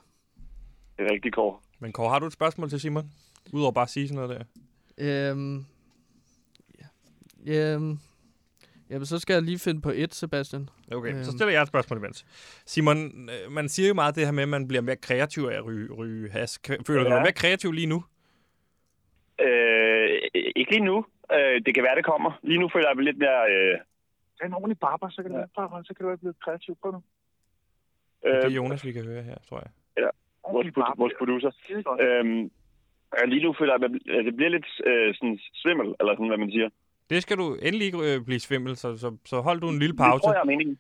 Det 0.99 1.07
er 1.07 1.13
rigtig 1.13 1.33
kort. 1.33 1.55
Men 1.85 1.92
Kåre, 1.92 2.11
har 2.11 2.18
du 2.18 2.27
et 2.27 2.33
spørgsmål 2.33 2.70
til 2.70 2.81
Simon? 2.81 3.11
Udover 3.53 3.73
bare 3.73 3.83
at 3.83 3.88
sige 3.90 4.09
sådan 4.09 4.23
noget 4.29 4.47
der. 4.99 5.31
Øhm, 5.31 5.64
ja. 7.47 7.75
Øhm, 7.75 7.99
jamen, 8.90 9.07
så 9.07 9.18
skal 9.18 9.35
jeg 9.35 9.42
lige 9.42 9.59
finde 9.59 9.81
på 9.81 9.90
et, 9.94 10.14
Sebastian. 10.14 10.68
Okay, 10.92 11.11
så 11.12 11.16
Øhm. 11.16 11.25
stiller 11.25 11.53
jeg 11.53 11.62
et 11.62 11.68
spørgsmål 11.68 11.99
imens. 11.99 12.27
Simon, 12.66 13.29
øh, 13.31 13.53
man 13.53 13.68
siger 13.68 13.88
jo 13.88 13.94
meget 13.94 14.14
det 14.16 14.25
her 14.25 14.33
med, 14.33 14.42
at 14.42 14.49
man 14.49 14.68
bliver 14.68 14.81
mere 14.81 14.97
kreativ 14.97 15.42
af 15.42 15.57
at 15.57 15.64
ryge, 15.64 15.92
ryge 15.92 16.31
has. 16.31 16.61
Føler 16.87 17.03
du 17.03 17.09
Ja. 17.09 17.14
dig 17.14 17.23
mere 17.23 17.33
kreativ 17.33 17.73
lige 17.73 17.87
nu? 17.87 18.05
Øh, 19.40 20.09
ikke 20.57 20.70
lige 20.70 20.85
nu. 20.85 21.07
Øh, 21.33 21.62
det 21.66 21.75
kan 21.75 21.83
være, 21.85 21.97
det 21.97 22.05
kommer. 22.05 22.38
Lige 22.42 22.59
nu 22.59 22.68
føler 22.73 22.88
jeg 22.88 22.97
mig 22.97 23.05
lidt 23.05 23.18
mere... 23.18 23.40
Øh... 23.51 23.79
Tag 24.38 24.47
en 24.47 24.55
ordentlig 24.55 24.79
barber, 24.79 25.09
så 25.11 25.23
kan 25.23 25.31
du, 25.31 25.37
ja. 25.38 25.83
så 25.85 25.92
kan 25.97 26.03
du 26.05 26.07
være 26.07 26.18
blevet 26.18 26.37
kreativ 26.44 26.77
på 26.83 26.90
nu. 26.90 27.03
Det 28.23 28.31
er 28.35 28.47
Øh, 28.47 28.57
Jonas, 28.57 28.85
vi 28.85 28.92
kan 28.92 29.05
høre 29.05 29.23
her, 29.23 29.37
tror 29.49 29.59
jeg. 29.59 29.70
Vores, 30.53 30.67
vores 31.03 31.13
producer. 31.19 31.51
Øhm, 32.05 32.51
lige 33.33 33.43
nu 33.45 33.55
føler 33.59 33.73
jeg, 33.75 33.85
at 33.85 33.91
jeg- 34.17 34.25
det 34.25 34.37
bliver 34.37 34.51
lidt 34.51 34.67
øh, 34.87 35.15
sådan 35.15 35.39
svimmel, 35.55 35.95
eller 36.01 36.13
sådan, 36.15 36.29
hvad 36.29 36.39
man 36.39 36.51
siger. 36.51 36.69
Det 37.11 37.23
skal 37.23 37.37
du 37.37 37.55
endelig 37.55 37.85
ikke 37.87 37.99
øh, 38.15 38.25
blive 38.25 38.41
svimmel, 38.41 38.77
så, 38.77 38.97
så, 38.97 39.17
så 39.25 39.41
hold 39.41 39.61
du 39.61 39.69
en 39.69 39.79
lille 39.79 39.93
Det 39.93 39.99
pause. 39.99 40.23
tror 40.23 40.33
jeg 40.33 40.41
er 40.41 40.45
meningen. 40.45 40.79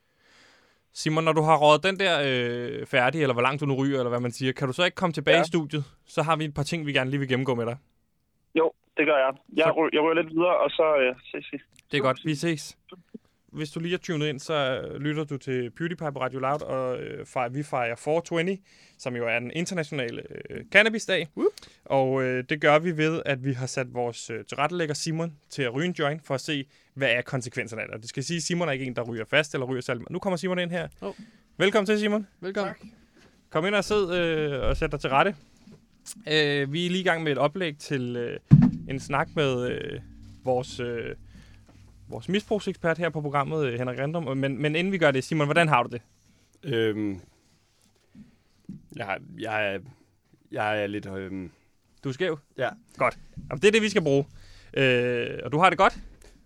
Simon, 0.92 1.24
når 1.24 1.32
du 1.32 1.42
har 1.42 1.56
rådet 1.58 1.82
den 1.84 1.98
der 1.98 2.14
øh, 2.28 2.86
færdig, 2.86 3.20
eller 3.22 3.32
hvor 3.34 3.42
langt 3.42 3.60
du 3.60 3.66
nu 3.66 3.74
ryger, 3.74 3.98
eller 3.98 4.08
hvad 4.08 4.20
man 4.20 4.30
siger, 4.32 4.52
kan 4.52 4.66
du 4.68 4.72
så 4.72 4.84
ikke 4.84 4.94
komme 4.94 5.12
tilbage 5.12 5.36
Ja. 5.36 5.42
i 5.42 5.46
studiet? 5.46 5.84
Så 6.06 6.22
har 6.22 6.36
vi 6.36 6.44
et 6.44 6.54
par 6.54 6.62
ting, 6.62 6.86
vi 6.86 6.92
gerne 6.92 7.10
lige 7.10 7.20
vil 7.20 7.28
gennemgå 7.28 7.54
med 7.54 7.66
dig. 7.66 7.76
Jo, 8.54 8.72
det 8.96 9.06
gør 9.06 9.16
jeg. 9.16 9.32
Jeg, 9.56 9.64
Så- 9.64 9.72
ry- 9.72 9.90
jeg 9.92 10.02
ryger 10.02 10.14
lidt 10.22 10.30
videre, 10.34 10.56
og 10.58 10.70
så 10.70 10.96
øh, 10.96 11.14
ses 11.30 11.52
vi. 11.52 11.58
Det 11.92 11.98
er 11.98 12.02
godt, 12.02 12.20
vi 12.24 12.34
ses. 12.34 12.78
Hvis 13.54 13.70
du 13.70 13.80
lige 13.80 13.94
er 13.94 13.98
tunet 13.98 14.28
ind, 14.28 14.40
så 14.40 14.88
lytter 15.00 15.24
du 15.24 15.36
til 15.36 15.70
PewDiePie 15.70 16.12
på 16.12 16.20
Radio 16.20 16.38
Loud, 16.38 16.62
og 16.62 16.98
øh, 17.00 17.26
fejrer, 17.26 17.48
vi 17.48 17.62
fejrer 17.62 17.96
420, 17.96 18.58
som 18.98 19.16
jo 19.16 19.28
er 19.28 19.38
den 19.38 19.50
internationale 19.54 20.22
øh, 20.50 20.64
cannabisdag. 20.72 21.28
Uh. 21.34 21.44
Og 21.84 22.22
øh, 22.22 22.44
det 22.48 22.60
gør 22.60 22.78
vi 22.78 22.96
ved, 22.96 23.22
at 23.26 23.44
vi 23.44 23.52
har 23.52 23.66
sat 23.66 23.94
vores 23.94 24.30
øh, 24.30 24.44
tilrettelægger 24.44 24.94
Simon 24.94 25.32
til 25.50 25.62
at 25.62 25.74
ryge 25.74 25.86
en 25.86 25.94
joint, 25.98 26.26
for 26.26 26.34
at 26.34 26.40
se, 26.40 26.64
hvad 26.94 27.08
er 27.08 27.22
konsekvenserne 27.22 27.82
af 27.82 27.88
det. 27.88 27.94
Og 27.94 28.00
det 28.00 28.08
skal 28.08 28.24
sige, 28.24 28.36
at 28.36 28.42
Simon 28.42 28.68
er 28.68 28.72
ikke 28.72 28.84
en, 28.84 28.96
der 28.96 29.02
ryger 29.02 29.24
fast 29.30 29.54
eller 29.54 29.66
ryger 29.66 29.82
selv. 29.82 30.00
Nu 30.10 30.18
kommer 30.18 30.36
Simon 30.36 30.58
ind 30.58 30.70
her. 30.70 30.88
Oh. 31.00 31.14
Velkommen 31.56 31.86
til, 31.86 31.98
Simon. 31.98 32.26
Velkommen. 32.40 32.74
Kom 33.50 33.66
ind 33.66 33.74
og 33.74 33.84
sid 33.84 34.10
øh, 34.12 34.62
og 34.62 34.76
sæt 34.76 34.92
dig 34.92 35.00
til 35.00 35.10
rette. 35.10 35.36
Øh, 36.28 36.72
vi 36.72 36.86
er 36.86 36.90
lige 36.90 37.00
i 37.00 37.04
gang 37.04 37.22
med 37.22 37.32
et 37.32 37.38
oplæg 37.38 37.78
til 37.78 38.16
øh, 38.16 38.40
en 38.88 39.00
snak 39.00 39.28
med 39.36 39.70
øh, 39.70 40.00
vores, 40.44 40.80
øh, 40.80 41.14
vores 42.08 42.28
misbrugsekspert 42.28 42.98
her 42.98 43.08
på 43.08 43.20
programmet, 43.20 43.66
øh, 43.66 43.78
Henrik 43.78 43.98
Random. 43.98 44.36
Men, 44.36 44.62
men 44.62 44.76
inden 44.76 44.92
vi 44.92 44.98
gør 44.98 45.10
det, 45.10 45.24
Simon, 45.24 45.46
hvordan 45.46 45.68
har 45.68 45.82
du 45.82 45.88
det? 45.92 46.02
Øhm, 46.62 47.20
jeg, 48.96 49.18
jeg, 49.38 49.74
er- 49.74 49.80
jeg 50.52 50.82
er 50.82 50.86
lidt... 50.86 51.06
Øhm, 51.06 51.50
Du 52.04 52.08
er 52.08 52.12
skæv? 52.12 52.38
Ja. 52.58 52.68
Godt. 52.96 53.18
Jamen, 53.50 53.60
det 53.62 53.68
er 53.68 53.72
det, 53.72 53.82
vi 53.82 53.88
skal 53.88 54.02
bruge. 54.02 54.24
Øh, 54.74 55.38
og 55.44 55.52
du 55.52 55.58
har 55.58 55.68
det 55.70 55.78
godt? 55.78 55.98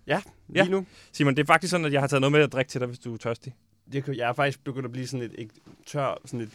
ja, 0.07 0.23
Ja. 0.55 0.62
lige 0.62 0.71
nu. 0.73 0.87
Simon, 1.12 1.37
det 1.37 1.42
er 1.42 1.47
faktisk 1.47 1.71
sådan, 1.71 1.87
at 1.87 1.92
jeg 1.92 2.01
har 2.01 2.07
taget 2.09 2.21
noget 2.21 2.33
med 2.33 2.40
at 2.40 2.53
drikke 2.53 2.68
til 2.71 2.81
dig, 2.81 2.88
hvis 2.88 2.99
du 2.99 3.12
er 3.14 3.16
tørstig. 3.16 3.55
Det, 3.92 4.05
kan- 4.05 4.16
jeg 4.16 4.29
er 4.29 4.33
faktisk 4.33 4.64
begyndt 4.64 4.85
at 4.85 4.92
blive 4.92 5.07
sådan 5.07 5.21
lidt 5.29 5.35
ikke, 5.38 5.55
tør, 5.87 6.21
sådan 6.25 6.40
lidt 6.40 6.53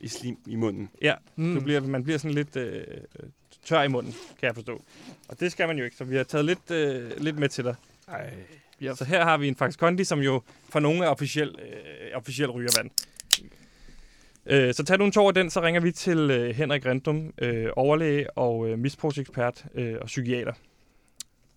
i 0.00 0.08
slim 0.08 0.38
i 0.46 0.56
munden. 0.56 0.90
Ja, 1.02 1.14
Mm. 1.36 1.44
mm. 1.44 1.54
du 1.54 1.60
bliver, 1.60 1.80
man 1.80 2.04
bliver 2.04 2.18
sådan 2.18 2.34
lidt 2.34 2.56
øh, 2.56 2.84
tør 3.66 3.82
i 3.82 3.88
munden, 3.88 4.12
kan 4.12 4.46
jeg 4.46 4.54
forstå. 4.54 4.82
Og 5.28 5.40
det 5.40 5.52
skal 5.52 5.66
man 5.68 5.78
jo 5.78 5.84
ikke, 5.84 5.96
så 5.96 6.04
vi 6.04 6.16
har 6.16 6.24
taget 6.24 6.44
lidt, 6.44 6.70
øh, 6.70 7.10
lidt 7.16 7.38
med 7.38 7.48
til 7.48 7.64
dig. 7.64 7.74
Ej. 8.08 8.34
Ja. 8.80 8.94
Så 8.94 9.04
her 9.04 9.24
har 9.24 9.36
vi 9.36 9.48
en 9.48 9.56
Fax 9.56 9.76
Kondi, 9.76 10.04
som 10.04 10.20
jo 10.20 10.42
for 10.68 10.80
nogle 10.80 11.04
er 11.04 11.08
officiel, 11.08 11.56
øh, 11.58 12.16
officiel 12.16 12.50
rygervand. 12.50 12.90
Øh, 14.46 14.74
så 14.74 14.84
tag 14.84 14.98
du 14.98 15.04
en 15.04 15.12
tår 15.12 15.28
af 15.28 15.34
den, 15.34 15.50
så 15.50 15.60
ringer 15.62 15.80
vi 15.80 15.92
til 15.92 16.18
øh, 16.30 16.54
Henrik 16.54 16.86
Rendum, 16.86 17.32
øh, 17.38 17.68
overlæge 17.76 18.30
og 18.30 18.68
øh, 18.68 18.78
misbrugsekspert 18.78 19.64
øh, 19.74 19.96
og 20.00 20.06
psykiater 20.06 20.52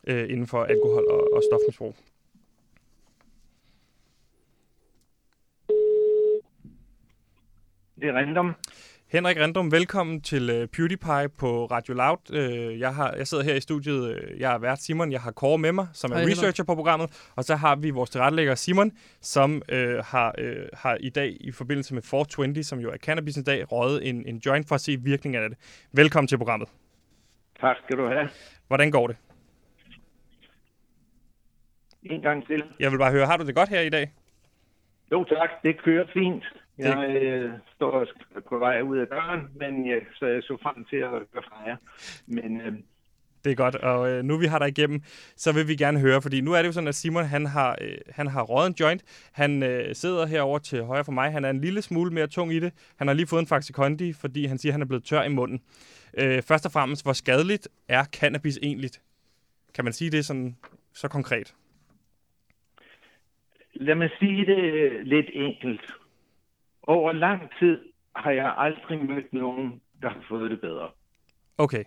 øh, 0.07 0.29
inden 0.29 0.47
for 0.47 0.63
alkohol 0.63 1.05
og, 1.11 1.33
og 1.33 1.43
stofmisbrug. 1.51 1.95
Det 8.01 8.09
er 8.09 8.13
random. 8.13 8.55
Henrik 9.11 9.37
Rendum, 9.37 9.71
velkommen 9.71 10.21
til 10.21 10.49
øh, 10.49 10.67
PewDiePie 10.67 11.29
på 11.39 11.65
Radio 11.65 11.93
Loud. 11.93 12.33
Øh, 12.33 12.79
jeg, 12.79 12.95
har, 12.95 13.13
jeg 13.17 13.27
sidder 13.27 13.43
her 13.43 13.55
i 13.55 13.59
studiet, 13.59 14.15
øh, 14.15 14.39
jeg 14.39 14.53
er 14.53 14.57
vært 14.57 14.81
Simon, 14.81 15.11
jeg 15.11 15.21
har 15.21 15.31
Kåre 15.31 15.57
med 15.57 15.71
mig, 15.71 15.87
som 15.93 16.11
er 16.11 16.15
Hej, 16.15 16.21
Henrik. 16.21 16.37
researcher 16.37 16.63
på 16.63 16.75
programmet, 16.75 17.31
og 17.35 17.43
så 17.43 17.55
har 17.55 17.75
vi 17.75 17.89
vores 17.89 18.09
tilrettelægger 18.09 18.55
Simon, 18.55 18.91
som 19.21 19.61
øh, 19.69 20.03
har, 20.05 20.35
øh, 20.37 20.65
har 20.73 20.97
i 20.99 21.09
dag 21.09 21.37
i 21.39 21.51
forbindelse 21.51 21.93
med 21.93 22.01
420, 22.01 22.63
som 22.63 22.79
jo 22.79 22.89
er 22.91 22.97
cannabisens 22.97 23.45
dag, 23.45 23.71
røget 23.71 24.09
en, 24.09 24.25
en 24.25 24.41
joint 24.45 24.67
for 24.67 24.75
at 24.75 24.81
se 24.81 24.97
virkningen 25.03 25.43
af 25.43 25.49
det. 25.49 25.57
Velkommen 25.93 26.27
til 26.27 26.37
programmet. 26.37 26.69
Tak 27.61 27.77
skal 27.85 27.97
du 27.97 28.07
have. 28.07 28.29
Hvordan 28.67 28.91
går 28.91 29.07
det? 29.07 29.15
En 32.03 32.21
gang 32.21 32.47
til. 32.47 32.63
Jeg 32.79 32.91
vil 32.91 32.97
bare 32.97 33.11
høre, 33.11 33.25
har 33.25 33.37
du 33.37 33.45
det 33.45 33.55
godt 33.55 33.69
her 33.69 33.81
i 33.81 33.89
dag? 33.89 34.11
Jo 35.11 35.23
tak, 35.23 35.49
det 35.63 35.81
kører 35.83 36.05
fint. 36.13 36.43
Jeg 36.79 37.15
øh, 37.21 37.51
står 37.75 38.05
på 38.49 38.57
vej 38.57 38.81
ud 38.81 38.97
af 38.97 39.07
døren, 39.07 39.41
men 39.55 39.89
jeg, 39.89 40.01
så 40.15 40.25
jeg 40.25 40.43
så 40.43 40.57
frem 40.61 40.85
til 40.85 40.97
at 40.97 41.09
høre 41.09 41.25
fra 41.33 41.63
jer. 41.67 41.75
Men 42.27 42.61
øh, 42.61 42.73
Det 43.43 43.51
er 43.51 43.55
godt, 43.55 43.75
og 43.75 44.09
øh, 44.09 44.23
nu 44.23 44.37
vi 44.37 44.45
har 44.45 44.59
dig 44.59 44.67
igennem, 44.67 45.01
så 45.35 45.51
vil 45.53 45.67
vi 45.67 45.75
gerne 45.75 45.99
høre, 45.99 46.21
fordi 46.21 46.41
nu 46.41 46.53
er 46.53 46.57
det 46.61 46.67
jo 46.67 46.71
sådan, 46.71 46.87
at 46.87 46.95
Simon 46.95 47.25
han 47.25 47.45
har, 47.45 47.77
øh, 47.81 47.97
han 48.09 48.27
har 48.27 48.43
røget 48.43 48.67
en 48.67 48.75
joint. 48.79 49.29
Han 49.33 49.63
øh, 49.63 49.95
sidder 49.95 50.25
herover 50.25 50.59
til 50.59 50.83
højre 50.83 51.05
for 51.05 51.11
mig. 51.11 51.31
Han 51.31 51.45
er 51.45 51.49
en 51.49 51.61
lille 51.61 51.81
smule 51.81 52.11
mere 52.11 52.27
tung 52.27 52.53
i 52.53 52.59
det. 52.59 52.73
Han 52.97 53.07
har 53.07 53.13
lige 53.13 53.27
fået 53.27 53.41
en 53.41 53.47
Faxi 53.47 53.71
Kondi, 53.71 54.13
fordi 54.13 54.45
han 54.45 54.57
siger, 54.57 54.71
at 54.71 54.73
han 54.73 54.81
er 54.81 54.85
blevet 54.85 55.03
tør 55.03 55.23
i 55.23 55.29
munden. 55.29 55.61
Øh, 56.17 56.41
først 56.41 56.65
og 56.65 56.71
fremmest, 56.71 57.05
hvor 57.05 57.13
skadeligt 57.13 57.67
er 57.87 58.03
cannabis 58.03 58.59
egentlig? 58.63 58.89
Kan 59.75 59.83
man 59.83 59.93
sige 59.93 60.11
det 60.11 60.25
sådan 60.25 60.55
så 60.93 61.07
konkret? 61.07 61.53
lad 63.79 63.95
mig 63.95 64.09
sige 64.19 64.45
det 64.45 64.93
lidt 65.07 65.29
enkelt. 65.33 65.81
Over 66.95 67.11
lang 67.11 67.41
tid 67.59 67.79
har 68.15 68.31
jeg 68.31 68.53
aldrig 68.57 69.05
mødt 69.05 69.33
nogen, 69.33 69.81
der 70.01 70.09
har 70.09 70.23
fået 70.29 70.51
det 70.51 70.61
bedre. 70.61 70.89
Okay. 71.57 71.83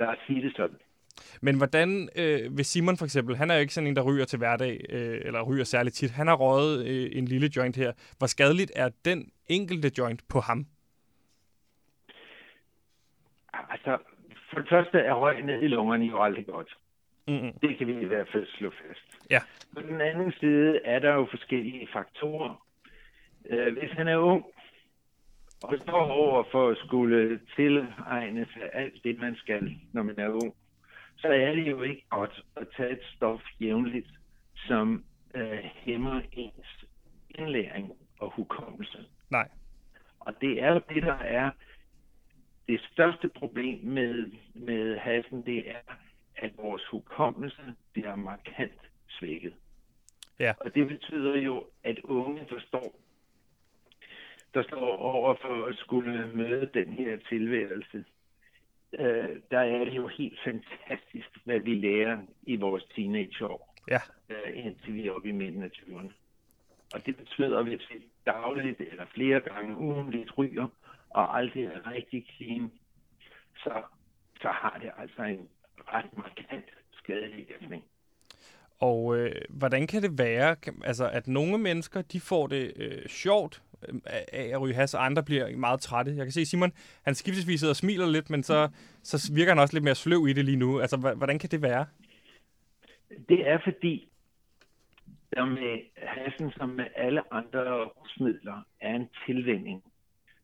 Lad 0.00 0.08
os 0.08 0.18
sige 0.26 0.42
det 0.42 0.52
sådan. 0.56 0.76
Men 1.42 1.56
hvordan, 1.56 2.08
øh, 2.16 2.54
hvis 2.54 2.66
Simon 2.66 2.96
for 2.96 3.04
eksempel, 3.04 3.36
han 3.36 3.50
er 3.50 3.54
jo 3.54 3.60
ikke 3.60 3.74
sådan 3.74 3.88
en, 3.88 3.96
der 3.96 4.02
ryger 4.02 4.24
til 4.24 4.38
hverdag, 4.38 4.80
øh, 4.88 5.20
eller 5.24 5.42
ryger 5.42 5.64
særligt 5.64 5.94
tit. 5.94 6.10
Han 6.10 6.26
har 6.26 6.34
røget 6.34 6.86
øh, 6.86 7.10
en 7.18 7.24
lille 7.24 7.50
joint 7.56 7.76
her. 7.76 7.92
Hvor 8.18 8.26
skadeligt 8.26 8.72
er 8.76 8.90
den 9.04 9.30
enkelte 9.46 9.92
joint 9.98 10.22
på 10.28 10.40
ham? 10.40 10.66
Altså, 13.52 13.98
for 14.50 14.60
det 14.60 14.68
første 14.68 14.98
er 14.98 15.14
røg 15.14 15.42
ned 15.42 15.62
i 15.62 15.66
lungerne 15.66 16.04
jo 16.04 16.22
aldrig 16.22 16.46
godt. 16.46 16.76
Mm-mm. 17.28 17.52
Det 17.62 17.78
kan 17.78 17.86
vi 17.86 18.00
i 18.00 18.04
hvert 18.04 18.28
fald 18.32 18.46
slå 18.46 18.70
fast. 18.70 19.30
Ja. 19.30 19.40
På 19.74 19.80
den 19.80 20.00
anden 20.00 20.32
side 20.40 20.80
er 20.84 20.98
der 20.98 21.14
jo 21.14 21.26
forskellige 21.30 21.88
faktorer. 21.92 22.66
Øh, 23.50 23.78
Hvis 23.78 23.90
han 23.90 24.08
er 24.08 24.16
ung, 24.16 24.44
og 25.62 25.78
står 25.80 26.10
over 26.10 26.44
for 26.52 26.68
at 26.68 26.76
skulle 26.76 27.40
tilegne 27.56 28.46
sig 28.52 28.70
alt 28.72 29.04
det, 29.04 29.18
man 29.18 29.36
skal, 29.36 29.76
når 29.92 30.02
man 30.02 30.18
er 30.18 30.28
ung, 30.28 30.54
så 31.16 31.28
er 31.28 31.52
det 31.52 31.70
jo 31.70 31.82
ikke 31.82 32.04
godt 32.10 32.44
at 32.56 32.66
tage 32.76 32.90
et 32.90 33.04
stof 33.16 33.42
jævnligt, 33.60 34.08
som 34.54 35.04
øh, 35.34 35.58
hæmmer 35.62 36.20
ens 36.32 36.84
indlæring 37.30 37.92
og 38.18 38.30
hukommelse. 38.30 38.98
Nej. 39.30 39.48
Og 40.20 40.34
det 40.40 40.62
er 40.62 40.72
jo 40.72 40.80
det, 40.88 41.02
der 41.02 41.14
er 41.14 41.50
det 42.68 42.80
største 42.92 43.28
problem 43.28 43.84
med, 43.84 44.32
med 44.54 44.98
hasen, 44.98 45.46
det 45.46 45.70
er, 45.70 45.94
at 46.36 46.50
vores 46.56 46.82
hukommelse 46.90 47.74
bliver 47.92 48.16
markant 48.16 48.80
svækket. 49.08 49.54
Ja. 50.38 50.52
Og 50.60 50.74
det 50.74 50.88
betyder 50.88 51.36
jo, 51.36 51.66
at 51.84 51.98
unge, 51.98 52.46
der 52.50 52.60
står, 52.60 52.94
der 54.54 54.62
står 54.62 54.96
over 54.96 55.34
for 55.40 55.66
at 55.66 55.76
skulle 55.76 56.30
møde 56.34 56.70
den 56.74 56.88
her 56.92 57.16
tilværelse, 57.28 58.04
øh, 58.98 59.28
der 59.50 59.58
er 59.60 59.84
det 59.84 59.92
jo 59.92 60.06
helt 60.06 60.38
fantastisk, 60.44 61.28
hvad 61.44 61.58
vi 61.60 61.74
lærer 61.74 62.18
i 62.42 62.56
vores 62.56 62.84
teenageår, 62.96 63.74
Ja. 63.88 64.00
øh, 64.28 64.66
indtil 64.66 64.94
vi 64.94 65.06
er 65.06 65.12
oppe 65.12 65.28
i 65.28 65.32
midten 65.32 65.62
af 65.62 65.70
20'erne. 65.70 66.12
Og 66.94 67.06
det 67.06 67.16
betyder, 67.16 67.58
at 67.58 67.64
hvis 67.64 67.90
vi 67.90 67.94
dagligt 68.26 68.80
eller 68.80 69.06
flere 69.14 69.40
gange 69.40 69.76
ugenligt 69.76 70.38
ryger, 70.38 70.66
og 71.10 71.36
aldrig 71.38 71.64
er 71.64 71.90
rigtig 71.90 72.26
clean, 72.36 72.70
så, 73.56 73.82
så 74.42 74.48
har 74.48 74.78
det 74.82 74.90
altså 74.98 75.22
en 75.22 75.48
ret 75.78 76.16
markant 76.16 76.64
skadelig 76.92 77.46
virkning. 77.48 77.84
Og 78.78 79.16
øh, 79.18 79.32
hvordan 79.48 79.86
kan 79.86 80.02
det 80.02 80.18
være, 80.18 80.56
altså, 80.84 81.08
at 81.10 81.28
nogle 81.28 81.58
mennesker 81.58 82.02
de 82.02 82.20
får 82.20 82.46
det 82.46 82.72
øh, 82.76 83.06
sjovt 83.08 83.62
af 84.32 84.50
at 84.52 84.60
ryge 84.60 84.74
has, 84.74 84.94
og 84.94 85.04
andre 85.04 85.22
bliver 85.22 85.56
meget 85.56 85.80
trætte? 85.80 86.16
Jeg 86.16 86.24
kan 86.26 86.32
se, 86.32 86.46
Simon, 86.46 86.72
han 87.04 87.14
skiftesvis 87.14 87.60
sidder 87.60 87.72
og 87.72 87.76
smiler 87.76 88.06
lidt, 88.06 88.30
men 88.30 88.42
så, 88.42 88.68
så 89.02 89.32
virker 89.34 89.50
han 89.52 89.58
også 89.58 89.74
lidt 89.74 89.84
mere 89.84 89.94
sløv 89.94 90.26
i 90.28 90.32
det 90.32 90.44
lige 90.44 90.56
nu. 90.56 90.80
Altså, 90.80 90.96
hvordan 90.96 91.38
kan 91.38 91.50
det 91.50 91.62
være? 91.62 91.86
Det 93.28 93.48
er 93.48 93.58
fordi, 93.64 94.08
der 95.36 95.44
med 95.44 95.78
hassen 95.96 96.52
som 96.56 96.68
med 96.68 96.86
alle 96.96 97.34
andre 97.34 97.84
rusmidler 97.84 98.66
er 98.80 98.94
en 98.94 99.08
tilvænning. 99.26 99.82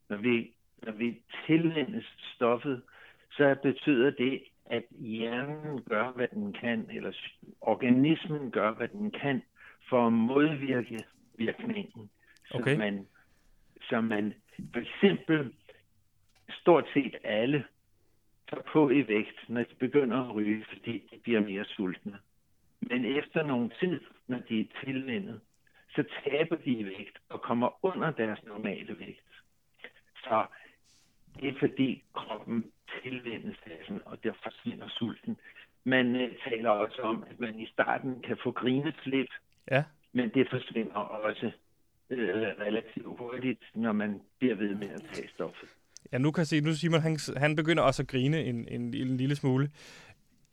Når 0.09 0.17
vi, 0.17 0.55
når 0.87 0.93
vi 0.93 1.23
tilvændes 1.47 2.05
stoffet, 2.35 2.83
så 3.31 3.57
betyder 3.63 4.11
det, 4.11 4.43
at 4.67 4.83
hjernen 4.91 5.83
gør, 5.83 6.13
hvad 6.17 6.29
den 6.29 6.53
kan, 6.53 6.87
eller 6.91 7.13
organismen 7.61 8.51
gør, 8.51 8.73
hvad 8.73 8.89
den 8.89 9.11
kan, 9.11 9.43
for 9.89 10.07
at 10.07 10.13
modvirke 10.13 11.05
virkningen. 11.39 12.11
Så 12.47 12.59
Okay. 12.59 12.77
man, 12.77 13.07
så 13.89 14.01
man 14.01 14.35
for 14.73 14.81
eksempel 14.81 15.55
stort 16.51 16.85
set 16.95 17.17
alle 17.25 17.65
tager 18.51 18.63
på 18.63 18.91
i 18.91 19.09
vægt, 19.09 19.49
når 19.49 19.61
de 19.61 19.75
begynder 19.79 20.29
at 20.29 20.35
ryge, 20.35 20.65
fordi 20.69 21.09
de 21.11 21.19
bliver 21.23 21.41
mere 21.41 21.65
sultne. 21.65 22.19
Men 22.81 23.05
efter 23.05 23.43
nogle 23.43 23.71
tid, 23.81 24.01
når 24.27 24.39
de 24.49 24.61
er 24.61 24.65
tilvændet, 24.85 25.41
så 25.95 26.05
taber 26.25 26.57
de 26.57 26.71
i 26.71 26.85
vægt 26.85 27.19
og 27.29 27.43
kommer 27.43 27.85
under 27.85 28.11
deres 28.11 28.45
normale 28.45 28.99
vægt. 28.99 29.43
Så 30.17 30.47
det 31.41 31.49
er 31.49 31.59
fordi 31.59 32.05
kroppen 32.15 32.73
tilvændes 33.03 33.57
hassen, 33.65 34.01
og 34.05 34.25
der 34.25 34.33
forsvinder 34.43 34.89
sulten. 34.89 35.37
Man 35.85 36.17
øh, 36.17 36.33
taler 36.49 36.71
også 36.71 37.03
om, 37.03 37.25
at 37.31 37.41
man 37.41 37.61
i 37.61 37.67
starten 37.67 38.23
kan 38.23 38.37
få 38.43 38.51
grineslip, 38.53 39.29
Ja. 39.71 39.85
men 40.13 40.29
det 40.35 40.51
forsvinder 40.51 40.95
også 40.95 41.53
øh, 42.11 42.43
relativt 42.61 43.07
hurtigt, 43.19 43.63
når 43.75 43.93
man 43.93 44.21
bliver 44.39 44.55
ved 44.55 44.75
med 44.75 44.89
at 44.89 45.03
tage 45.13 45.29
stoffet. 45.29 45.69
Ja, 46.13 46.19
nu 46.19 46.31
kan 46.31 46.41
jeg 46.41 46.47
se, 46.47 46.61
nu 46.61 46.73
Simon, 46.73 47.01
han, 47.01 47.19
han 47.37 47.57
begynder 47.57 47.83
også 47.83 48.03
at 48.03 48.09
grine 48.09 48.45
en, 48.45 48.69
en, 48.69 48.95
en 48.95 49.17
lille 49.17 49.37
smule. 49.37 49.71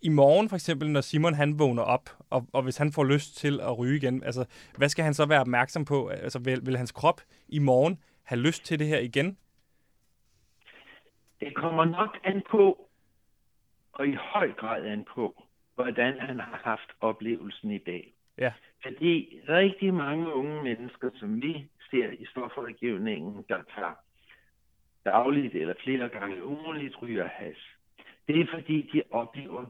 I 0.01 0.09
morgen 0.09 0.49
for 0.49 0.55
eksempel, 0.55 0.89
når 0.89 1.01
Simon 1.01 1.33
han 1.33 1.59
vågner 1.59 1.83
op, 1.83 2.09
og, 2.29 2.47
og 2.53 2.63
hvis 2.63 2.77
han 2.77 2.91
får 2.91 3.03
lyst 3.03 3.37
til 3.37 3.59
at 3.61 3.77
ryge 3.77 3.97
igen, 3.97 4.23
altså, 4.23 4.45
hvad 4.77 4.89
skal 4.89 5.03
han 5.05 5.13
så 5.13 5.25
være 5.25 5.41
opmærksom 5.41 5.85
på? 5.85 6.07
Altså, 6.07 6.39
vil, 6.39 6.65
vil 6.65 6.77
hans 6.77 6.91
krop 6.91 7.21
i 7.47 7.59
morgen 7.59 7.99
have 8.23 8.41
lyst 8.41 8.65
til 8.65 8.79
det 8.79 8.87
her 8.87 8.99
igen? 8.99 9.37
Det 11.39 11.55
kommer 11.55 11.85
nok 11.85 12.17
an 12.23 12.41
på, 12.51 12.89
og 13.93 14.07
i 14.07 14.13
høj 14.13 14.51
grad 14.51 14.85
an 14.85 15.05
på, 15.15 15.43
hvordan 15.75 16.19
han 16.19 16.39
har 16.39 16.61
haft 16.63 16.89
oplevelsen 16.99 17.71
i 17.71 17.77
dag. 17.77 18.13
Ja. 18.37 18.53
Fordi 18.83 19.39
rigtig 19.49 19.93
mange 19.93 20.33
unge 20.33 20.63
mennesker, 20.63 21.09
som 21.13 21.41
vi 21.41 21.67
ser 21.91 22.09
i 22.11 22.25
stofrådgivningen, 22.25 23.45
der 23.49 23.63
tager 23.75 23.93
dagligt 25.05 25.55
eller 25.55 25.73
flere 25.83 26.09
gange 26.09 26.45
ugenligt 26.45 27.01
ryger 27.01 27.27
has, 27.27 27.57
det 28.27 28.39
er 28.39 28.47
fordi, 28.53 28.89
de 28.93 29.03
oplever, 29.11 29.65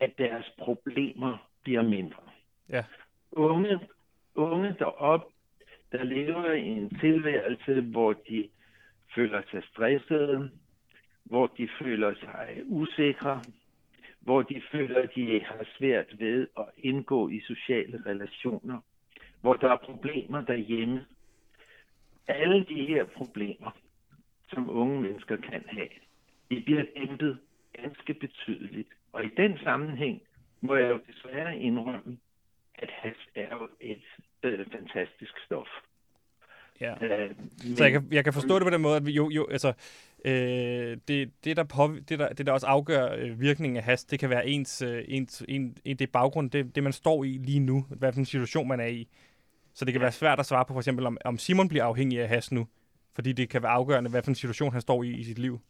at 0.00 0.18
deres 0.18 0.52
problemer 0.58 1.48
bliver 1.62 1.82
mindre. 1.82 2.22
Ja. 2.68 2.84
Unge, 3.32 3.80
unge 4.34 4.76
derop, 4.78 5.24
der 5.92 6.02
lever 6.02 6.52
i 6.52 6.68
en 6.68 6.98
tilværelse, 6.98 7.80
hvor 7.80 8.12
de 8.12 8.48
føler 9.14 9.42
sig 9.50 9.62
stressede, 9.64 10.50
hvor 11.24 11.46
de 11.46 11.68
føler 11.78 12.14
sig 12.14 12.62
usikre, 12.66 13.42
hvor 14.22 14.42
de 14.42 14.62
føler, 14.72 15.02
at 15.02 15.10
de 15.14 15.40
har 15.44 15.66
svært 15.78 16.18
ved 16.18 16.46
at 16.58 16.64
indgå 16.78 17.28
i 17.28 17.40
sociale 17.40 18.02
relationer, 18.06 18.78
hvor 19.40 19.54
der 19.54 19.70
er 19.72 19.76
problemer 19.76 20.40
derhjemme. 20.40 21.04
Alle 22.28 22.64
de 22.64 22.86
her 22.86 23.04
problemer, 23.04 23.70
som 24.48 24.70
unge 24.70 25.00
mennesker 25.00 25.36
kan 25.36 25.64
have, 25.66 25.88
de 26.50 26.62
bliver 26.64 26.84
dæmpet 26.96 27.38
ganske 27.72 28.14
betydeligt. 28.14 28.88
Og 29.12 29.24
i 29.24 29.28
den 29.36 29.58
sammenhæng 29.58 30.22
må 30.60 30.74
jeg 30.76 30.90
jo 30.90 31.00
desværre 31.06 31.58
indrømme, 31.58 32.18
at 32.74 32.90
has 32.90 33.16
er 33.34 33.56
jo 33.56 33.68
et 33.80 34.02
øh, 34.42 34.66
fantastisk 34.72 35.32
stof. 35.44 35.68
Ja. 36.80 37.04
Øh, 37.04 37.30
Så 37.76 37.84
jeg 37.84 37.92
kan, 37.92 38.08
jeg 38.12 38.24
kan 38.24 38.32
forstå 38.32 38.54
det 38.58 38.62
på 38.62 38.70
den 38.70 38.80
måde, 38.80 38.96
at 38.96 39.02
jo, 39.08 39.30
jo 39.30 39.46
altså, 39.50 39.72
øh, 40.24 40.96
det, 41.08 41.30
det, 41.44 41.56
der 41.56 41.64
på, 41.64 41.96
det, 42.08 42.18
der, 42.18 42.28
det, 42.28 42.46
der 42.46 42.52
også 42.52 42.66
afgør 42.66 43.14
øh, 43.18 43.40
virkningen 43.40 43.76
af 43.76 43.82
has, 43.82 44.04
det 44.04 44.18
kan 44.18 44.30
være 44.30 44.46
ens, 44.46 44.82
øh, 44.82 45.04
ens 45.08 45.44
en, 45.48 45.76
en, 45.84 45.96
det 45.96 46.10
baggrund, 46.10 46.50
det, 46.50 46.74
det 46.74 46.82
man 46.82 46.92
står 46.92 47.24
i 47.24 47.28
lige 47.28 47.60
nu, 47.60 47.86
hvad 47.88 48.12
for 48.12 48.20
en 48.20 48.24
situation 48.24 48.68
man 48.68 48.80
er 48.80 48.86
i. 48.86 49.08
Så 49.74 49.84
det 49.84 49.92
kan 49.94 50.00
være 50.00 50.12
svært 50.12 50.40
at 50.40 50.46
svare 50.46 50.64
på, 50.64 50.72
for 50.72 50.80
eksempel, 50.80 51.06
om, 51.06 51.18
om 51.24 51.38
Simon 51.38 51.68
bliver 51.68 51.84
afhængig 51.84 52.20
af 52.20 52.28
has 52.28 52.52
nu, 52.52 52.68
fordi 53.14 53.32
det 53.32 53.48
kan 53.48 53.62
være 53.62 53.72
afgørende, 53.72 54.10
hvad 54.10 54.22
for 54.22 54.30
en 54.30 54.34
situation 54.34 54.72
han 54.72 54.80
står 54.80 55.02
i 55.02 55.10
i 55.10 55.24
sit 55.24 55.38
liv. 55.38 55.60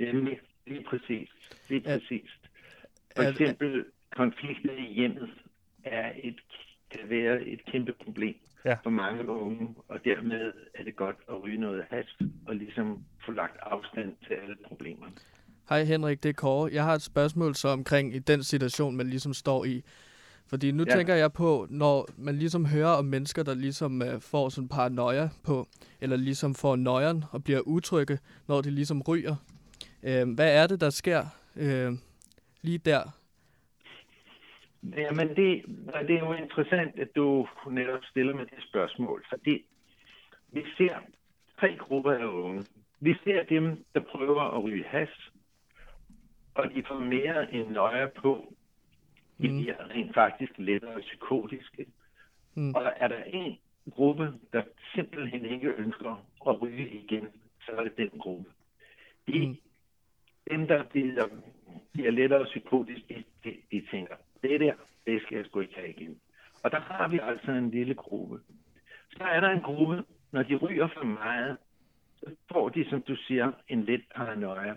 Nemlig, 0.00 0.40
lige 0.66 0.84
præcis. 0.84 1.28
Lige 1.68 1.80
præcis. 1.80 2.30
For 3.16 3.22
eksempel 3.22 3.84
konflikter 4.16 4.72
i 4.72 4.92
hjemmet 4.94 5.30
er 5.84 6.12
et, 6.22 6.40
kan 6.90 7.10
være 7.10 7.42
et 7.42 7.64
kæmpe 7.64 7.92
problem 8.04 8.34
Ja. 8.66 8.76
for 8.82 8.90
mange 8.90 9.28
unge, 9.28 9.74
og 9.88 9.98
dermed 10.04 10.52
er 10.74 10.84
det 10.84 10.96
godt 10.96 11.16
at 11.28 11.42
ryge 11.42 11.58
noget 11.58 11.84
has 11.90 12.06
og 12.46 12.54
ligesom 12.56 13.04
få 13.26 13.32
lagt 13.32 13.56
afstand 13.62 14.14
til 14.26 14.34
alle 14.34 14.56
problemerne. 14.68 15.12
Hej 15.68 15.84
Henrik, 15.84 16.22
det 16.22 16.28
er 16.28 16.32
Kåre. 16.32 16.70
Jeg 16.72 16.84
har 16.84 16.94
et 16.94 17.02
spørgsmål 17.02 17.54
så 17.54 17.68
omkring 17.68 18.14
i 18.14 18.18
den 18.18 18.42
situation, 18.42 18.96
man 18.96 19.06
ligesom 19.06 19.34
står 19.34 19.64
i. 19.64 19.82
Fordi 20.46 20.72
nu 20.72 20.84
ja. 20.88 20.94
Tænker 20.96 21.14
jeg 21.14 21.32
på, 21.32 21.66
når 21.70 22.08
man 22.18 22.36
ligesom 22.36 22.66
hører 22.66 22.88
om 22.92 23.04
mennesker, 23.04 23.42
der 23.42 23.54
ligesom 23.54 24.02
uh, 24.02 24.20
får 24.20 24.48
sådan 24.48 24.68
paranoia 24.68 25.28
på, 25.44 25.68
eller 26.00 26.16
ligesom 26.16 26.54
får 26.54 26.76
nøjeren 26.76 27.24
og 27.30 27.44
bliver 27.44 27.60
utrygge, 27.60 28.18
når 28.48 28.60
de 28.60 28.70
ligesom 28.70 29.02
ryger. 29.02 29.36
Uh, 30.02 30.34
hvad 30.34 30.56
er 30.56 30.66
det, 30.66 30.80
der 30.80 30.90
sker 30.90 31.24
uh, 31.56 31.98
lige 32.62 32.78
der? 32.78 33.02
Jamen, 34.96 35.28
det, 35.28 35.64
det 36.08 36.10
er 36.16 36.18
jo 36.18 36.32
interessant, 36.32 36.98
at 36.98 37.16
du 37.16 37.48
netop 37.70 38.04
stiller 38.04 38.34
med 38.34 38.46
det 38.46 38.62
spørgsmål, 38.68 39.24
fordi 39.28 39.66
vi 40.52 40.64
ser 40.76 40.96
tre 41.60 41.76
grupper 41.76 42.12
af 42.12 42.24
unge. 42.26 42.64
Vi 43.00 43.14
ser 43.24 43.42
dem, 43.42 43.84
der 43.94 44.00
prøver 44.00 44.42
at 44.42 44.64
ryge 44.64 44.84
has, 44.84 45.08
og 46.54 46.70
de 46.74 46.82
får 46.88 46.98
mere 46.98 47.54
end 47.54 47.68
nøje 47.70 48.10
på. 48.16 48.54
De 49.42 49.48
Mm. 49.48 49.56
bliver 49.62 49.90
rent 49.90 50.14
faktisk 50.14 50.52
lettere 50.58 51.00
psykotiske. 51.00 51.86
Mm. 52.54 52.74
Og 52.74 52.92
er 52.96 53.08
der 53.08 53.22
en 53.24 53.58
gruppe, 53.90 54.32
der 54.52 54.62
simpelthen 54.94 55.44
ikke 55.44 55.68
ønsker 55.68 56.24
at 56.48 56.62
ryge 56.62 56.88
igen, 56.90 57.28
så 57.60 57.72
er 57.72 57.82
det 57.84 57.96
den 57.96 58.10
gruppe. 58.18 58.50
De, 59.28 59.38
Mm. 59.46 59.48
mm. 59.48 59.56
Dem, 60.50 60.66
der 60.66 60.82
bliver, 60.84 61.28
bliver 61.92 62.10
lettere 62.10 62.44
psykotiske, 62.44 63.24
de, 63.44 63.56
de 63.72 63.86
tænker, 63.90 64.14
det 64.42 64.60
der, 64.60 64.74
det 65.06 65.22
skal 65.22 65.36
jeg 65.36 65.46
sgu 65.46 65.60
ikke 65.60 65.74
have 65.74 65.90
igen. 65.90 66.20
Og 66.62 66.70
der 66.70 66.80
har 66.80 67.08
vi 67.08 67.18
altså 67.22 67.50
en 67.50 67.70
lille 67.70 67.94
gruppe. 67.94 68.40
Så 69.10 69.24
er 69.24 69.40
der 69.40 69.50
en 69.50 69.60
gruppe, 69.62 70.04
når 70.32 70.42
de 70.42 70.56
ryger 70.56 70.88
for 70.88 71.04
meget, 71.04 71.56
så 72.16 72.30
får 72.52 72.68
de, 72.68 72.90
som 72.90 73.02
du 73.02 73.16
siger, 73.16 73.52
en 73.68 73.84
let 73.84 74.04
paranoia. 74.14 74.74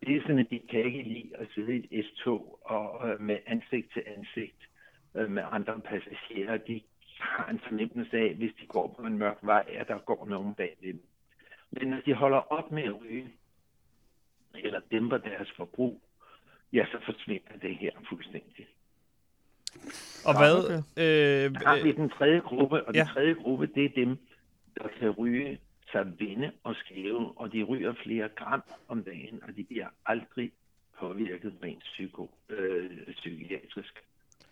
Det 0.00 0.16
er 0.16 0.20
sådan, 0.20 0.38
at 0.38 0.50
de 0.50 0.60
kan 0.70 0.84
ikke 0.84 1.02
lide 1.02 1.30
at 1.34 1.46
sidde 1.54 1.76
i 1.76 1.88
et 1.90 2.06
S-tog 2.06 2.60
og 2.64 3.08
øh, 3.08 3.20
med 3.20 3.38
ansigt 3.46 3.92
til 3.92 4.02
ansigt 4.06 4.68
øh, 5.14 5.30
med 5.30 5.42
andre 5.50 5.80
passagerer. 5.80 6.56
De 6.56 6.80
har 7.20 7.48
en 7.50 7.60
fornemmelse 7.60 8.16
af, 8.16 8.34
hvis 8.34 8.52
de 8.60 8.66
går 8.66 8.94
på 8.98 9.06
en 9.06 9.18
mørk 9.18 9.38
vej, 9.42 9.64
at 9.68 9.88
der 9.88 9.98
går 9.98 10.26
nogen 10.26 10.54
bag 10.54 10.76
dem. 10.82 11.02
Men 11.70 11.88
når 11.88 12.00
de 12.06 12.14
holder 12.14 12.52
op 12.52 12.72
med 12.72 12.82
at 12.82 13.00
ryge, 13.00 13.28
eller 14.54 14.80
dæmper 14.90 15.16
deres 15.18 15.50
forbrug, 15.56 16.02
ja, 16.72 16.86
så 16.86 16.98
forsvinder 17.04 17.56
det 17.62 17.76
her 17.76 17.90
fuldstændig. 18.08 18.66
Og 20.24 20.38
hvad... 20.38 20.64
okay. 20.64 20.76
Øh, 20.76 21.50
Så 21.60 21.66
har 21.66 21.82
vi 21.82 21.92
den 21.92 22.10
tredje 22.10 22.38
gruppe, 22.38 22.84
og 22.86 22.94
den 22.94 22.96
Ja. 23.02 23.08
tredje 23.14 23.32
gruppe, 23.34 23.66
det 23.74 23.84
er 23.84 23.88
dem, 23.96 24.18
der 24.78 24.88
kan 24.98 25.10
ryge 25.10 25.58
sig 25.92 26.06
vende 26.18 26.50
og 26.64 26.74
skæve, 26.74 27.32
og 27.38 27.52
de 27.52 27.62
ryger 27.62 27.94
flere 28.04 28.28
gram 28.36 28.62
om 28.88 29.04
dagen, 29.04 29.40
og 29.48 29.56
de 29.56 29.64
bliver 29.64 29.86
aldrig 30.06 30.52
påvirket 31.00 31.52
rent 31.62 31.82
psyko, 31.82 32.30
øh, 32.48 32.90
psykiatrisk, 33.12 33.94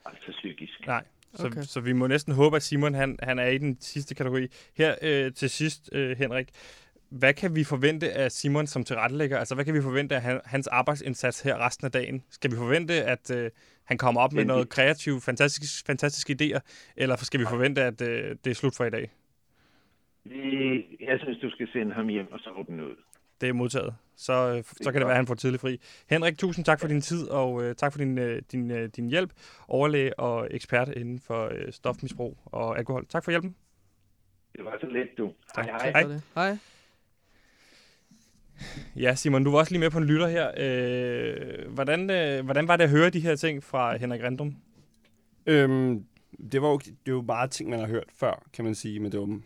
altså 0.07 0.31
psykisk. 0.31 0.87
Nej, 0.87 1.05
så, 1.35 1.47
okay. 1.47 1.63
så 1.63 1.81
vi 1.81 1.93
må 1.93 2.07
næsten 2.07 2.35
håbe, 2.35 2.57
at 2.57 2.63
Simon 2.63 2.95
han, 2.95 3.19
han 3.23 3.39
er 3.39 3.47
i 3.47 3.59
den 3.59 3.77
sidste 3.81 4.15
kategori. 4.15 4.49
Her 4.77 4.95
øh, 5.03 5.33
til 5.33 5.51
sidst, 5.51 5.89
øh, 5.93 6.19
Henrik, 6.19 6.49
hvad 7.19 7.35
kan 7.35 7.55
vi 7.55 7.65
forvente 7.65 8.13
af 8.13 8.33
Simon 8.33 8.67
som 8.67 8.85
tilrettelægger? 8.85 9.39
Altså, 9.39 9.55
hvad 9.55 9.65
kan 9.65 9.75
vi 9.75 9.83
forvente 9.83 10.15
af 10.15 10.23
han, 10.23 10.41
hans 10.45 10.67
arbejdsindsats 10.67 11.41
her 11.41 11.67
resten 11.67 11.85
af 11.85 11.93
dagen? 11.93 12.25
Skal 12.31 12.51
vi 12.51 12.57
forvente, 12.57 12.95
at 12.95 13.31
øh, 13.37 13.51
han 13.85 13.99
kommer 13.99 14.21
op 14.21 14.33
med 14.33 14.45
noget 14.45 14.69
kreativt, 14.69 15.23
fantastisk, 15.23 15.87
fantastiske 15.87 16.37
idéer? 16.41 16.61
Eller 16.97 17.17
skal 17.17 17.41
vi 17.41 17.45
forvente, 17.45 17.83
at 17.83 18.03
øh, 18.03 18.37
det 18.45 18.51
er 18.51 18.55
slut 18.55 18.77
for 18.77 18.85
i 18.85 18.91
dag? 18.91 19.11
Jeg 21.01 21.19
synes, 21.19 21.39
du 21.39 21.51
skal 21.51 21.69
sende 21.73 21.95
ham 21.95 22.09
hjem 22.09 22.33
og 22.33 22.41
sove 22.41 22.65
den 22.69 22.81
ud. 22.81 22.97
Det 23.41 23.49
er 23.49 23.53
modtaget. 23.53 23.95
Så, 24.17 24.33
øh, 24.57 24.65
så 24.65 24.93
kan 24.93 25.01
det 25.01 25.07
være, 25.07 25.15
at 25.15 25.17
han 25.17 25.27
får 25.27 25.35
tidlig 25.35 25.61
fri. 25.61 25.81
Henrik, 26.11 26.39
tusind 26.39 26.65
tak 26.65 26.81
for 26.81 26.89
din 26.89 27.01
tid, 27.01 27.29
og 27.29 27.63
øh, 27.65 27.75
tak 27.75 27.93
for 27.93 27.99
din, 27.99 28.19
øh, 28.19 28.43
din, 28.53 28.71
øh, 28.71 28.89
din 28.97 29.09
hjælp. 29.09 29.31
Overlæge 29.69 30.19
og 30.19 30.49
ekspert 30.51 30.89
inden 30.89 31.21
for 31.21 31.49
øh, 31.55 31.73
stofmisbrug 31.73 32.39
og 32.45 32.79
alkohol. 32.79 33.07
Tak 33.07 33.25
for 33.25 33.31
hjælpen. 33.31 33.57
Det 34.57 34.65
var 34.65 34.77
så 34.81 34.87
let, 34.87 35.09
du. 35.19 35.33
Hej, 35.57 35.65
hej. 35.65 35.93
Tak 35.93 36.03
for 36.03 36.09
det. 36.09 36.23
Hej. 36.35 36.59
Ja, 38.97 39.15
Simon, 39.15 39.45
du 39.45 39.51
var 39.51 39.59
også 39.59 39.73
lige 39.73 39.81
med 39.81 39.91
på 39.91 39.99
en 39.99 40.05
lytter 40.05 40.29
her. 40.29 40.51
Øh, 40.57 41.73
hvordan, 41.73 42.11
øh, 42.11 42.45
hvordan 42.45 42.69
var 42.69 42.77
det 42.77 42.85
at 42.85 42.91
høre 42.91 43.11
de 43.11 43.21
her 43.21 43.37
ting 43.37 43.65
fra 43.65 43.97
Henrik 43.97 44.23
Randum? 44.23 44.57
Øhm, 45.47 46.05
det 46.53 46.63
var 46.63 46.69
jo, 46.69 46.79
det 46.79 47.13
jo 47.13 47.21
bare 47.23 47.49
ting, 47.49 47.71
man 47.71 47.79
har 47.81 47.87
hørt 47.87 48.09
før, 48.17 48.43
kan 48.53 48.65
man 48.65 48.75
sige, 48.75 49.11
det 49.11 49.21
var, 49.21 49.41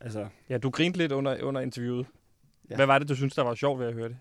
altså, 0.00 0.26
Ja, 0.48 0.58
du 0.58 0.70
grinte 0.70 0.98
lidt 0.98 1.12
under, 1.12 1.42
under 1.42 1.60
interviewet. 1.60 2.06
Ja. 2.70 2.76
Hvad 2.76 2.86
var 2.86 2.98
det, 2.98 3.08
du 3.08 3.14
synes, 3.16 3.34
der 3.34 3.42
var 3.42 3.54
sjovt 3.54 3.80
ved 3.80 3.86
at 3.86 3.94
høre 3.94 4.08
det? 4.08 4.16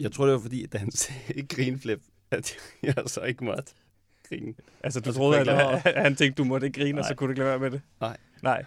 jeg 0.00 0.12
tror, 0.12 0.24
det 0.24 0.32
var 0.32 0.40
fordi, 0.40 0.64
at 0.64 0.80
han 0.80 0.90
sagde 1.02 1.46
grinflip, 1.46 2.00
at 2.30 2.56
jeg 2.82 2.94
så 3.06 3.20
ikke 3.20 3.44
måtte 3.44 3.72
grine. 4.28 4.54
Altså, 4.84 5.00
du 5.00 5.12
troede, 5.12 5.40
at, 5.40 5.46
jeg 5.46 5.82
at 5.84 6.02
han 6.02 6.16
tænkte, 6.16 6.42
du 6.42 6.44
måtte 6.44 6.66
ikke 6.66 6.80
grine, 6.80 6.98
og 7.00 7.04
så 7.04 7.10
Nej. 7.10 7.16
kunne 7.16 7.26
du 7.28 7.30
ikke 7.30 7.38
lade 7.38 7.50
være 7.50 7.58
med 7.58 7.70
det? 7.70 7.80
Nej. 8.00 8.16
Nej. 8.42 8.64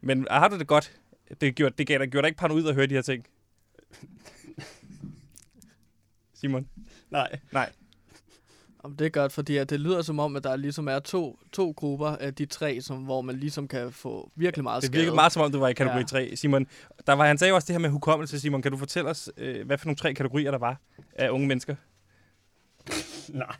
Men 0.00 0.26
har 0.30 0.48
du 0.48 0.58
det 0.58 0.66
godt? 0.66 0.92
Det, 1.40 1.54
gjorde, 1.54 1.74
det 1.78 1.86
gav 1.86 1.98
dig, 1.98 2.08
gjorde 2.08 2.22
dig 2.22 2.28
ikke 2.28 2.38
paranoid 2.38 2.68
at 2.68 2.74
høre 2.74 2.86
de 2.86 2.94
her 2.94 3.02
ting? 3.02 3.24
Simon? 6.34 6.68
Nej. 7.10 7.38
Nej. 7.52 7.72
Om 8.82 8.96
det 8.96 9.04
er 9.04 9.08
godt, 9.10 9.32
fordi 9.32 9.56
at 9.56 9.70
det 9.70 9.80
lyder 9.80 10.02
som 10.02 10.18
om, 10.18 10.36
at 10.36 10.44
der 10.44 10.56
ligesom 10.56 10.88
er 10.88 10.98
to, 10.98 11.38
to 11.52 11.70
grupper 11.76 12.06
af 12.08 12.34
de 12.34 12.46
tre, 12.46 12.80
som, 12.80 13.04
hvor 13.04 13.20
man 13.20 13.36
ligesom 13.36 13.68
kan 13.68 13.92
få 13.92 14.30
virkelig 14.36 14.64
meget 14.64 14.82
Det 14.82 14.86
skade. 14.88 14.98
virkede 15.00 15.14
meget 15.14 15.32
som 15.32 15.42
om, 15.42 15.52
du 15.52 15.58
var 15.58 15.68
i 15.68 15.72
kategori 15.72 15.96
Ja. 16.12 16.18
ja. 16.18 16.26
3. 16.28 16.36
Simon, 16.36 16.66
der 17.06 17.12
var, 17.12 17.26
han 17.26 17.38
sagde 17.38 17.48
jo 17.48 17.54
også 17.54 17.66
det 17.66 17.74
her 17.74 17.78
med 17.80 17.90
hukommelse. 17.90 18.40
Simon, 18.40 18.62
kan 18.62 18.72
du 18.72 18.78
fortælle 18.78 19.10
os, 19.10 19.30
øh, 19.36 19.66
hvad 19.66 19.78
for 19.78 19.86
nogle 19.86 19.96
tre 19.96 20.14
kategorier 20.14 20.50
der 20.50 20.58
var 20.58 20.80
af 21.12 21.30
unge 21.30 21.46
mennesker? 21.46 21.76
Nej. 23.38 23.56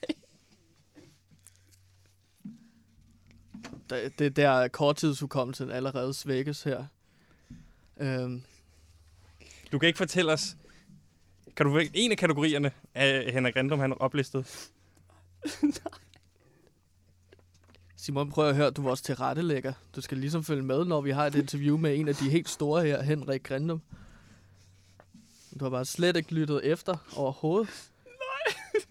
Det, 3.90 4.18
det 4.18 4.36
der 4.36 4.68
korttidshukommelsen 4.68 5.70
allerede 5.70 6.14
svækkes 6.14 6.62
her. 6.62 6.84
Øhm, 8.00 8.42
Du 9.72 9.78
kan 9.78 9.86
ikke 9.86 9.96
fortælle 9.96 10.32
os... 10.32 10.56
Kan 11.56 11.66
du 11.66 11.80
en 11.94 12.12
af 12.12 12.18
kategorierne 12.18 12.72
af 12.94 13.32
Henrik 13.32 13.56
Randum, 13.56 13.78
han 13.78 14.00
oplistede? 14.00 14.44
Simon, 17.96 18.30
prøv 18.30 18.48
at 18.48 18.56
høre, 18.56 18.70
du 18.70 18.82
er 18.82 18.84
vores 18.84 19.02
tilrettelægger. 19.02 19.72
Du 19.96 20.00
skal 20.00 20.18
ligesom 20.18 20.44
følge 20.44 20.62
med, 20.62 20.84
når 20.84 21.00
vi 21.00 21.10
har 21.10 21.26
et 21.26 21.34
interview 21.34 21.76
med 21.76 21.98
en 21.98 22.08
af 22.08 22.14
de 22.14 22.30
helt 22.30 22.48
store 22.48 22.84
her, 22.84 23.02
Henrik 23.02 23.42
Grindum. 23.42 23.82
Du 25.60 25.64
har 25.64 25.70
bare 25.70 25.84
slet 25.84 26.16
ikke 26.16 26.34
lyttet 26.34 26.64
efter 26.64 26.96
overhovedet. 27.16 27.90
Nej. 28.04 28.82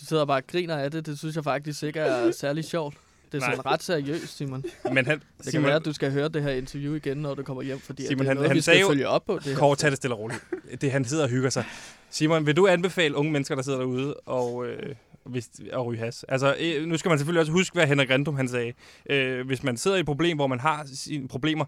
Du 0.00 0.04
sidder 0.04 0.24
bare 0.24 0.38
og 0.38 0.46
griner 0.46 0.76
af 0.76 0.90
det. 0.90 1.06
Det 1.06 1.18
synes 1.18 1.36
jeg 1.36 1.44
faktisk 1.44 1.82
ikke 1.82 2.00
er 2.00 2.30
særlig 2.30 2.64
sjovt. 2.64 2.96
Det 3.32 3.42
er 3.42 3.50
sådan 3.50 3.66
ret 3.66 3.82
seriøst, 3.82 4.36
Simon. 4.36 4.64
Men 4.92 5.06
han, 5.06 5.22
Det 5.44 5.52
kan 5.52 5.62
være, 5.62 5.74
at 5.76 5.84
du 5.84 5.92
skal 5.92 6.12
høre 6.12 6.28
det 6.28 6.42
her 6.42 6.50
interview 6.50 6.94
igen, 6.94 7.16
når 7.16 7.34
du 7.34 7.42
kommer 7.42 7.62
hjem, 7.62 7.78
fordi 7.80 8.02
Simon, 8.06 8.08
Simon, 8.08 8.18
det 8.20 8.24
er 8.26 8.28
han- 8.28 8.36
noget, 8.36 8.48
han 8.48 8.56
vi 8.56 8.60
sagde 8.60 8.76
skal 8.78 8.82
jo- 8.86 8.88
følge 8.92 9.08
op 9.08 9.24
på. 9.26 9.38
Det. 9.44 9.56
Kåre, 9.56 9.76
tag 9.76 9.90
det 9.90 9.96
stille 9.96 10.14
og 10.14 10.20
roligt. 10.20 10.44
Det, 10.80 10.92
han 10.92 11.04
sidder 11.04 11.22
og 11.24 11.28
hygger 11.30 11.50
sig. 11.50 11.64
Simon, 12.10 12.46
vil 12.46 12.56
du 12.56 12.66
anbefale 12.66 13.14
unge 13.16 13.32
mennesker, 13.32 13.54
der 13.54 13.62
sidder 13.62 13.78
derude 13.78 14.14
og, 14.14 14.66
øh, 14.66 14.94
hvis, 15.24 15.50
og 15.72 15.86
ryge 15.86 15.98
has? 15.98 16.24
Altså, 16.28 16.56
øh, 16.60 16.86
nu 16.86 16.96
skal 16.96 17.08
man 17.08 17.18
selvfølgelig 17.18 17.40
også 17.40 17.52
huske, 17.52 17.74
hvad 17.74 17.86
Henrik 17.86 18.10
Randum 18.10 18.36
han 18.36 18.48
sagde. 18.48 18.72
Øh, 19.10 19.46
hvis 19.46 19.62
man 19.62 19.76
sidder 19.76 19.96
i 19.96 20.00
et 20.00 20.06
problem, 20.06 20.36
hvor 20.36 20.46
man 20.46 20.60
har 20.60 20.86
sine 20.94 21.28
problemer, 21.28 21.64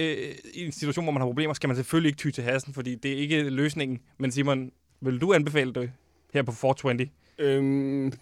øh, 0.00 0.16
i 0.54 0.64
en 0.66 0.72
situation, 0.72 1.04
hvor 1.04 1.12
man 1.12 1.20
har 1.20 1.26
problemer, 1.26 1.54
skal 1.54 1.68
man 1.68 1.76
selvfølgelig 1.76 2.08
ikke 2.08 2.18
ty 2.18 2.30
til 2.30 2.44
hassen, 2.44 2.74
fordi 2.74 2.94
det 2.94 3.12
er 3.12 3.16
ikke 3.16 3.42
løsningen. 3.50 3.98
Men 4.18 4.30
Simon, 4.32 4.70
vil 5.00 5.18
du 5.18 5.32
anbefale 5.32 5.72
det 5.74 5.90
her 6.34 6.42
på 6.42 6.52
420? 6.52 7.08
Øhm, 7.38 8.12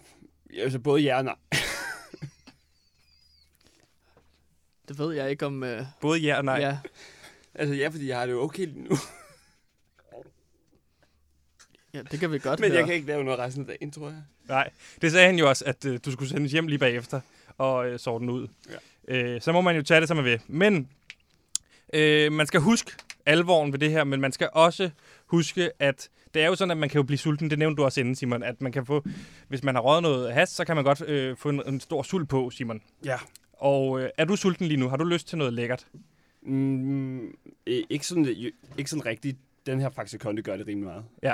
altså 0.59 0.79
både 0.79 1.01
ja 1.01 1.17
og 1.17 1.23
nej. 1.23 1.35
Det 4.89 4.99
ved 4.99 5.13
jeg 5.13 5.29
ikke 5.29 5.45
om... 5.45 5.63
Øh, 5.63 5.85
Både 6.01 6.19
ja 6.19 6.37
og 6.37 6.45
nej. 6.45 6.55
Ja, 6.59 6.77
Altså 7.55 7.75
ja, 7.75 7.87
fordi 7.87 8.07
jeg 8.07 8.17
har 8.19 8.25
det 8.25 8.33
jo 8.33 8.41
okay 8.41 8.65
lige 8.65 8.83
nu. 8.83 8.95
ja, 11.93 12.01
det 12.11 12.19
kan 12.19 12.31
vi 12.31 12.39
godt 12.39 12.59
Men 12.59 12.69
høre. 12.69 12.77
jeg 12.79 12.85
kan 12.87 12.95
ikke 12.95 13.07
lave 13.07 13.23
noget 13.23 13.39
resten 13.39 13.61
af 13.63 13.67
dagen, 13.67 13.91
tror 13.91 14.07
jeg. 14.07 14.21
Nej, 14.47 14.69
det 15.01 15.11
sagde 15.11 15.25
han 15.25 15.39
jo 15.39 15.49
også, 15.49 15.65
at 15.65 15.85
øh, 15.85 15.99
du 16.05 16.11
skulle 16.11 16.29
sendes 16.29 16.51
hjem 16.51 16.67
lige 16.67 16.79
bagefter 16.79 17.21
og 17.57 17.89
øh, 17.89 17.99
sove 17.99 18.19
den 18.19 18.29
ud. 18.29 18.47
Ja. 19.09 19.17
Øh, 19.17 19.41
så 19.41 19.51
må 19.51 19.61
man 19.61 19.75
jo 19.75 19.81
tage 19.83 19.99
det, 19.99 20.07
som 20.07 20.17
man 20.17 20.25
vil. 20.25 20.41
Men 20.47 20.89
øh, 21.93 22.31
man 22.31 22.47
skal 22.47 22.59
huske 22.59 22.91
alvoren 23.25 23.71
ved 23.71 23.79
det 23.79 23.91
her, 23.91 24.03
men 24.03 24.21
man 24.21 24.31
skal 24.31 24.49
også 24.53 24.89
huske, 25.25 25.71
at 25.79 26.09
det 26.33 26.41
er 26.41 26.47
jo 26.47 26.55
sådan, 26.55 26.71
at 26.71 26.77
man 26.77 26.89
kan 26.89 26.99
jo 26.99 27.03
blive 27.03 27.17
sulten. 27.17 27.49
Det 27.49 27.59
nævnte 27.59 27.77
du 27.81 27.85
også 27.85 27.99
inden, 27.99 28.15
Simon, 28.15 28.43
at 28.43 28.61
man 28.61 28.71
kan 28.71 28.85
få, 28.85 29.03
hvis 29.47 29.63
man 29.63 29.75
har 29.75 29.81
røget 29.81 30.03
noget 30.03 30.33
has, 30.33 30.49
så 30.49 30.65
kan 30.65 30.75
man 30.75 30.85
godt 30.85 31.01
øh, 31.01 31.37
få 31.37 31.49
en, 31.49 31.61
en 31.67 31.79
stor 31.79 32.03
sult 32.03 32.29
på, 32.29 32.49
Simon. 32.49 32.81
Ja. 33.05 33.17
Og 33.59 34.01
øh, 34.01 34.09
er 34.17 34.25
du 34.25 34.35
sulten 34.35 34.67
lige 34.67 34.77
nu? 34.79 34.89
Har 34.89 34.97
du 34.97 35.03
lyst 35.03 35.27
til 35.27 35.37
noget 35.37 35.53
lækkert? 35.53 35.87
Mm, 36.43 37.19
øh, 37.67 37.83
ikke, 37.89 38.07
sådan, 38.07 38.25
øh, 38.25 38.51
ikke 38.77 38.89
sådan 38.89 39.05
rigtigt. 39.05 39.37
Den 39.65 39.79
her 39.79 39.89
Faxe 39.89 40.17
Kondi 40.17 40.41
gør 40.41 40.57
det 40.57 40.67
rimelig 40.67 40.87
meget. 40.87 41.03
Ja. 41.23 41.33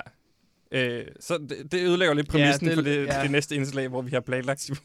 Øh, 0.71 1.05
så 1.19 1.37
det, 1.37 1.71
det 1.71 1.81
ødelægger 1.87 2.13
lidt 2.13 2.27
præmissen 2.29 2.67
det- 2.67 2.75
for 2.75 2.81
det, 2.81 3.05
ja. 3.07 3.23
det 3.23 3.31
næste 3.31 3.55
indslag, 3.55 3.87
hvor 3.87 4.01
vi 4.01 4.11
har 4.11 4.19
planlagt, 4.19 4.61
Simon, 4.61 4.79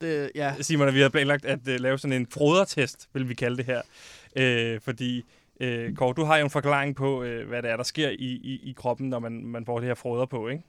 Det, 0.00 0.30
ja, 0.34 0.54
Simon, 0.60 0.88
at 0.88 0.94
vi 0.94 1.00
har 1.00 1.08
planlagt 1.08 1.44
at 1.44 1.58
uh, 1.68 1.74
lave 1.74 1.98
sådan 1.98 2.20
en 2.20 2.26
frodertest, 2.30 3.08
vil 3.12 3.28
vi 3.28 3.34
kalde 3.34 3.56
det 3.56 3.64
her. 3.64 3.82
Øh, 4.36 4.80
fordi, 4.80 5.22
øh, 5.60 5.94
Kåre, 5.94 6.14
du 6.16 6.24
har 6.24 6.36
jo 6.36 6.44
en 6.44 6.50
forklaring 6.50 6.96
på, 6.96 7.22
øh, 7.22 7.48
hvad 7.48 7.62
det 7.62 7.70
er, 7.70 7.76
der 7.76 7.84
sker 7.84 8.08
i, 8.08 8.14
i, 8.24 8.60
i 8.70 8.74
kroppen, 8.76 9.08
når 9.08 9.18
man, 9.18 9.46
man 9.46 9.64
får 9.66 9.78
det 9.80 9.86
her 9.86 9.94
froder 9.94 10.26
på, 10.26 10.48
ikke? 10.48 10.62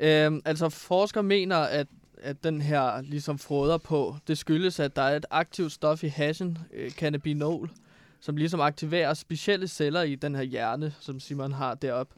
Øhm, 0.00 0.42
altså 0.44 0.68
forskere 0.68 1.22
mener, 1.22 1.56
at, 1.56 1.86
at 2.22 2.44
den 2.44 2.60
her 2.60 3.00
ligesom 3.02 3.38
froder 3.38 3.78
på, 3.78 4.16
det 4.28 4.38
skyldes, 4.38 4.80
at 4.80 4.96
der 4.96 5.02
er 5.02 5.16
et 5.16 5.26
aktivt 5.30 5.72
stof 5.72 6.04
i 6.04 6.08
hashen, 6.08 6.58
øh, 6.72 6.90
cannabinol, 6.90 7.70
som 8.20 8.36
ligesom 8.36 8.60
aktiverer 8.60 9.14
specielle 9.14 9.68
celler 9.68 10.02
i 10.02 10.14
den 10.14 10.34
her 10.34 10.42
hjerne, 10.42 10.94
som 11.00 11.20
Simon 11.20 11.52
har 11.52 11.74
deroppe, 11.74 12.14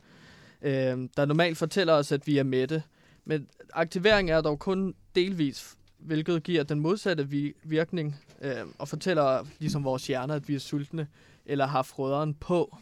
øh, 0.62 1.08
der 1.16 1.24
normalt 1.24 1.58
fortæller 1.58 1.92
os, 1.92 2.12
at 2.12 2.26
vi 2.26 2.38
er 2.38 2.42
mætte. 2.42 2.82
Men 3.24 3.48
aktivering 3.72 4.30
er 4.30 4.40
dog 4.40 4.58
kun 4.58 4.94
delvis, 5.14 5.76
hvilket 5.98 6.42
giver 6.42 6.62
den 6.62 6.80
modsatte 6.80 7.28
vi- 7.28 7.54
virkning, 7.64 8.16
øh, 8.42 8.52
og 8.78 8.88
fortæller 8.88 9.46
ligesom 9.58 9.84
vores 9.84 10.06
hjerner, 10.06 10.34
at 10.34 10.48
vi 10.48 10.54
er 10.54 10.58
sultne, 10.58 11.06
eller 11.46 11.66
har 11.66 11.82
froderen 11.82 12.34
på. 12.34 12.76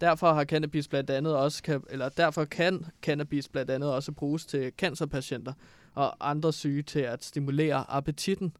Derfor 0.00 0.32
har 0.32 0.44
cannabis 0.44 0.88
blandt 0.88 1.10
andet 1.10 1.36
også 1.36 1.62
kan, 1.62 1.82
eller 1.90 2.08
derfor 2.08 2.44
kan 2.44 2.86
cannabis 3.02 3.48
blandt 3.48 3.70
andet 3.70 3.92
også 3.92 4.12
bruges 4.12 4.46
til 4.46 4.72
cancerpatienter 4.78 5.52
og 5.98 6.30
andre 6.30 6.52
syge 6.52 6.82
til 6.82 7.00
at 7.00 7.24
stimulere 7.24 7.84
appetitten. 7.88 8.52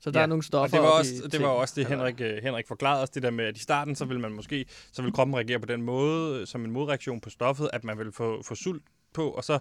Så 0.00 0.10
der 0.10 0.18
Ja, 0.20 0.22
er 0.22 0.26
nogle 0.28 0.40
Og 0.40 0.44
stoffer 0.44 0.76
det 0.76 0.84
var, 0.84 0.90
også, 0.90 1.14
i 1.24 1.28
det 1.28 1.42
var 1.42 1.48
også 1.48 1.74
det, 1.76 1.86
Henrik, 1.86 2.20
øh, 2.20 2.42
Henrik 2.42 2.68
forklarede 2.68 3.02
os, 3.02 3.10
det 3.10 3.22
der 3.22 3.30
med, 3.30 3.44
at 3.44 3.56
i 3.56 3.60
starten, 3.60 3.94
så 3.96 4.04
vil 4.04 4.20
man 4.20 4.32
måske, 4.32 4.64
så 4.92 5.02
vil 5.02 5.12
kroppen 5.12 5.36
reagere 5.36 5.60
på 5.60 5.66
den 5.66 5.82
måde, 5.82 6.40
øh, 6.40 6.46
som 6.46 6.64
en 6.64 6.70
modreaktion 6.70 7.20
på 7.20 7.30
stoffet, 7.30 7.70
at 7.72 7.84
man 7.84 7.98
vil 7.98 8.12
få, 8.12 8.42
få 8.42 8.54
sult 8.54 8.82
på, 9.14 9.30
og 9.30 9.44
så, 9.44 9.58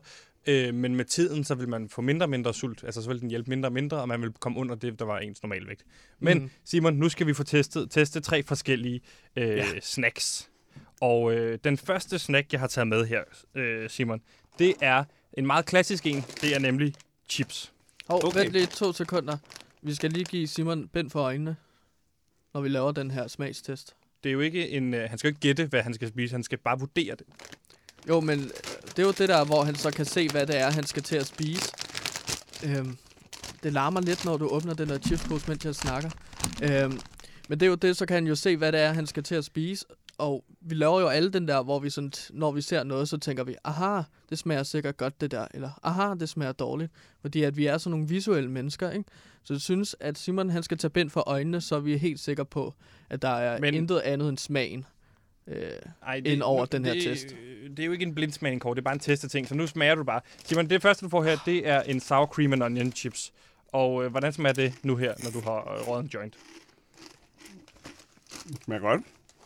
øh, 0.47 0.73
men 0.73 0.95
med 0.95 1.05
tiden, 1.05 1.43
så 1.43 1.55
vil 1.55 1.69
man 1.69 1.89
få 1.89 2.01
mindre 2.01 2.25
og 2.25 2.29
mindre 2.29 2.53
sult, 2.53 2.83
altså 2.83 3.01
så 3.01 3.09
vil 3.09 3.21
den 3.21 3.29
hjælpe 3.29 3.49
mindre 3.49 3.67
og 3.69 3.73
mindre, 3.73 3.97
og 4.01 4.07
man 4.07 4.21
vil 4.21 4.31
komme 4.39 4.59
under 4.59 4.75
det, 4.75 4.99
der 4.99 5.05
var 5.05 5.19
ens 5.19 5.43
normalvægt. 5.43 5.83
Men 6.19 6.37
Mhm. 6.37 6.49
Simon, 6.65 6.93
nu 6.95 7.09
skal 7.09 7.27
vi 7.27 7.33
få 7.33 7.43
testet, 7.43 7.91
testet 7.91 8.23
tre 8.23 8.43
forskellige 8.43 9.01
øh, 9.35 9.47
ja. 9.47 9.65
snacks. 9.81 10.49
Og 11.01 11.33
øh, 11.33 11.59
den 11.63 11.77
første 11.77 12.19
snack, 12.19 12.51
jeg 12.51 12.59
har 12.59 12.67
taget 12.67 12.87
med 12.87 13.05
her, 13.05 13.21
øh, 13.55 13.89
Simon, 13.89 14.21
det 14.59 14.73
er 14.81 15.03
en 15.33 15.45
meget 15.47 15.65
klassisk 15.65 16.05
en, 16.05 16.25
det 16.41 16.55
er 16.55 16.59
nemlig 16.59 16.93
chips. 17.29 17.71
Hov, 18.07 18.25
Okay. 18.25 18.39
vent 18.39 18.51
lige 18.53 18.65
to 18.65 18.93
sekunder. 18.93 19.37
Vi 19.81 19.93
skal 19.95 20.11
lige 20.11 20.25
give 20.25 20.47
Simon 20.47 20.87
bind 20.87 21.09
for 21.09 21.19
øjnene, 21.21 21.55
når 22.53 22.61
vi 22.61 22.69
laver 22.69 22.91
den 22.91 23.11
her 23.11 23.27
smagstest. 23.27 23.93
Det 24.23 24.29
er 24.29 24.33
jo 24.33 24.39
ikke 24.39 24.69
en, 24.69 24.93
øh, 24.93 25.09
han 25.09 25.17
skal 25.17 25.27
jo 25.27 25.31
ikke 25.31 25.39
gætte, 25.39 25.65
hvad 25.65 25.81
han 25.83 25.93
skal 25.93 26.07
spise, 26.07 26.33
han 26.33 26.43
skal 26.43 26.57
bare 26.57 26.79
vurdere 26.79 27.15
det. 27.15 27.27
Jo, 28.07 28.19
men 28.19 28.39
øh, 28.39 28.49
det 28.87 28.99
er 28.99 29.03
jo 29.03 29.11
det 29.11 29.29
der, 29.29 29.45
hvor 29.45 29.63
han 29.63 29.75
så 29.75 29.91
kan 29.91 30.05
se, 30.05 30.29
hvad 30.29 30.47
det 30.47 30.57
er, 30.57 30.69
han 30.71 30.83
skal 30.85 31.03
til 31.03 31.15
at 31.15 31.25
spise. 31.27 31.71
Øhm, 32.63 32.97
det 33.63 33.73
larmer 33.73 34.01
lidt, 34.01 34.25
når 34.25 34.37
du 34.37 34.47
åbner 34.47 34.73
den 34.73 34.89
der 34.89 34.97
chipspose, 34.99 35.45
mens 35.47 35.65
jeg 35.65 35.75
snakker. 35.75 36.09
Øhm, 36.63 36.99
men 37.49 37.59
det 37.59 37.65
er 37.65 37.69
jo 37.69 37.75
det, 37.75 37.97
så 37.97 38.05
kan 38.05 38.15
han 38.15 38.27
jo 38.27 38.35
se, 38.35 38.57
hvad 38.57 38.71
det 38.71 38.79
er, 38.79 38.93
han 38.93 39.07
skal 39.07 39.23
til 39.23 39.35
at 39.35 39.45
spise. 39.45 39.85
Og 40.19 40.43
vi 40.61 40.75
laver 40.75 40.99
jo 40.99 41.07
alle 41.07 41.29
den 41.31 41.47
der, 41.47 41.63
hvor 41.63 41.79
vi 41.79 41.89
sådan, 41.89 42.11
når 42.29 42.51
vi 42.51 42.61
ser 42.61 42.83
noget, 42.83 43.09
så 43.09 43.17
tænker 43.17 43.43
vi, 43.43 43.55
aha, 43.63 44.01
det 44.29 44.37
smager 44.39 44.63
sikkert 44.63 44.97
godt 44.97 45.21
det 45.21 45.31
der, 45.31 45.47
eller 45.53 45.79
aha, 45.83 46.13
det 46.19 46.29
smager 46.29 46.51
dårligt. 46.51 46.91
Fordi 47.21 47.43
at 47.43 47.57
vi 47.57 47.65
er 47.65 47.77
sådan 47.77 47.91
nogle 47.91 48.07
visuelle 48.07 48.51
mennesker, 48.51 48.91
ikke? 48.91 49.09
Så 49.43 49.53
jeg 49.53 49.61
synes, 49.61 49.95
at 49.99 50.17
Simon 50.17 50.49
han 50.49 50.63
skal 50.63 50.77
tage 50.77 50.91
bind 50.91 51.09
for 51.09 51.29
øjnene, 51.29 51.61
så 51.61 51.79
vi 51.79 51.93
er 51.93 51.97
helt 51.97 52.19
sikre 52.19 52.45
på, 52.45 52.73
at 53.09 53.21
der 53.21 53.29
er 53.29 53.59
Men- 53.59 53.73
intet 53.73 53.99
andet 53.99 54.29
end 54.29 54.37
smagen. 54.37 54.85
Øh, 55.47 55.71
Ej, 56.03 56.21
Ind 56.25 56.41
over 56.41 56.65
den 56.65 56.85
her 56.85 56.93
det, 56.93 57.03
test. 57.03 57.27
Det 57.69 57.79
er 57.79 57.85
jo 57.85 57.91
ikke 57.91 58.05
en 58.05 58.15
blindsmagning, 58.15 58.61
Kåre. 58.61 58.75
Det 58.75 58.79
er 58.79 58.83
bare 58.83 58.93
en 58.93 58.99
test 58.99 59.23
af 59.23 59.29
ting. 59.29 59.47
Så 59.47 59.55
nu 59.55 59.67
smager 59.67 59.95
du 59.95 60.03
bare. 60.03 60.21
Simon, 60.45 60.69
det 60.69 60.81
første, 60.81 61.05
du 61.05 61.09
får 61.09 61.23
her, 61.23 61.37
det 61.45 61.67
er 61.67 61.81
en 61.81 61.99
sour 61.99 62.25
cream 62.25 62.53
and 62.53 62.63
onion 62.63 62.91
chips. 62.91 63.33
Og 63.67 64.03
øh, 64.05 64.11
hvordan 64.11 64.33
smager 64.33 64.53
det 64.53 64.73
nu 64.83 64.95
her, 64.95 65.13
når 65.23 65.31
du 65.31 65.41
har 65.41 65.57
øh, 65.57 65.87
røget 65.87 66.03
en 66.03 66.09
joint? 66.13 66.37
Smager 68.65 68.81
godt. 68.81 69.01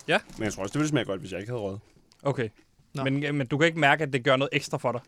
Ja. 0.07 0.19
Men 0.37 0.43
jeg 0.43 0.53
tror 0.53 0.63
også, 0.63 0.73
det 0.73 0.79
ville 0.79 0.89
smage 0.89 1.05
godt, 1.05 1.19
hvis 1.19 1.31
jeg 1.31 1.39
ikke 1.39 1.51
havde 1.51 1.61
røget. 1.61 1.79
Okay. 2.23 2.49
Nå. 2.93 3.03
Men, 3.03 3.35
men 3.35 3.47
du 3.47 3.57
kan 3.57 3.67
ikke 3.67 3.79
mærke, 3.79 4.03
at 4.03 4.13
det 4.13 4.23
gør 4.23 4.35
noget 4.35 4.49
ekstra 4.51 4.77
for 4.77 4.91
dig? 4.91 5.01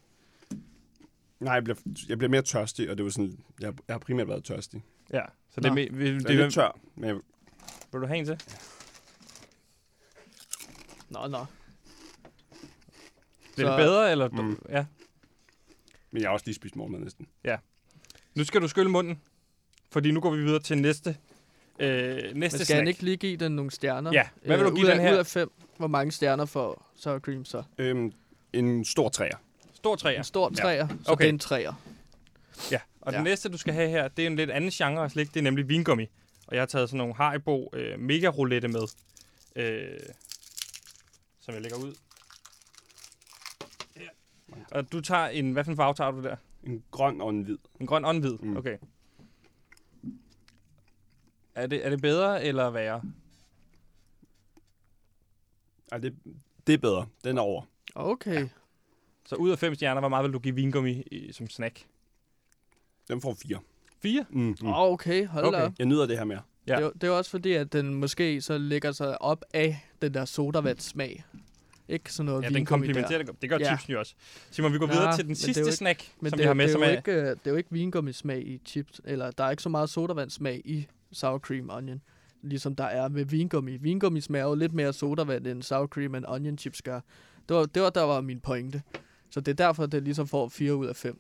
Nej, 1.40 1.54
jeg 1.54 1.64
bliver, 1.64 1.78
jeg 2.10 2.18
bliver 2.18 2.30
mere 2.30 2.42
tørstig, 2.42 2.90
og 2.90 2.98
det 2.98 3.06
var 3.06 3.12
sådan, 3.12 3.40
jeg, 3.60 3.74
jeg 3.88 3.94
har 3.94 4.00
primært 4.00 4.28
været 4.28 4.44
tørstig. 4.44 4.84
Ja. 5.14 5.22
Så 5.52 5.62
det, 5.62 5.66
er 5.66 5.70
Nå. 5.70 5.76
Det 5.76 5.92
det, 6.28 6.30
er 6.40 6.44
lidt 6.44 6.54
tør, 6.54 6.80
men 6.96 7.08
jeg, 7.08 7.16
vil 7.92 8.02
du 8.02 8.06
have 8.06 8.18
en 8.20 8.26
til? 8.26 8.40
Nå, 11.10 11.28
nå. 11.28 11.46
Bliver 13.56 13.70
Så- 13.70 13.78
det 13.78 13.78
bedre, 13.86 14.12
eller? 14.12 14.30
Mm. 14.30 14.62
Ja. 14.70 14.86
men 16.12 16.22
jeg 16.22 16.30
har 16.30 16.34
også 16.34 16.46
lige 16.46 16.56
spist 16.56 16.76
morgenmad 16.76 17.00
næsten. 17.00 17.28
Nu 18.36 18.44
skal 18.44 18.62
du 18.62 18.68
skylle 18.68 18.90
munden, 18.92 19.22
fordi 19.92 20.12
nu 20.12 20.20
går 20.22 20.32
vi 20.32 20.44
videre 20.44 20.60
til 20.60 20.78
næste, 20.78 21.18
øh, 21.80 22.16
næste 22.16 22.34
Men 22.36 22.50
skal 22.50 22.66
snack. 22.66 22.78
han 22.78 22.88
ikke 22.88 23.04
lige 23.04 23.18
give 23.18 23.38
den 23.38 23.52
nogle 23.52 23.72
stjerner? 23.72 24.12
Ja, 24.14 24.28
hvad 24.46 24.58
vil 24.58 24.66
du 24.66 24.70
Øh, 24.70 24.76
give 24.76 24.86
ud 24.86 24.90
af, 24.90 24.96
den 24.96 25.06
her? 25.06 25.14
Ud 25.14 25.18
af 25.18 25.26
fem, 25.28 25.52
hvor 25.78 25.88
mange 25.88 26.12
stjerner 26.12 26.46
får 26.46 26.92
sour 26.96 27.20
cream 27.20 27.46
så? 27.46 27.64
Øhm, 27.78 28.14
en 28.54 28.86
stor 28.86 29.10
træer. 29.10 29.38
Stor 29.74 29.96
træer. 29.96 30.18
En 30.18 30.24
stor 30.24 30.52
Ja. 30.58 30.62
træer, 30.64 30.88
så 30.88 31.12
Okay. 31.12 31.24
det 31.24 31.30
er 31.30 31.34
en 31.34 31.40
træer. 31.40 31.74
Ja, 32.72 32.80
og 33.02 33.12
ja. 33.12 33.12
Ja. 33.12 33.18
den 33.18 33.24
næste, 33.24 33.50
du 33.50 33.58
skal 33.58 33.74
have 33.74 33.90
her, 33.90 34.08
det 34.08 34.24
er 34.24 34.28
en 34.28 34.36
lidt 34.36 34.50
anden 34.52 34.70
genre 34.72 35.04
af 35.04 35.12
slik. 35.12 35.34
Det 35.34 35.40
er 35.40 35.44
nemlig 35.44 35.70
vingummi. 35.70 36.08
Og 36.48 36.56
jeg 36.56 36.62
har 36.62 36.66
taget 36.66 36.90
sådan 36.90 36.98
nogle 36.98 37.14
Haribo 37.14 37.70
øh, 37.74 38.00
mega 38.00 38.28
roulette 38.28 38.68
med, 38.68 38.82
øh, 39.56 40.00
som 41.40 41.54
jeg 41.54 41.62
lægger 41.62 41.78
ud. 41.78 41.94
Ja. 43.96 44.02
Og 44.72 44.92
du 44.92 45.02
tager 45.02 45.28
en, 45.28 45.52
hvad 45.52 45.64
for 45.64 45.72
en 45.72 45.78
farve 45.78 45.94
tager 45.94 46.12
du 46.12 46.22
der? 46.24 46.36
En 46.64 46.84
grøn 46.92 47.22
og 47.22 47.30
en 47.30 47.42
hvid. 47.42 47.58
En 47.80 47.88
grøn 47.88 48.06
og 48.06 48.12
en 48.12 48.20
hvid? 48.20 48.34
Mm. 48.42 48.58
Okay. 48.58 48.78
Er 51.56 51.68
det, 51.68 51.86
er 51.86 51.90
det 51.90 52.02
bedre 52.02 52.44
eller 52.44 52.70
værre? 52.70 53.02
Ej, 55.92 55.98
det, 55.98 56.16
det 56.68 56.74
er 56.74 56.78
bedre. 56.78 57.06
Den 57.24 57.38
er 57.38 57.42
over. 57.42 57.62
Okay. 57.96 58.40
Ja. 58.42 58.48
Så 59.26 59.36
ud 59.36 59.50
af 59.50 59.60
fem 59.60 59.76
stjerner, 59.76 60.02
hvor 60.02 60.10
meget 60.10 60.24
vil 60.24 60.34
du 60.34 60.40
give 60.40 60.56
vingummi 60.56 61.02
i, 61.12 61.32
som 61.34 61.50
snack? 61.50 61.86
Den 63.08 63.22
får 63.22 63.34
fire. 63.34 63.60
Fire? 64.02 64.26
Mm, 64.30 64.42
mm. 64.62 64.68
Oh, 64.68 64.76
okay, 64.92 65.28
hold 65.28 65.46
Okay. 65.46 65.62
op. 65.62 65.72
Jeg 65.80 65.86
nyder 65.86 66.06
det 66.06 66.18
her 66.18 66.26
mere. 66.26 66.42
Ja. 66.68 66.74
Ja. 66.74 66.80
Det, 66.80 66.86
er 66.86 66.92
det 66.92 67.04
er 67.04 67.08
jo 67.08 67.18
også 67.18 67.32
fordi, 67.32 67.54
at 67.54 67.74
den 67.74 67.94
måske 67.94 68.42
så 68.42 68.58
lægger 68.58 68.92
sig 68.92 69.22
op 69.22 69.46
af 69.54 69.80
den 70.02 70.14
der 70.14 70.26
sodavandssmag. 70.26 71.24
Ikke 71.88 72.14
sådan 72.14 72.26
noget 72.26 72.44
Ja, 72.44 72.50
den 72.50 72.66
komplementerer 72.66 73.24
der. 73.24 73.32
det. 73.32 73.42
Det 73.42 73.50
gør 73.50 73.58
Ja. 73.60 73.66
chipsen 73.66 73.94
jo 73.94 74.00
også. 74.00 74.16
Simon, 74.52 74.74
vi 74.74 74.78
går 74.78 74.88
Nå, 74.88 74.94
videre 74.94 75.16
til 75.16 75.24
den 75.26 75.32
er 75.32 75.36
sidste 75.36 75.62
ikke- 75.62 75.72
snack, 75.72 76.12
Men 76.22 76.30
som 76.30 76.38
det, 76.38 76.44
vi 76.44 76.48
har 76.48 76.54
med, 76.54 76.66
det, 76.66 76.72
som 76.72 76.82
er 76.82 76.86
jo 76.86 76.92
er... 76.94 76.98
ikke, 76.98 77.12
øh, 77.12 77.22
det 77.28 77.40
er 77.46 77.50
jo 77.52 77.56
ikke 77.56 77.72
vingummismag 77.72 78.48
i 78.48 78.62
chips, 78.66 79.02
eller 79.04 79.32
der 79.32 79.44
er 79.44 79.52
ikke 79.52 79.64
så 79.64 79.70
meget 79.70 79.90
sodavandssmag 79.90 80.62
i 80.66 80.88
sour 81.16 81.38
cream 81.40 81.70
onion, 81.70 82.02
ligesom 82.42 82.76
der 82.76 82.84
er 82.84 83.10
med 83.10 83.26
vingummi. 83.26 83.78
Vingummi 83.78 84.22
smager 84.22 84.46
jo 84.46 84.56
lidt 84.56 84.74
mere 84.74 84.94
sodavand, 84.94 85.48
end 85.48 85.64
sour 85.64 85.88
cream 85.88 86.16
and 86.16 86.26
onion 86.28 86.58
chips 86.58 86.82
gør. 86.82 87.00
Det 87.50 87.58
var, 87.58 87.66
det 87.66 87.82
var 87.82 87.90
der 87.90 88.02
var 88.02 88.22
min 88.22 88.40
pointe. 88.40 88.82
Så 89.30 89.42
det 89.42 89.52
er 89.52 89.66
derfor, 89.66 89.86
det 89.86 90.04
ligesom 90.04 90.28
får 90.28 90.50
4 90.50 90.76
ud 90.76 90.86
af 90.86 90.96
5. 90.96 91.20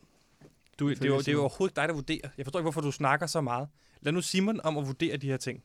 Du, 0.79 0.89
det, 0.89 1.03
er 1.03 1.07
jo, 1.07 1.17
det 1.17 1.27
er 1.27 1.31
jo 1.31 1.39
overhovedet 1.39 1.71
ikke 1.71 1.81
dig, 1.81 1.87
der 1.87 1.93
vurderer. 1.93 2.29
Jeg 2.37 2.45
forstår 2.45 2.59
ikke, 2.59 2.63
hvorfor 2.65 2.81
du 2.81 2.91
snakker 2.91 3.27
så 3.27 3.41
meget. 3.41 3.67
Lad 4.01 4.13
nu 4.13 4.21
Simon 4.21 4.59
om 4.63 4.77
at 4.77 4.87
vurdere 4.87 5.17
de 5.17 5.27
her 5.27 5.37
ting. 5.37 5.63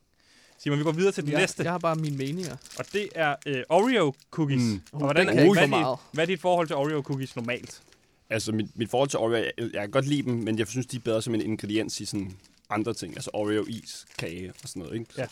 Simon, 0.58 0.78
vi 0.78 0.84
går 0.84 0.92
videre 0.92 1.12
til 1.12 1.24
den 1.24 1.32
Jeg, 1.32 1.40
næste, 1.40 1.62
jeg 1.62 1.72
har 1.72 1.78
bare 1.78 1.96
mine 1.96 2.16
meninger. 2.16 2.56
og 2.78 2.84
det 2.92 3.08
er 3.14 3.36
øh, 3.46 3.62
Oreo 3.68 4.14
cookies. 4.30 4.62
Mm. 4.62 4.80
Og 4.92 4.98
hvordan, 4.98 5.26
den 5.26 5.36
kan 5.36 5.36
jeg 5.36 5.44
ikke 5.44 5.68
hvad, 5.68 5.78
er 5.78 5.92
dit, 5.92 6.00
hvad 6.12 6.24
er 6.24 6.26
dit 6.26 6.40
forhold 6.40 6.66
til 6.66 6.76
Oreo 6.76 7.02
cookies 7.02 7.36
normalt? 7.36 7.82
Altså, 8.30 8.52
mit, 8.52 8.78
mit 8.78 8.90
forhold 8.90 9.08
til 9.08 9.18
Oreo, 9.18 9.34
jeg, 9.34 9.52
jeg 9.58 9.80
kan 9.80 9.90
godt 9.90 10.06
lide 10.06 10.22
dem, 10.22 10.34
men 10.34 10.58
jeg 10.58 10.66
synes, 10.66 10.86
de 10.86 10.96
er 10.96 11.00
bedre 11.00 11.22
som 11.22 11.34
en 11.34 11.40
ingrediens 11.40 12.00
i 12.00 12.04
sådan 12.04 12.32
andre 12.70 12.94
ting. 12.94 13.14
Altså 13.14 13.30
Oreo, 13.32 13.64
is, 13.68 14.06
kage 14.18 14.52
og 14.62 14.68
sådan 14.68 14.82
noget, 14.82 14.94
ikke? 14.98 15.10
Ja. 15.18 15.26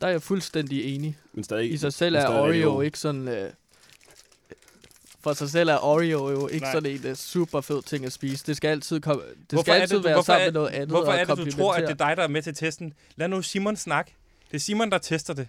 Der 0.00 0.06
er 0.06 0.10
jeg 0.10 0.22
fuldstændig 0.22 0.94
enig. 0.94 1.16
Men 1.32 1.44
stadig, 1.44 1.72
I 1.72 1.76
sig 1.76 1.92
selv 1.92 2.14
er 2.14 2.28
Oreo 2.28 2.80
ikke 2.80 2.98
sådan... 2.98 3.28
Øh, 3.28 3.50
for 5.20 5.32
sig 5.32 5.50
selv 5.50 5.68
er 5.68 5.84
Oreo 5.84 6.30
jo 6.30 6.48
ikke 6.48 6.64
Nej. 6.64 6.72
Sådan 6.72 6.90
en 7.04 7.10
uh, 7.10 7.14
super 7.16 7.60
fed 7.60 7.82
ting 7.82 8.04
at 8.04 8.12
spise. 8.12 8.44
Det 8.46 8.56
skal 8.56 8.68
altid, 8.68 9.00
komme, 9.00 9.22
det 9.22 9.34
Hvorfor 9.50 9.62
skal 9.62 9.72
altid 9.80 9.96
det, 9.96 10.04
du- 10.04 10.08
være 10.08 10.24
sammen 10.24 10.42
er- 10.42 10.46
med 10.46 10.52
noget 10.52 10.68
andet 10.68 10.88
Hvorfor 10.88 11.12
er 11.12 11.24
det, 11.24 11.36
du 11.38 11.50
tror, 11.50 11.74
at 11.74 11.82
det 11.82 11.90
er 12.00 12.06
dig, 12.08 12.16
der 12.16 12.22
er 12.22 12.28
med 12.28 12.42
til 12.42 12.54
testen? 12.54 12.92
Lad 13.16 13.28
nu 13.28 13.42
Simon 13.42 13.76
snakke. 13.76 14.14
Det 14.50 14.56
er 14.56 14.60
Simon, 14.60 14.90
der 14.90 14.98
tester 14.98 15.34
det. 15.34 15.48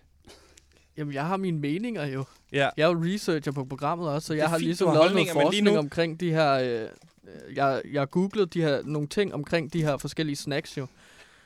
Jamen, 0.97 1.13
jeg 1.13 1.25
har 1.25 1.37
mine 1.37 1.59
meninger 1.59 2.05
jo. 2.05 2.23
Ja. 2.51 2.69
Jeg 2.77 2.83
er 2.83 2.87
jo 2.87 3.03
researcher 3.05 3.51
på 3.51 3.65
programmet 3.65 4.09
også, 4.09 4.25
så 4.27 4.33
jeg 4.33 4.49
har 4.49 4.57
fint, 4.57 4.65
ligesom 4.67 4.87
har 4.87 4.95
lavet 4.95 5.13
noget 5.13 5.29
forskning 5.31 5.65
nu- 5.65 5.77
omkring 5.77 6.19
de 6.19 6.31
her... 6.31 6.51
Øh, 6.53 6.81
øh, 6.81 7.55
jeg, 7.55 7.81
jeg 7.91 8.01
har 8.01 8.05
googlet 8.05 8.53
de 8.53 8.61
her, 8.61 8.81
nogle 8.83 9.07
ting 9.07 9.33
omkring 9.33 9.73
de 9.73 9.81
her 9.83 9.97
forskellige 9.97 10.35
snacks 10.35 10.77
jo. 10.77 10.87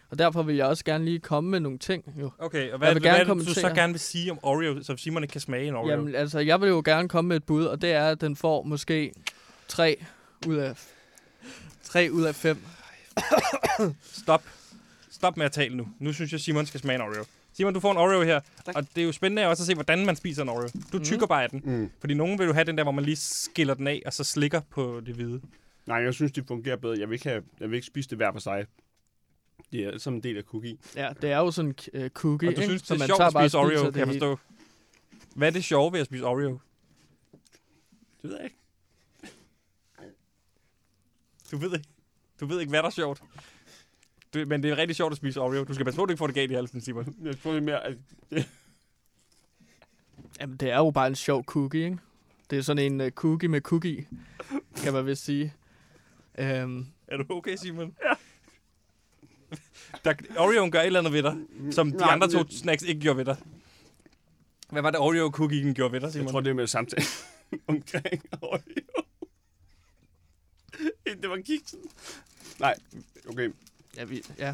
Og 0.10 0.20
derfor 0.20 0.43
vil 0.43 0.55
jeg 0.55 0.66
også 0.66 0.86
gerne 0.86 1.05
lige 1.05 1.20
komme 1.20 1.49
med 1.49 1.60
nogle 1.60 1.78
ting 1.78 2.14
jo. 2.20 2.32
Okay, 2.39 2.72
og 2.72 2.78
hvad, 2.78 2.88
Jeg 2.88 2.95
vil 2.95 3.03
det, 3.03 3.12
hvad 3.12 3.20
gerne 3.20 3.32
er 3.32 3.34
det, 3.34 3.47
du 3.47 3.53
så 3.53 3.70
gerne 3.70 3.93
vil 3.93 3.99
sige 3.99 4.32
om 4.32 4.39
Oreo, 4.43 4.84
så 4.84 4.97
Simon 4.97 5.24
ikke 5.24 5.32
kan 5.32 5.41
smage 5.41 5.68
en 5.68 5.76
Oreo? 5.76 5.89
Jamen, 5.89 6.16
altså, 6.16 6.39
jeg 6.39 6.62
vil 6.62 6.70
jo 6.70 6.82
gerne 6.86 7.10
komme 7.10 7.28
med 7.28 7.36
et 7.36 7.43
bud, 7.43 7.66
og 7.66 7.82
det 7.82 7.91
er, 7.91 8.07
at 8.07 8.22
den 8.22 8.36
får 8.36 8.64
måske 8.64 9.14
3 9.68 9.97
ud 10.47 10.55
af 10.55 10.74
3 11.84 12.10
ud 12.12 12.24
af 12.24 12.36
5. 12.36 12.57
Stop. 14.03 14.43
Stop 15.12 15.38
med 15.38 15.45
at 15.45 15.51
tale 15.51 15.78
nu. 15.78 15.88
Nu 15.99 16.14
synes 16.14 16.32
jeg, 16.32 16.39
Simon 16.39 16.66
skal 16.66 16.80
smage 16.80 16.95
en 16.95 17.01
Oreo. 17.01 17.26
Simon, 17.53 17.74
du 17.74 17.80
får 17.80 17.91
en 17.91 17.97
Oreo 17.97 18.22
her. 18.24 18.39
Tak. 18.66 18.76
Og 18.76 18.88
det 18.95 19.01
er 19.01 19.05
jo 19.05 19.12
spændende 19.12 19.47
også 19.47 19.64
at 19.64 19.68
se, 19.68 19.74
hvordan 19.74 20.05
man 20.05 20.16
spiser 20.16 20.43
en 20.43 20.49
Oreo. 20.49 20.70
Du 20.93 20.99
tykker 21.03 21.28
bare 21.28 21.43
af 21.43 21.49
den. 21.49 21.62
Mm. 21.66 21.89
Fordi 21.99 22.14
nogen 22.14 22.39
vil 22.39 22.45
jo 22.45 22.53
have 22.53 22.64
den 22.64 22.78
der, 22.78 22.84
hvor 22.84 22.91
man 22.91 23.05
lige 23.05 23.16
skiller 23.16 23.74
den 23.74 23.88
af, 23.88 24.01
og 24.05 24.14
så 24.14 24.24
slikker 24.24 24.62
på 24.70 25.01
det 25.05 25.16
hvide. 25.16 25.41
Nej, 25.86 25.97
jeg 25.97 26.14
synes, 26.14 26.32
de 26.32 26.43
fungerer 26.47 26.76
bedre. 26.78 26.99
Jeg 26.99 27.10
vil 27.10 27.14
ikke, 27.14 27.30
have, 27.30 27.43
jeg 27.60 27.70
vil 27.70 27.76
ikke 27.76 27.88
spise 27.88 28.10
det 28.10 28.18
hver 28.18 28.32
for 28.32 28.39
sig. 28.39 28.66
Det 29.72 29.84
er 29.84 29.97
som 29.97 30.14
en 30.14 30.24
del 30.24 30.38
af 30.38 30.43
cookie. 30.43 30.78
Ja, 30.95 31.10
det 31.22 31.32
er 31.32 31.38
jo 31.38 31.51
sådan 31.51 31.76
en 31.93 32.03
uh, 32.03 32.10
cookie, 32.10 32.49
Og 32.49 32.55
du 32.55 32.62
ikke? 32.62 32.64
synes, 32.64 32.82
det 32.82 32.91
er 32.91 32.97
man 32.97 33.07
sjovt 33.07 33.18
tager 33.18 33.28
at 33.28 33.34
bare 33.34 33.49
spise 33.49 33.57
Oreo, 33.57 33.91
kan 33.91 33.99
jeg 33.99 34.07
det 34.07 34.07
forstå. 34.07 34.39
Hvad 35.36 35.47
er 35.47 35.51
det 35.51 35.64
sjove 35.64 35.93
ved 35.93 35.99
at 35.99 36.05
spise 36.05 36.24
Oreo? 36.26 36.60
Det 38.22 38.30
ved 38.30 38.36
jeg 38.36 38.43
ikke. 38.45 38.55
Du 41.51 41.57
ved 41.57 41.74
ikke, 41.74 41.88
du 42.39 42.45
ved 42.45 42.60
ikke 42.60 42.70
hvad 42.70 42.80
der 42.80 42.88
er 42.88 42.91
sjovt. 42.91 43.24
Du, 44.34 44.45
men 44.47 44.64
det 44.64 44.72
er 44.72 44.78
rigtig 44.78 44.95
sjovt 44.95 45.12
at 45.12 45.18
spise 45.18 45.41
Oreo. 45.41 45.64
Du 45.64 45.74
skal 45.74 45.86
passe 45.86 45.95
på, 45.97 46.03
at 46.03 46.07
du 46.07 46.12
ikke 46.12 46.18
får 46.20 46.28
det 46.28 46.36
galt 46.36 46.51
i 46.51 46.53
halsen, 46.53 46.82
Simon. 46.82 47.16
Jeg 47.24 47.39
tror, 47.39 47.51
det 47.51 47.57
er 47.57 47.64
mere... 47.64 47.84
At 47.86 47.97
Jamen, 50.39 50.57
det 50.57 50.70
er 50.72 50.78
jo 50.78 50.91
bare 50.91 51.07
en 51.07 51.16
sjov 51.16 51.43
cookie, 51.43 51.84
ikke? 51.86 51.97
Det 52.49 52.57
er 52.57 52.62
sådan 52.62 52.91
en 52.93 53.01
uh, 53.01 53.07
cookie 53.10 53.49
med 53.49 53.62
cookie, 53.62 54.07
kan 54.84 54.93
man 54.93 55.05
vist 55.05 55.24
sige. 55.26 55.53
Um, 56.39 56.88
Er 57.07 57.18
du 57.18 57.26
okay, 57.30 57.55
Simon? 57.55 57.95
Ja. 58.03 58.14
Der, 60.05 60.13
Oreoen 60.37 60.71
gør 60.71 60.79
et 60.79 60.85
eller 60.85 60.99
andet 60.99 61.13
ved 61.13 61.23
dig, 61.23 61.37
som 61.71 61.91
de 61.91 61.97
Nej, 61.97 62.13
andre 62.13 62.29
to 62.29 62.49
snacks 62.49 62.83
ikke 62.83 63.01
gjorde 63.01 63.17
ved 63.17 63.25
dig. 63.25 63.37
Hvad 64.69 64.81
var 64.81 64.91
det, 64.91 64.99
Oreo-cookien 64.99 65.73
gjorde 65.73 65.91
ved 65.93 65.99
dig, 66.01 66.11
Simon? 66.11 66.25
jeg 66.25 66.31
tror, 66.31 66.41
det 66.41 66.49
er 66.49 66.53
med 66.53 66.67
samtale 66.67 67.05
omkring 67.67 68.23
Oreo. 68.41 68.59
det 71.21 71.29
var 71.29 71.37
kiksen. 71.45 71.79
Nej, 72.59 72.75
okay. 73.29 73.49
ja, 73.97 74.03
vi, 74.03 74.21
ja. 74.37 74.53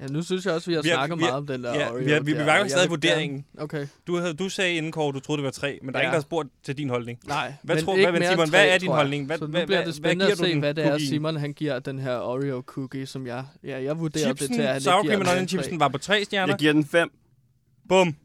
Ja, 0.00 0.06
nu 0.06 0.22
synes 0.22 0.46
jeg 0.46 0.54
også, 0.54 0.70
vi 0.70 0.74
har 0.74 0.82
Vi 0.82 0.88
har- 0.88 0.96
snakket 0.96 1.18
har- 1.18 1.26
meget 1.26 1.34
om 1.36 1.46
den 1.46 1.64
der 1.64 1.74
ja, 1.74 1.90
Oreo. 1.92 2.04
vi 2.04 2.10
har- 2.10 2.20
vi- 2.20 2.32
vi 2.32 2.38
var 2.46 2.58
jo 2.58 2.68
stadig 2.68 2.90
vurderingen. 2.90 3.44
Gerne, 3.52 3.62
okay, 3.64 3.86
Du, 4.06 4.16
havde, 4.16 4.34
du 4.34 4.48
sagde 4.48 4.74
inden, 4.74 4.92
Kåre, 4.92 5.12
du 5.12 5.20
troede, 5.20 5.38
det 5.42 5.44
var 5.44 5.50
tre, 5.50 5.78
men 5.82 5.94
der 5.94 5.98
er 5.98 6.02
Ja. 6.02 6.02
ingen, 6.02 6.12
der 6.12 6.16
har 6.18 6.22
spurgt 6.22 6.48
til 6.62 6.78
din 6.78 6.88
holdning. 6.88 7.18
nej. 7.26 7.52
Hvad 7.62 7.76
men 7.76 7.84
tror- 7.84 7.96
ikke 7.96 8.10
hvad- 8.10 8.20
Simon, 8.20 8.42
end 8.44 8.50
hvad 8.50 8.60
tre, 8.60 8.68
er 8.68 8.78
din 8.78 8.90
holdning? 8.90 9.26
Hvad- 9.26 9.38
Så 9.38 9.44
nu 9.44 9.50
hvad- 9.50 9.66
bliver 9.66 9.84
det 9.84 9.94
spændende 9.94 10.24
hvad 10.24 10.32
at 10.32 10.38
se, 10.38 10.58
hvad 10.58 10.74
det 10.74 10.86
er? 10.86 10.98
Simon 10.98 11.36
han 11.36 11.52
giver 11.52 11.78
den 11.78 11.98
her 11.98 12.16
Oreo 12.18 12.62
cookie, 12.66 13.06
som 13.06 13.26
jeg... 13.26 13.44
Ja, 13.64 13.82
jeg 13.82 13.98
vurderer 13.98 14.32
det 14.32 14.38
til, 14.50 14.60
at 14.60 14.72
han 14.72 14.80
sour 14.80 15.02
ikke 15.02 15.08
giver 15.14 15.24
cream 15.24 15.38
and 15.38 15.48
tre. 15.48 15.48
chipsen 15.48 15.80
var 15.80 15.88
på 15.88 15.98
tre 15.98 16.24
stjerner. 16.24 16.52
Jeg 16.52 16.58
giver 16.58 16.72
den 16.72 16.84
fem. 16.84 17.10
Bum. 17.88 18.16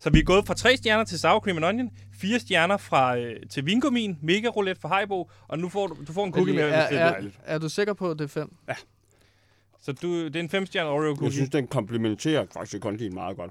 Så 0.00 0.10
vi 0.10 0.18
er 0.18 0.22
gået 0.24 0.46
fra 0.46 0.54
tre 0.54 0.76
stjerner 0.76 1.04
til 1.04 1.18
sour 1.18 1.40
cream 1.40 1.56
and 1.56 1.64
onion, 1.64 1.90
fire 2.20 2.40
stjerner 2.40 2.76
fra, 2.76 3.16
øh, 3.18 3.36
til 3.50 3.66
vingummin, 3.66 4.18
mega 4.22 4.48
roulette 4.48 4.80
fra 4.80 4.88
Haribo, 4.88 5.30
og 5.48 5.58
nu 5.58 5.68
får 5.68 5.86
du, 5.86 5.96
du 6.08 6.12
får 6.12 6.24
en 6.24 6.32
cookie 6.32 6.54
Men 6.54 6.64
med. 6.64 6.70
er, 6.72 6.76
er 6.76 6.98
er, 6.98 7.10
dejligt. 7.10 7.38
er 7.44 7.58
du 7.58 7.68
sikker 7.68 7.92
på, 7.94 8.10
at 8.10 8.18
det 8.18 8.24
er 8.24 8.28
fem? 8.28 8.50
Så 9.82 9.92
du, 9.92 10.24
det 10.24 10.36
er 10.36 10.40
en 10.40 10.48
femstjernet 10.48 10.92
Oreo 10.92 11.08
Jeg 11.08 11.16
cookie. 11.16 11.32
synes, 11.32 11.50
den 11.50 11.66
komplementerer 11.66 12.46
faktisk 12.52 12.82
kondien 12.82 13.14
meget 13.14 13.36
godt. 13.36 13.50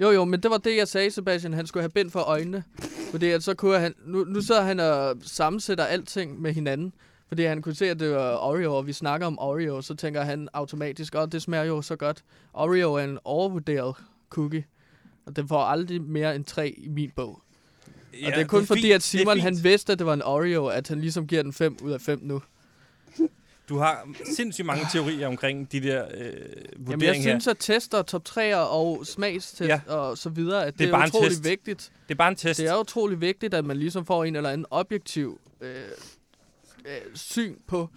Jo, 0.00 0.10
jo, 0.10 0.24
men 0.24 0.40
det 0.42 0.50
var 0.50 0.58
det, 0.58 0.76
jeg 0.76 0.88
sagde, 0.88 1.10
Sebastian. 1.10 1.52
Han 1.52 1.66
skulle 1.66 1.82
have 1.82 1.90
bind 1.90 2.10
for 2.10 2.20
øjnene. 2.20 2.64
Fordi 3.10 3.26
at 3.30 3.42
så 3.42 3.54
kunne 3.54 3.78
han... 3.78 3.94
Nu, 4.06 4.24
nu 4.24 4.40
sidder 4.40 4.62
han 4.62 4.80
og 4.80 5.16
sammensætter 5.22 5.84
alting 5.84 6.40
med 6.42 6.52
hinanden. 6.52 6.92
Fordi 7.28 7.42
han 7.42 7.62
kunne 7.62 7.74
se, 7.74 7.90
at 7.90 8.00
det 8.00 8.10
var 8.14 8.36
Oreo, 8.36 8.74
og 8.76 8.86
vi 8.86 8.92
snakker 8.92 9.26
om 9.26 9.38
Oreo, 9.38 9.82
så 9.82 9.94
tænker 9.94 10.22
han 10.22 10.48
automatisk, 10.52 11.14
at 11.14 11.32
det 11.32 11.42
smager 11.42 11.64
jo 11.64 11.82
så 11.82 11.96
godt. 11.96 12.24
Oreo 12.52 12.94
er 12.94 13.04
en 13.04 13.18
overvurderet 13.24 13.94
cookie. 14.30 14.64
Og 15.26 15.36
den 15.36 15.48
får 15.48 15.58
aldrig 15.60 16.02
mere 16.02 16.36
end 16.36 16.44
tre 16.44 16.68
i 16.78 16.88
min 16.88 17.10
bog. 17.16 17.42
Ja, 18.20 18.26
og 18.26 18.32
det 18.32 18.40
er 18.40 18.46
kun 18.46 18.66
fordi, 18.66 18.80
fint. 18.80 18.92
at 18.94 19.02
Simon 19.02 19.36
Det 19.36 19.40
er 19.40 19.44
han 19.44 19.58
vidste, 19.62 19.92
at 19.92 19.98
det 19.98 20.06
var 20.06 20.14
en 20.14 20.22
Oreo, 20.22 20.66
at 20.66 20.88
han 20.88 21.00
ligesom 21.00 21.26
giver 21.26 21.42
den 21.42 21.52
5 21.52 21.76
ud 21.82 21.90
af 21.92 22.00
5 22.00 22.20
nu. 22.22 22.42
Du 23.68 23.76
har 23.78 24.08
sindssygt 24.36 24.66
mange 24.66 24.84
teorier 24.92 25.26
omkring 25.28 25.72
de 25.72 25.80
der 25.80 26.04
øh, 26.14 26.20
Jamen, 26.20 26.34
jeg 26.34 26.76
vurderinger 26.78 27.12
her. 27.14 27.20
synes, 27.20 27.46
at 27.46 27.56
tester, 27.58 28.02
top 28.02 28.22
3'er 28.28 28.54
og 28.56 29.06
smagstest 29.06 29.60
Ja. 29.60 29.80
og 29.86 30.18
så 30.18 30.28
videre, 30.30 30.66
at 30.66 30.72
det, 30.72 30.78
Det 30.78 30.88
er 30.88 30.92
bare 30.92 31.02
er 31.04 31.08
utrolig 31.08 31.44
vigtigt. 31.44 31.92
Det 32.08 32.14
er 32.14 32.18
bare 32.18 32.28
en 32.28 32.36
test. 32.36 32.60
Det 32.60 32.68
er 32.68 32.80
utrolig 32.80 33.20
vigtigt, 33.20 33.54
at 33.54 33.64
man 33.64 33.76
ligesom 33.76 34.06
får 34.06 34.24
en 34.24 34.36
eller 34.36 34.50
anden 34.50 34.66
objektiv 34.70 35.40
øh, 35.60 35.74
øh, 36.84 36.92
syn 37.14 37.56
på 37.66 37.88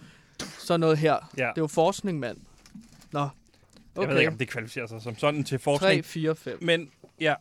sådan 0.58 0.80
noget 0.80 0.98
her. 0.98 1.12
Ja. 1.12 1.42
Det 1.42 1.48
er 1.48 1.52
jo 1.58 1.66
forskning, 1.66 2.18
mand. 2.18 2.38
Nå, 3.12 3.20
Jeg 3.20 3.28
ved 3.96 4.02
ikke, 4.02 4.12
okay. 4.18 4.26
om 4.28 4.38
det 4.38 4.48
kvalificerer 4.48 4.86
sig 4.86 5.02
som 5.02 5.18
sådan 5.18 5.44
til 5.44 5.58
3, 5.58 5.62
forskning. 5.62 6.04
4, 6.04 6.36
5. 6.36 6.58
Men 6.62 6.90
ja, 7.20 7.34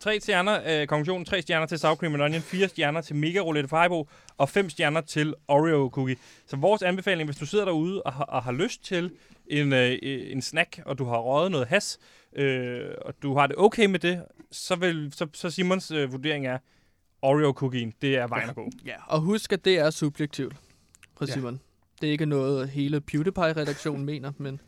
tre 0.00 0.20
stjerner, 0.20 0.80
øh, 0.80 0.86
konklusionen, 0.86 1.24
tre 1.24 1.42
stjerner 1.42 1.66
til 1.66 1.78
Sour 1.78 1.94
Cream 1.94 2.14
and 2.14 2.22
Onion, 2.22 2.42
fire 2.42 2.68
stjerner 2.68 3.00
til 3.00 3.16
Mega 3.16 3.38
Roulette 3.38 3.68
for 3.68 3.76
Haribo, 3.76 4.08
og 4.38 4.48
fem 4.48 4.70
stjerner 4.70 5.00
til 5.00 5.34
Oreo 5.48 5.90
Cookie. 5.92 6.16
Så 6.46 6.56
vores 6.56 6.82
anbefaling, 6.82 7.26
hvis 7.28 7.36
du 7.36 7.46
sidder 7.46 7.64
derude 7.64 8.02
og 8.02 8.12
har, 8.12 8.24
og 8.24 8.42
har 8.42 8.52
lyst 8.52 8.84
til 8.84 9.10
en, 9.46 9.72
øh, 9.72 9.98
en 10.02 10.42
snack, 10.42 10.80
og 10.86 10.98
du 10.98 11.04
har 11.04 11.18
røget 11.18 11.50
noget 11.50 11.66
has, 11.66 11.98
øh, 12.36 12.84
og 13.04 13.14
du 13.22 13.34
har 13.38 13.46
det 13.46 13.56
okay 13.58 13.86
med 13.86 13.98
det, 13.98 14.22
så, 14.50 14.76
vil, 14.76 15.12
så, 15.16 15.26
så 15.34 15.50
Simons 15.50 15.90
øh, 15.90 16.12
vurdering 16.12 16.46
er, 16.46 16.58
Oreo 17.22 17.52
Cookien, 17.52 17.94
det 18.02 18.16
er 18.16 18.26
vejen 18.26 18.48
at 18.48 18.54
gå. 18.54 18.70
Ja, 18.86 18.94
og 19.06 19.20
husk, 19.20 19.52
at 19.52 19.64
det 19.64 19.78
er 19.78 19.90
subjektivt 19.90 20.56
fra 21.18 21.26
Ja. 21.28 21.32
Simon. 21.32 21.60
Det 22.00 22.06
er 22.06 22.10
ikke 22.12 22.26
noget, 22.26 22.68
hele 22.68 23.00
PewDiePie-redaktionen 23.00 24.04
mener, 24.04 24.32
men 24.38 24.60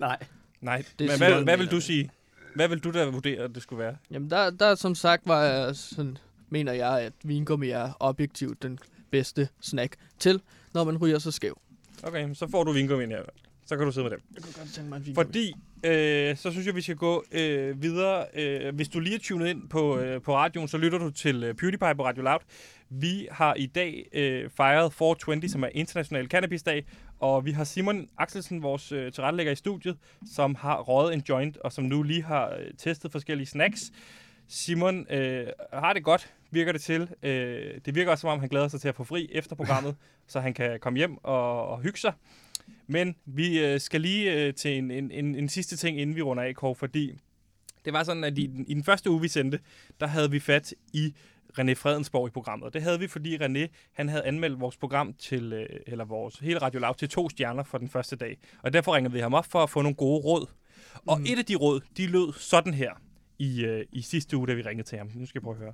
Nej. 0.00 0.18
Nej, 0.60 0.84
Det 0.98 1.08
men 1.08 1.18
hvad, 1.18 1.42
hvad 1.44 1.56
vil 1.56 1.70
du 1.70 1.74
det. 1.76 1.82
sige? 1.82 2.10
Hvad 2.54 2.68
vil 2.68 2.78
du 2.78 2.90
da 2.90 3.04
vurdere, 3.04 3.44
at 3.44 3.54
det 3.54 3.62
skulle 3.62 3.84
være? 3.84 3.96
jamen 4.10 4.30
der, 4.30 4.50
der 4.50 4.74
som 4.74 4.94
sagt 4.94 5.22
var 5.26 5.42
jeg 5.42 5.76
sådan, 5.76 6.18
mener 6.48 6.72
jeg, 6.72 7.00
at 7.00 7.12
vingummi 7.24 7.70
er 7.70 7.92
objektivt 8.00 8.62
den 8.62 8.78
bedste 9.10 9.48
snack 9.60 9.96
til, 10.18 10.40
når 10.74 10.84
man 10.84 10.96
ryger 10.98 11.18
så 11.18 11.30
skæv. 11.30 11.58
Okay, 12.02 12.34
så 12.34 12.48
får 12.48 12.64
du 12.64 12.72
vingummi 12.72 13.06
her. 13.06 13.22
Så 13.72 13.76
kan 13.76 13.86
du 13.86 13.92
sidde 13.92 14.04
med 14.04 14.10
dem. 14.10 14.20
Jeg 14.34 14.42
kunne 14.42 14.52
godt 14.58 14.72
tænke 14.74 14.90
mig 14.90 15.08
en 15.08 15.14
Fordi, 15.14 15.54
øh, 15.84 16.36
så 16.36 16.50
synes 16.50 16.66
jeg, 16.66 16.74
vi 16.74 16.80
skal 16.80 16.96
gå 16.96 17.24
øh, 17.32 17.82
videre. 17.82 18.26
Øh, 18.34 18.74
hvis 18.74 18.88
du 18.88 19.00
lige 19.00 19.14
er 19.14 19.18
tunet 19.18 19.48
ind 19.48 19.68
på, 19.68 19.98
øh, 19.98 20.22
på 20.22 20.36
radioen, 20.36 20.68
så 20.68 20.78
lytter 20.78 20.98
du 20.98 21.10
til 21.10 21.44
øh, 21.44 21.54
PewDiePie 21.54 21.94
på 21.94 22.04
Radio 22.04 22.22
Loud. 22.22 22.38
Vi 22.90 23.28
har 23.30 23.54
i 23.54 23.66
dag 23.66 24.08
øh, 24.12 24.50
fejret 24.50 24.92
420, 24.92 25.48
som 25.48 25.64
er 25.64 25.68
International 25.74 26.26
Cannabis-dag, 26.26 26.86
og 27.20 27.44
vi 27.44 27.52
har 27.52 27.64
Simon 27.64 28.08
Axelsen, 28.18 28.62
vores 28.62 28.92
øh, 28.92 29.12
tilrettelægger 29.12 29.52
i 29.52 29.56
studiet, 29.56 29.96
som 30.32 30.54
har 30.54 30.80
røget 30.80 31.14
en 31.14 31.22
joint, 31.28 31.56
og 31.56 31.72
som 31.72 31.84
nu 31.84 32.02
lige 32.02 32.22
har 32.22 32.48
øh, 32.48 32.66
testet 32.78 33.12
forskellige 33.12 33.46
snacks. 33.46 33.92
Simon 34.48 35.06
øh, 35.10 35.46
har 35.72 35.92
det 35.92 36.04
godt, 36.04 36.32
virker 36.50 36.72
det 36.72 36.80
til. 36.80 37.08
Øh, 37.22 37.80
det 37.84 37.94
virker 37.94 38.10
også, 38.10 38.20
som 38.20 38.30
om 38.30 38.40
han 38.40 38.48
glæder 38.48 38.68
sig 38.68 38.80
til 38.80 38.88
at 38.88 38.94
få 38.94 39.04
fri 39.04 39.28
efter 39.32 39.56
programmet, 39.56 39.96
så 40.32 40.40
han 40.40 40.54
kan 40.54 40.80
komme 40.80 40.96
hjem 40.96 41.24
og, 41.24 41.68
og 41.68 41.80
hygge 41.80 41.98
sig. 41.98 42.12
Men 42.92 43.14
vi 43.26 43.64
øh, 43.64 43.80
skal 43.80 44.00
lige 44.00 44.34
øh, 44.46 44.54
til 44.54 44.78
en, 44.78 44.90
en, 44.90 45.10
en, 45.10 45.34
en 45.34 45.48
sidste 45.48 45.76
ting, 45.76 46.00
inden 46.00 46.16
vi 46.16 46.22
runder 46.22 46.42
af, 46.42 46.54
Kåre, 46.54 46.74
fordi 46.74 47.12
det 47.84 47.92
var 47.92 48.02
sådan, 48.04 48.24
at 48.24 48.38
i, 48.38 48.46
den- 48.46 48.66
i 48.68 48.74
den 48.74 48.84
første 48.84 49.10
uge, 49.10 49.20
vi 49.20 49.28
sendte, 49.28 49.58
der 50.00 50.06
havde 50.06 50.30
vi 50.30 50.40
fat 50.40 50.74
i 50.92 51.14
René 51.58 51.72
Fredensborg 51.72 52.28
i 52.28 52.30
programmet. 52.30 52.66
Og 52.66 52.74
det 52.74 52.82
havde 52.82 52.98
vi, 52.98 53.06
fordi 53.08 53.36
René 53.36 53.66
han 53.92 54.08
havde 54.08 54.24
anmeldt 54.24 54.60
vores 54.60 54.76
program 54.76 55.14
til, 55.14 55.52
øh, 55.52 55.66
eller 55.86 56.04
vores 56.04 56.38
hele 56.38 56.58
Radio 56.58 56.80
Loud 56.80 56.94
til 56.94 57.08
to 57.08 57.28
stjerner 57.28 57.62
for 57.62 57.78
den 57.78 57.88
første 57.88 58.16
dag. 58.16 58.38
Og 58.62 58.72
derfor 58.72 58.96
ringede 58.96 59.12
vi 59.14 59.20
ham 59.20 59.34
op 59.34 59.46
for 59.46 59.58
at 59.62 59.70
få 59.70 59.82
nogle 59.82 59.96
gode 59.96 60.20
råd. 60.20 60.46
Og 61.06 61.18
Mhm. 61.18 61.26
et 61.32 61.38
af 61.38 61.44
de 61.44 61.54
råd, 61.56 61.80
de 61.96 62.06
lød 62.06 62.32
sådan 62.32 62.74
her 62.74 62.90
i, 63.38 63.64
øh, 63.64 63.84
i 63.92 64.02
sidste 64.02 64.36
uge, 64.36 64.46
da 64.46 64.54
vi 64.54 64.62
ringede 64.62 64.88
til 64.88 64.98
ham. 64.98 65.10
Nu 65.14 65.26
skal 65.26 65.38
jeg 65.38 65.42
prøve 65.42 65.56
at 65.56 65.60
høre. 65.62 65.72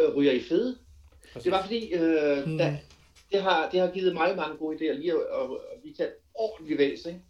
øh, 0.00 0.16
ryger 0.16 0.32
i 0.32 0.40
fede. 0.48 0.78
Det 1.44 1.52
var 1.52 1.62
fordi, 1.62 1.92
øh, 1.94 2.44
Hmm. 2.44 2.58
da, 2.58 2.78
det, 3.32 3.42
har, 3.42 3.70
det 3.70 3.80
har 3.80 3.90
givet 3.90 4.14
mig 4.14 4.36
mange 4.36 4.56
gode 4.56 4.76
idéer 4.76 4.92
lige 4.92 5.12
at, 5.12 5.18
at, 5.18 5.50
at 5.74 5.80
blive 5.82 5.94
taget 5.94 6.12
ordentligt 6.34 6.78
væs, 6.78 7.06
ikke? 7.06 7.20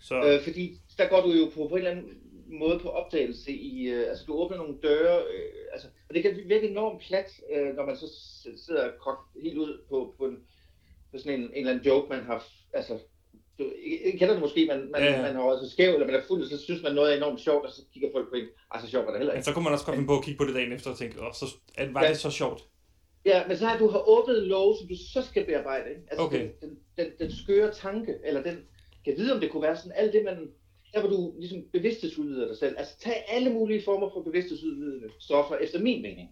Så, 0.00 0.14
Øh, 0.24 0.42
fordi 0.42 0.74
der 0.98 1.08
går 1.08 1.20
du 1.20 1.30
jo 1.32 1.44
på, 1.54 1.68
på 1.68 1.74
en 1.76 1.78
eller 1.78 1.90
anden 1.90 2.08
måde 2.46 2.78
på 2.78 2.88
opdagelse 2.88 3.52
i, 3.52 3.86
øh, 3.88 4.08
altså 4.08 4.24
du 4.26 4.34
åbner 4.34 4.56
nogle 4.56 4.74
døre, 4.82 5.18
øh, 5.18 5.52
altså, 5.72 5.88
og 6.08 6.14
det 6.14 6.22
kan 6.22 6.36
virke 6.46 6.68
enormt 6.68 7.02
plat, 7.08 7.30
øh, 7.52 7.74
når 7.76 7.86
man 7.86 7.96
så 7.96 8.06
sidder 8.66 8.90
kogt 9.00 9.28
helt 9.42 9.58
ud 9.58 9.80
på, 9.88 10.14
på, 10.18 10.24
en, 10.26 10.36
på 11.12 11.18
sådan 11.18 11.32
en, 11.40 11.40
en 11.46 11.50
eller 11.54 11.70
anden 11.72 11.86
joke, 11.86 12.08
man 12.08 12.24
har, 12.24 12.46
altså, 12.72 12.98
du 13.58 13.64
kender 14.18 14.32
det 14.32 14.40
måske, 14.40 14.66
man, 14.66 14.88
man, 14.92 15.02
Ja, 15.02 15.22
man 15.22 15.34
har 15.34 15.42
også 15.42 15.70
skæv, 15.70 15.92
eller 15.94 16.06
man 16.06 16.14
er 16.14 16.22
fuld, 16.28 16.48
så 16.48 16.58
synes 16.64 16.82
man 16.82 16.94
noget 16.94 17.12
er 17.12 17.16
enormt 17.16 17.40
sjovt, 17.40 17.66
og 17.66 17.72
så 17.72 17.82
kigger 17.92 18.08
folk 18.14 18.28
på 18.28 18.34
en, 18.34 18.46
altså 18.70 18.90
sjovt 18.90 19.06
var 19.06 19.12
det 19.12 19.18
heller 19.20 19.32
men 19.32 19.38
ikke. 19.38 19.44
så 19.44 19.52
kunne 19.52 19.64
man 19.64 19.72
også 19.72 19.84
godt 19.86 19.94
finde 19.96 20.06
på 20.08 20.18
at 20.18 20.24
kigge 20.24 20.38
på 20.38 20.44
det 20.44 20.54
dagen 20.54 20.72
efter 20.72 20.90
og 20.90 20.98
tænke, 20.98 21.20
oh, 21.20 21.32
så, 21.34 21.46
var 21.92 22.02
Ja. 22.02 22.08
det 22.08 22.18
så 22.18 22.30
sjovt? 22.30 22.60
Ja, 23.26 23.46
men 23.48 23.56
så 23.56 23.66
har 23.66 23.78
du 23.78 23.88
har 23.88 24.08
åbnet 24.08 24.42
en 24.42 24.48
lov, 24.48 24.76
som 24.78 24.88
du 24.88 24.94
så 25.12 25.22
skal 25.22 25.46
bearbejde. 25.46 25.90
Ikke? 25.90 26.02
Altså 26.10 26.24
Okay. 26.24 26.48
den, 26.60 26.70
den, 26.98 27.06
den, 27.18 27.32
skøre 27.32 27.74
tanke, 27.74 28.14
eller 28.24 28.42
den, 28.42 28.58
kan 29.04 29.14
vide, 29.16 29.34
om 29.34 29.40
det 29.40 29.50
kunne 29.50 29.62
være 29.62 29.76
sådan, 29.76 29.92
alt 29.96 30.12
det, 30.12 30.24
man, 30.24 30.48
der 30.92 31.00
hvor 31.00 31.08
du 31.08 31.34
ligesom 31.38 31.62
bevidsthedsudvider 31.72 32.48
dig 32.48 32.56
selv. 32.56 32.74
Altså 32.78 32.98
tag 32.98 33.24
alle 33.28 33.52
mulige 33.52 33.82
former 33.84 34.10
for 34.14 34.22
bevidsthedsudvidende 34.22 35.08
stoffer, 35.20 35.56
efter 35.56 35.80
min 35.80 36.02
mening. 36.02 36.28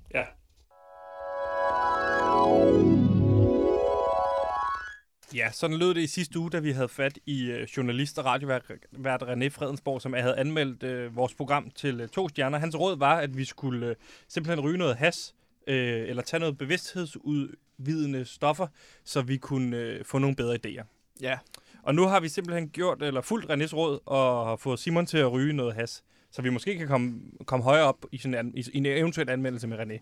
Ja, 5.35 5.51
sådan 5.53 5.77
lød 5.77 5.95
det 5.95 6.01
i 6.01 6.07
sidste 6.07 6.39
uge, 6.39 6.51
da 6.51 6.59
vi 6.59 6.71
havde 6.71 6.89
fat 6.89 7.19
i 7.27 7.51
øh, 7.51 7.69
journalist 7.77 8.19
og 8.19 8.25
radiovært 8.25 9.23
René 9.23 9.49
Fredensborg, 9.49 10.03
som 10.03 10.13
havde 10.13 10.37
anmeldt 10.37 10.83
øh, 10.83 11.17
vores 11.17 11.35
program 11.35 11.71
til 11.71 12.01
øh, 12.01 12.09
to 12.09 12.29
stjerner. 12.29 12.59
Hans 12.59 12.79
råd 12.79 12.99
var, 12.99 13.19
at 13.19 13.37
vi 13.37 13.45
skulle 13.45 13.87
øh, 13.87 13.97
simpelthen 14.29 14.65
ryge 14.65 14.79
noget 14.79 14.97
has, 14.97 15.35
øh, 15.67 16.09
eller 16.09 16.23
tage 16.23 16.41
noget 16.41 16.59
bevidsthedsudvidende 16.59 18.25
stoffer, 18.25 18.67
så 19.05 19.23
vi 19.23 19.37
kunne 19.37 19.77
øh, 19.77 20.05
få 20.05 20.19
nogle 20.19 20.37
bedre 20.37 20.59
idéer. 20.67 20.85
Ja. 21.21 21.39
Og 21.83 21.95
nu 21.95 22.03
har 22.07 22.21
vi 22.21 22.29
simpelthen 22.29 22.69
gjort, 22.69 23.03
eller 23.03 23.21
fuldt 23.21 23.51
Renés 23.51 23.75
råd, 23.77 23.99
og 24.07 24.47
har 24.47 24.57
fået 24.57 24.79
Simon 24.79 25.07
til 25.07 25.19
at 25.19 25.33
ryge 25.33 25.53
noget 25.53 25.75
has, 25.75 26.03
så 26.31 26.43
vi 26.43 26.51
måske 26.51 26.79
kan 26.79 26.87
komme, 26.87 27.21
komme 27.47 27.65
højere 27.65 27.85
op 27.85 28.07
i, 28.13 28.19
sådan 28.19 28.35
en, 28.35 28.39
an, 28.39 28.53
i, 28.57 28.65
i 28.73 28.79
en 28.79 28.87
eventuel 28.87 29.31
anmeldelse 29.31 29.67
med 29.67 29.79
René. 29.79 29.99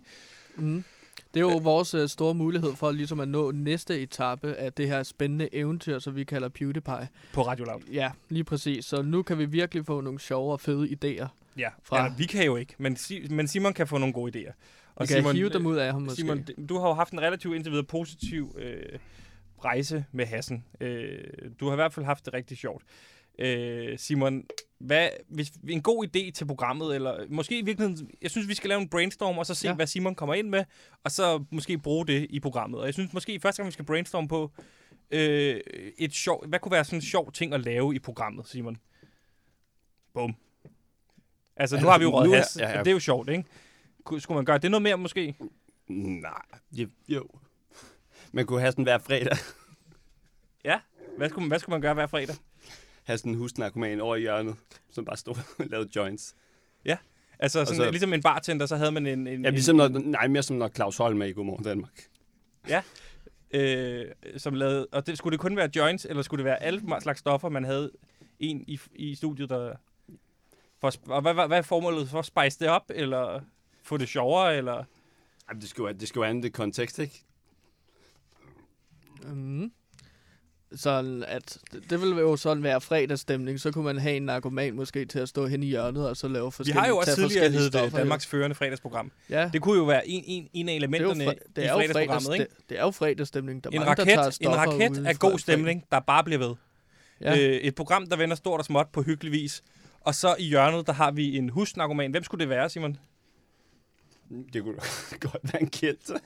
Mm. 0.57 0.85
Det 1.35 1.41
er 1.41 1.45
jo 1.45 1.57
vores 1.57 1.95
øh, 1.95 2.09
store 2.09 2.35
mulighed 2.35 2.75
for 2.77 2.91
ligesom 2.91 3.21
at 3.21 3.29
nå 3.29 3.51
næste 3.51 4.01
etape 4.01 4.55
af 4.55 4.73
det 4.73 4.89
her 4.89 5.03
spændende 5.03 5.49
eventyr, 5.55 5.99
som 5.99 6.17
vi 6.17 6.25
kalder 6.25 6.49
PewDiePie. 6.49 7.09
På 7.33 7.43
Radio 7.43 7.65
Loud. 7.65 7.81
Ja, 7.93 8.11
lige 8.29 8.45
præcis. 8.45 8.85
Så 8.85 9.03
nu 9.03 9.23
kan 9.23 9.39
vi 9.39 9.45
virkelig 9.45 9.87
få 9.87 10.01
nogle 10.01 10.21
sjove 10.21 10.53
og 10.53 10.61
fede 10.61 10.89
idéer. 10.89 11.27
Ja, 11.57 11.69
Fra- 11.85 12.03
ja 12.03 12.13
vi 12.19 12.25
kan 12.25 12.45
jo 12.45 12.57
ikke, 12.57 12.75
men, 12.79 12.97
Si- 12.97 13.27
men 13.31 13.49
Simon 13.49 13.73
kan 13.75 13.87
få 13.89 13.99
nogle 13.99 14.13
gode 14.13 14.39
idéer. 14.39 14.53
Og 14.95 15.09
vi 15.09 15.15
kan 15.15 15.35
hive 15.37 15.49
dem 15.49 15.67
ud 15.67 15.77
af 15.77 15.93
ham 15.93 16.03
måske. 16.03 16.17
Simon, 16.17 16.45
du 16.69 16.79
har 16.79 16.89
jo 16.89 16.95
haft 16.95 17.13
en 17.13 17.21
relativt 17.21 17.55
indtil 17.55 17.71
videre 17.73 17.87
positiv 17.87 18.57
øh, 18.59 18.99
rejse 19.65 20.05
med 20.13 20.27
Hassen. 20.27 20.65
Øh, 20.81 21.19
du 21.61 21.67
har 21.67 21.73
i 21.73 21.77
hvert 21.77 21.93
fald 21.93 22.07
haft 22.07 22.25
det 22.27 22.35
rigtig 22.35 22.57
sjovt. 22.59 22.85
Øh, 23.39 23.99
Simon, 23.99 24.45
hvad, 24.79 25.09
hvis 25.29 25.53
en 25.69 25.83
god 25.83 26.07
idé 26.07 26.31
til 26.31 26.47
programmet, 26.47 26.95
eller 26.95 27.25
måske 27.29 27.59
i 27.59 27.63
virkeligheden, 27.65 28.11
jeg 28.23 28.31
synes, 28.31 28.49
vi 28.49 28.55
skal 28.55 28.69
lave 28.69 28.81
en 28.81 28.89
brainstorm, 28.89 29.39
og 29.39 29.47
så 29.47 29.55
se, 29.55 29.69
Ja. 29.69 29.75
hvad 29.75 29.87
Simon 29.87 30.15
kommer 30.15 30.35
ind 30.35 30.49
med, 30.49 30.65
og 31.05 31.11
så 31.11 31.45
måske 31.51 31.79
bruge 31.79 32.07
det 32.07 32.27
i 32.31 32.41
programmet. 32.41 32.81
Og 32.81 32.87
jeg 32.87 32.95
synes 32.95 33.13
måske 33.13 33.41
første 33.41 33.63
gang, 33.63 33.67
vi 33.67 33.73
skal 33.73 33.85
brainstorme 33.85 34.29
på, 34.29 34.51
øh, 35.11 35.61
et 35.99 36.13
sjov, 36.15 36.47
hvad 36.49 36.59
kunne 36.59 36.73
være 36.73 36.85
sådan 36.85 36.97
en 36.99 37.03
sjov 37.03 37.33
ting 37.33 37.55
at 37.55 37.61
lave 37.61 37.95
i 37.95 37.99
programmet, 37.99 38.49
Simon? 38.49 38.77
Bum. 40.15 40.35
Altså, 41.57 41.81
nu 41.81 41.87
har 41.87 41.99
vi 41.99 42.05
jo 42.05 42.13
er- 42.13 42.37
has, 42.37 42.57
ja, 42.61 42.71
ja. 42.71 42.79
det 42.79 42.87
er 42.87 42.93
jo 42.93 42.99
sjovt, 43.01 43.29
ikke? 43.29 43.45
Skulle 44.19 44.37
man 44.37 44.45
gøre 44.45 44.59
det 44.59 44.71
noget 44.71 44.83
mere, 44.83 44.99
måske? 44.99 45.35
Nej, 45.89 46.43
jo. 46.73 46.89
jo. 47.09 47.29
Man 48.33 48.47
kunne 48.47 48.61
have 48.61 48.73
sådan 48.73 48.85
hver 48.85 48.99
fredag, 48.99 49.37
Ja. 50.65 50.81
Hvad 51.17 51.29
skulle, 51.29 51.43
man, 51.43 51.49
hvad 51.49 51.59
skulle 51.59 51.75
man 51.75 51.81
gøre 51.81 51.95
hver 51.95 52.07
fredag? 52.07 52.37
have 53.05 53.19
sådan 53.19 53.33
en 53.33 53.39
husnarkoman 53.39 54.01
over 54.01 54.17
i 54.17 54.21
hjørnet, 54.21 54.57
som 54.91 55.05
bare 55.05 55.17
stod 55.17 55.35
og 55.59 55.67
lavede 55.67 55.89
joints. 55.97 56.37
Altså, 57.39 57.65
sådan, 57.65 57.77
så- 57.77 57.91
ligesom 57.91 58.13
en 58.13 58.23
bartender, 58.23 58.67
så 58.67 58.77
havde 58.77 58.93
man 58.93 59.07
en... 59.07 59.27
en 59.27 59.45
Ja, 59.45 59.51
ligesom 59.51 59.77
når, 59.77 59.89
nej, 59.89 60.29
mere 60.29 60.43
som 60.43 60.57
når 60.57 60.69
Claus 60.69 60.97
Holm 60.97 61.23
er 61.23 61.27
i 61.27 61.33
Godmorgen 61.33 61.65
Danmark. 61.65 62.03
øh, 63.51 64.07
som 64.37 64.55
lavede... 64.55 64.87
Og 64.93 65.07
det, 65.07 65.19
skulle 65.19 65.33
det 65.33 65.41
kun 65.41 65.57
være 65.57 65.71
joints, 65.77 66.05
eller 66.05 66.23
skulle 66.23 66.39
det 66.39 66.45
være 66.45 66.63
alle 66.63 66.83
slags 67.01 67.19
stoffer, 67.19 67.49
man 67.49 67.65
havde 67.65 67.91
en 68.39 68.65
i, 68.67 68.81
i 68.95 69.15
studiet, 69.15 69.51
der... 69.51 69.75
For, 70.81 70.93
og 71.07 71.23
hvad, 71.23 71.35
hvad, 71.35 71.47
hvad 71.47 71.59
er 71.59 71.63
formålet 71.63 72.09
for 72.09 72.19
at 72.19 72.25
spice 72.27 72.59
det 72.59 72.69
op, 72.69 72.91
eller 72.95 73.41
få 73.83 73.97
det 73.97 74.09
sjovere, 74.09 74.57
eller... 74.57 74.75
Ej, 74.75 75.53
men 75.53 75.61
det 75.61 75.69
skal 75.69 75.83
jo, 75.83 75.93
det 75.93 76.09
skal 76.09 76.21
jo 76.21 76.25
andet 76.25 76.53
kontekst, 76.53 76.99
ikke? 76.99 77.25
Mm. 79.25 79.73
Sådan 80.75 81.25
at, 81.29 81.59
det, 81.73 81.91
det 81.91 82.01
ville 82.01 82.17
jo 82.21 82.37
sådan 82.37 82.63
være 82.63 82.81
fredagsstemning, 82.81 83.61
så 83.61 83.71
kunne 83.73 83.85
man 83.85 83.99
have 83.99 84.17
en 84.17 84.23
narkoman 84.23 84.75
måske 84.75 85.05
til 85.05 85.19
at 85.19 85.29
stå 85.29 85.47
hen 85.47 85.63
i 85.63 85.67
hjørnet 85.67 86.09
og 86.09 86.17
så 86.17 86.29
lave 86.29 86.47
Vi 86.47 86.51
forskellige 86.51 86.81
har 86.81 86.89
jo 86.89 86.97
også 86.97 87.15
tidligere 87.15 87.29
forskellige 87.31 87.59
heddet 87.59 87.73
stoffer, 87.73 87.99
jo. 87.99 88.03
Danmarks 88.03 88.27
førende 88.27 88.55
fredagsprogram. 88.55 89.13
Ja, 89.31 89.51
Det 89.53 89.63
kunne 89.63 89.79
jo 89.79 89.85
være 89.85 90.09
en, 90.09 90.25
en, 90.27 90.49
en 90.53 90.69
af 90.69 90.89
det 90.89 91.01
er 91.01 91.03
jo, 91.03 91.11
elementerne 91.11 91.25
fre- 91.25 91.53
det 91.57 91.63
i 91.63 91.67
er 91.67 91.73
fredags, 91.75 91.93
fredagsprogrammet, 91.93 92.35
ikke? 92.35 92.45
det, 92.59 92.69
det 92.69 92.79
er 92.79 92.83
jo 92.83 92.91
fredagsstemning. 92.91 93.65
Der 93.65 93.71
er 93.71 93.75
En 93.75 93.81
mange, 93.81 93.97
der 93.97 94.05
tager 94.05 94.17
raket, 94.19 94.75
en 94.87 94.89
raket 94.89 95.07
er 95.07 95.15
god 95.19 95.39
stemning, 95.39 95.85
der 95.93 96.01
bare 96.01 96.25
bliver 96.25 96.39
ved. 96.39 96.55
Ja. 97.21 97.33
Øh, 97.39 97.57
et 97.57 97.75
program, 97.75 98.07
der 98.07 98.17
vender 98.17 98.37
stort 98.37 98.59
og 98.61 98.65
småt 98.65 98.89
på 98.93 99.03
hyggelig 99.03 99.33
vis. 99.33 99.63
Og 100.01 100.15
så 100.15 100.37
i 100.39 100.45
hjørnet, 100.49 100.87
der 100.87 100.93
har 100.93 101.11
vi 101.11 101.37
en 101.37 101.49
husnarkoman. 101.49 102.11
Hvem 102.11 102.25
skulle 102.25 102.41
det 102.41 102.49
være, 102.49 102.69
Simon? 102.69 102.97
Det 104.53 104.63
kunne 104.63 104.75
godt 105.31 105.53
være 105.53 105.63
en 105.63 105.69
kendt. 105.71 106.11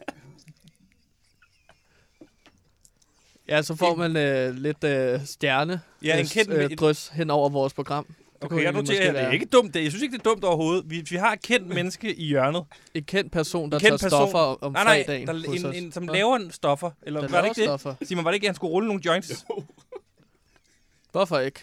Ja, 3.48 3.62
så 3.62 3.74
får 3.76 3.94
man 3.94 4.16
øh, 4.16 4.54
lidt 4.54 4.84
øh, 4.84 5.20
stjerne 5.26 5.80
Ja, 6.02 6.20
en 6.20 6.26
kendt... 6.26 6.50
øh, 6.52 6.76
drys 6.76 7.08
hen 7.08 7.30
over 7.30 7.48
vores 7.48 7.74
program. 7.74 8.04
Det 8.06 8.16
okay, 8.44 8.62
jeg 8.62 8.72
noterer, 8.72 9.12
det 9.12 9.20
er 9.22 9.30
ikke 9.30 9.46
dumt. 9.46 9.74
Det. 9.74 9.82
Jeg 9.82 9.90
synes 9.90 10.02
ikke, 10.02 10.12
det 10.12 10.26
er 10.26 10.30
dumt 10.30 10.44
overhovedet. 10.44 10.84
Vi, 10.90 11.04
vi 11.10 11.16
har 11.16 11.32
et 11.32 11.42
kendt 11.42 11.66
menneske 11.66 12.14
i 12.14 12.24
hjørnet. 12.26 12.64
Et 12.94 13.06
kendt 13.06 13.32
person, 13.32 13.70
der 13.70 13.76
En 13.76 13.80
kendt 13.80 14.00
tager 14.00 14.10
person. 14.10 14.28
stoffer 14.30 14.38
om 14.64 14.72
Nej, 14.72 14.84
nej, 14.84 15.04
fredagen 15.04 15.26
der, 15.28 15.34
en, 15.74 15.84
en, 15.84 15.92
som 15.92 16.02
Nå, 16.02 16.12
laver 16.12 16.36
en 16.36 16.50
stoffer. 16.50 16.90
Eller 17.02 17.20
der 17.20 17.28
var 17.28 17.40
det 17.42 17.48
ikke 17.48 17.60
det? 17.60 17.80
stoffer. 17.80 17.94
Simon, 18.02 18.24
var 18.24 18.30
det 18.30 18.34
ikke, 18.36 18.44
at 18.44 18.48
han 18.48 18.54
skulle 18.54 18.70
rulle 18.70 18.86
nogle 18.88 19.02
joints? 19.06 19.46
Hvorfor 21.12 21.38
ikke? 21.38 21.60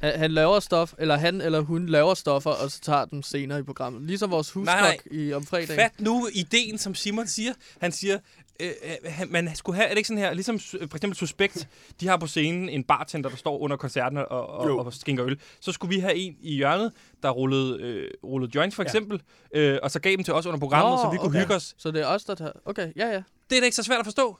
Han, 0.00 0.18
han 0.18 0.30
laver 0.30 0.60
stof, 0.60 0.92
eller 0.98 1.16
han 1.16 1.40
eller 1.40 1.60
hun 1.60 1.86
laver 1.86 2.14
stoffer, 2.14 2.50
og 2.50 2.70
så 2.70 2.80
tager 2.80 3.04
dem 3.04 3.22
senere 3.22 3.58
i 3.58 3.62
programmet. 3.62 4.02
Ligesom 4.02 4.30
vores 4.30 4.50
huskok 4.50 4.74
Nej, 4.80 4.96
i 5.10 5.32
om 5.32 5.46
fredagen. 5.46 5.74
Fat 5.80 6.00
nu 6.00 6.28
ideen, 6.32 6.78
som 6.78 6.94
Simon 6.94 7.26
siger. 7.26 7.52
Han 7.80 7.92
siger, 7.92 8.18
øh, 8.60 8.70
øh, 8.84 8.96
han- 9.12 9.28
man 9.30 9.54
skulle 9.56 9.76
have, 9.76 9.86
er 9.86 9.90
det 9.90 9.96
ikke 9.98 10.06
sådan 10.08 10.18
her, 10.22 10.32
ligesom 10.34 10.58
for 10.60 10.96
eksempel 10.96 11.16
Suspekt, 11.16 11.68
de 12.00 12.08
har 12.08 12.16
på 12.16 12.26
scenen 12.26 12.68
en 12.68 12.84
bartender, 12.84 13.30
der 13.30 13.36
står 13.36 13.58
under 13.58 13.76
koncerten 13.76 14.18
og, 14.18 14.26
og, 14.28 14.68
Jo. 14.68 14.78
og 14.78 14.92
skænker 14.94 15.26
øl. 15.26 15.40
Så 15.60 15.72
skulle 15.72 15.94
vi 15.94 16.00
have 16.00 16.14
en 16.14 16.36
i 16.40 16.54
hjørnet, 16.54 16.92
der 17.22 17.30
rullede, 17.30 17.78
øh, 17.82 18.10
rullede 18.24 18.52
joints 18.54 18.76
for 18.76 18.82
Ja. 18.82 18.86
eksempel, 18.86 19.22
øh, 19.54 19.78
og 19.82 19.90
så 19.90 20.00
gav 20.00 20.10
dem 20.12 20.24
til 20.24 20.34
os 20.34 20.46
under 20.46 20.58
programmet, 20.60 20.90
Nå, 20.92 20.96
så 20.96 21.10
vi 21.10 21.16
kunne 21.16 21.28
okay. 21.28 21.40
hygge 21.40 21.54
os. 21.54 21.74
Så 21.78 21.90
det 21.90 22.02
er 22.02 22.06
os, 22.06 22.24
der 22.24 22.34
tager... 22.34 22.52
Okay, 22.64 22.92
ja, 22.96 23.06
ja. 23.08 23.22
Det 23.50 23.56
er 23.56 23.60
da 23.60 23.64
ikke 23.64 23.76
så 23.76 23.82
svært 23.82 23.98
at 23.98 24.06
forstå. 24.06 24.38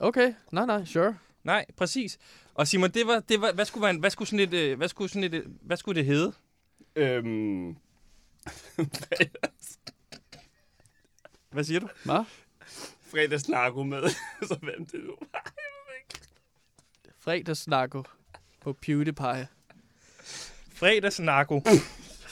Okay, 0.00 0.34
nej, 0.52 0.66
nej, 0.66 0.84
sure. 0.84 1.14
Nej, 1.44 1.64
præcis. 1.76 2.18
Og 2.54 2.68
Simon, 2.68 2.90
det 2.90 3.06
var, 3.06 3.20
det 3.20 3.40
var, 3.40 3.52
hvad 3.52 3.64
skulle 3.64 3.82
man, 3.82 3.96
hvad 4.00 4.10
skulle 4.10 4.28
sådan 4.28 4.40
et, 4.40 4.54
øh, 4.54 4.76
hvad 4.76 4.88
skulle 4.88 5.08
sådan 5.10 5.24
et, 5.24 5.34
øh, 5.34 5.44
hvad 5.62 5.76
skulle 5.76 5.98
det 5.98 6.06
hedde? 6.06 6.32
Øhm, 6.96 7.68
Hvad 11.50 11.64
siger 11.64 11.80
du? 11.80 11.88
Hvad? 12.04 12.24
fredagsnarko 13.10 13.82
med. 13.82 14.02
så 14.48 14.56
hvem 14.62 14.86
det 14.86 15.00
nu? 15.04 15.12
Fredagsnarko 17.20 18.02
på 18.60 18.72
PewDiePie. 18.72 19.48
Fredagsnarko. 20.74 21.60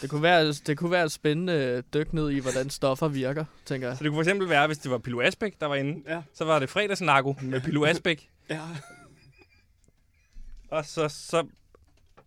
Det 0.03 0.11
kunne 0.11 0.23
være, 0.23 0.53
det 0.53 0.79
kunne 0.79 0.91
være 0.91 1.05
et 1.05 1.13
spændende 1.13 1.83
dyk 1.95 2.13
ned 2.13 2.31
i, 2.31 2.39
hvordan 2.39 2.71
stoffer 2.71 3.09
virker, 3.09 3.45
tænker 3.65 3.89
jeg. 3.89 3.97
Så 3.97 4.05
det 4.05 4.11
kunne 4.11 4.17
for 4.17 4.23
eksempel 4.23 4.49
være, 4.49 4.67
hvis 4.67 4.79
det 4.79 4.91
var 4.91 4.99
Pilo 4.99 5.21
Asbæk, 5.21 5.61
der 5.61 5.67
var 5.67 5.75
inde, 5.75 6.03
Ja. 6.15 6.23
så 6.35 6.45
var 6.45 6.59
det 6.59 6.71
fredagsnarko 6.71 7.35
med 7.43 7.61
Pilo 7.61 7.85
Asbæk. 7.85 8.31
Ja. 8.51 8.61
Og 10.71 10.85
så, 10.85 11.09
så, 11.09 11.47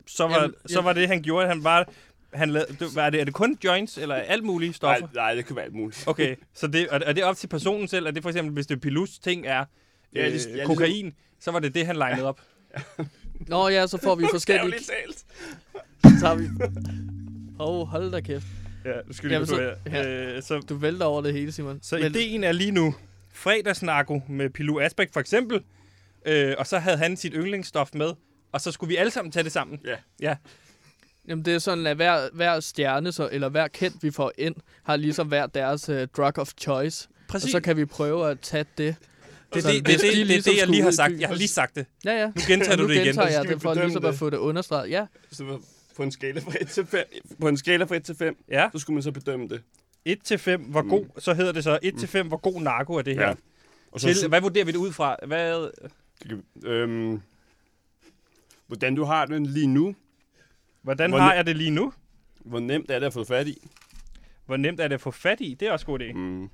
så, 0.08 0.28
var, 0.28 0.40
Jamen, 0.42 0.56
så 0.66 0.82
var 0.82 0.94
det, 0.94 1.08
han 1.08 1.22
gjorde, 1.22 1.44
at 1.46 1.50
han 1.50 1.64
bare... 1.64 1.86
Han 2.34 2.50
lavede, 2.50 2.76
det, 2.80 2.96
var 2.96 3.10
det, 3.10 3.22
er 3.22 3.26
det 3.26 3.34
kun 3.34 3.58
joints, 3.64 3.98
eller 3.98 4.16
alt 4.16 4.44
mulige 4.44 4.70
Nej, 4.70 4.74
stoffer? 4.76 5.08
nej, 5.16 5.34
det 5.36 5.46
kan 5.46 5.56
være 5.56 5.66
alt 5.66 5.74
muligt. 5.74 6.04
Okay, 6.08 6.36
så 6.54 6.68
det, 6.68 6.88
er, 6.92 7.00
er 7.00 7.14
det 7.14 7.24
op 7.24 7.38
til 7.38 7.48
personen 7.48 7.88
selv? 7.88 8.06
Er 8.08 8.12
det 8.12 8.24
for 8.24 8.30
eksempel, 8.30 8.54
hvis 8.54 8.68
det 8.68 8.82
Pilus 8.82 9.20
ting 9.20 9.46
er 9.48 9.66
Ja, 10.16 10.28
øh, 10.30 10.40
ja, 10.58 10.66
kokain, 10.66 11.14
så 11.40 11.52
var 11.52 11.60
det 11.60 11.76
det, 11.76 11.86
han 11.86 11.96
legnede 11.96 12.28
op? 12.28 12.42
Nå 13.48 13.68
ja, 13.68 13.88
så 13.88 13.98
får 14.04 14.16
vi 14.16 14.26
forskellige... 14.32 14.72
Bogstaveligt 14.72 15.26
talt. 16.04 16.16
Så 16.16 16.20
tager 16.22 16.36
vi... 16.36 16.44
Åh, 17.60 17.70
oh, 17.70 17.88
hold 17.88 18.12
da 18.12 18.20
kæft. 18.22 18.46
Ja, 18.86 18.92
du 19.08 19.14
skal 19.14 19.30
lige 19.30 19.46
så- 19.46 19.56
så, 19.56 19.90
her. 19.90 20.36
Øh, 20.36 20.44
så, 20.44 20.60
Du 20.60 20.76
vælter 20.76 21.06
over 21.06 21.22
det 21.22 21.34
hele, 21.34 21.52
Simon. 21.52 21.80
så 21.82 21.98
ideen 21.98 22.44
er 22.44 22.52
lige 22.52 22.72
nu, 22.72 22.96
fredagsnarko 23.34 24.22
med 24.30 24.50
Pilu 24.50 24.80
Asbæk 24.80 25.14
for 25.14 25.20
eksempel, 25.20 25.62
øh, 26.26 26.56
og 26.58 26.68
så 26.68 26.80
havde 26.80 26.98
han 26.98 27.18
sit 27.18 27.34
yndlingsstof 27.36 27.90
med, 27.94 28.12
og 28.54 28.62
så 28.62 28.72
skulle 28.72 28.88
vi 28.88 28.96
alle 28.96 29.12
sammen 29.12 29.32
tage 29.32 29.44
det 29.44 29.52
sammen. 29.52 29.80
Ja. 29.86 29.96
Ja, 30.20 30.36
Jamen, 31.28 31.46
det 31.46 31.54
er 31.56 31.60
sådan, 31.60 31.88
at 31.88 31.96
hver, 31.96 32.30
hver 32.34 32.60
stjerne, 32.60 33.12
så, 33.12 33.30
eller 33.32 33.50
hver 33.50 33.68
kendt, 33.68 34.04
vi 34.04 34.12
får 34.12 34.32
ind, 34.38 34.56
har 34.84 34.96
ligesom 34.96 35.28
hver 35.28 35.46
deres 35.48 35.90
uh, 35.90 35.96
drug 36.18 36.38
of 36.40 36.52
choice. 36.58 37.08
præcis. 37.28 37.46
Og 37.46 37.52
så 37.52 37.60
kan 37.60 37.78
vi 37.78 37.86
prøve 37.86 38.30
at 38.32 38.40
tage 38.40 38.66
det. 38.78 38.96
det, 39.54 39.66
er 39.66 39.72
det, 39.72 39.86
det, 39.86 40.02
det, 40.02 40.14
de 40.14 40.24
ligesom 40.24 40.54
det, 40.54 40.60
jeg 40.60 40.68
lige 40.68 40.84
har 40.84 40.92
sagt. 40.92 41.20
Jeg 41.20 41.28
har 41.30 41.36
lige 41.36 41.48
sagt 41.48 41.76
det. 41.76 41.86
Ja, 42.06 42.12
ja. 42.22 42.26
Nu 42.28 42.42
gentager 42.48 42.76
du 42.76 42.82
nu 42.84 42.90
det 42.90 42.96
igen. 42.96 43.06
gentager 43.06 43.28
Så 43.30 43.34
jeg 43.34 43.48
det 43.48 43.56
vi 43.56 43.60
for 43.60 43.74
ligesom 43.74 44.06
at 44.06 44.12
det. 44.12 44.20
få 44.20 44.30
det 44.30 44.38
understreget. 44.38 44.90
Ja. 44.90 45.06
Så 45.32 45.60
på 45.96 46.04
en 46.04 46.12
skala 46.12 46.40
fra 46.40 46.52
1 46.62 46.68
til 46.68 46.86
5, 46.86 47.06
på 47.42 47.48
en 47.48 47.58
skala 47.58 47.84
fra 47.86 47.96
1 47.96 48.04
til 48.04 48.16
5, 48.16 48.36
Ja, 48.52 48.70
så 48.74 48.80
skulle 48.80 48.94
man 48.96 49.04
så 49.04 49.12
bedømme 49.12 49.48
det. 49.48 49.62
1 50.06 50.20
til 50.24 50.38
5, 50.38 50.62
hvor 50.62 50.90
god, 50.90 51.06
så 51.20 51.34
hedder 51.34 51.52
det 51.52 51.64
så 51.64 51.80
1 51.82 51.96
til 52.00 52.08
5, 52.08 52.28
hvor 52.28 52.38
god 52.38 52.62
narko 52.62 52.94
er 52.94 53.02
det 53.02 53.16
her. 53.16 53.28
Ja. 53.28 53.34
Og 53.92 54.00
så, 54.02 54.14
Til, 54.14 54.28
hvad 54.30 54.42
vurderer 54.42 54.66
vi 54.66 54.72
det 54.72 54.78
ud 54.78 54.92
fra? 54.92 55.16
Hvad, 55.28 55.70
øhm, 56.64 57.22
hvordan 58.68 58.96
du 58.96 59.04
har 59.04 59.26
den 59.26 59.46
lige 59.46 59.68
nu, 59.68 59.96
hvordan 60.82 61.10
Hvor 61.10 61.20
har 61.20 61.34
jeg 61.34 61.46
det 61.46 61.56
lige 61.58 61.72
nu? 61.72 61.94
hvor 62.46 62.60
nemt 62.60 62.92
er 62.92 63.00
det 63.00 63.06
at 63.08 63.14
få 63.14 63.24
fat 63.24 63.48
i. 63.48 63.68
Hvor 64.46 64.58
nemt 64.58 64.80
er 64.80 64.88
det 64.88 64.96
at 64.96 65.02
få 65.02 65.12
fat 65.12 65.42
i? 65.42 65.54
Det 65.60 65.68
er 65.68 65.72
også 65.72 65.86
god 65.86 66.00
idé. 66.00 66.14
Mm. 66.14 66.44
Øh, 66.44 66.50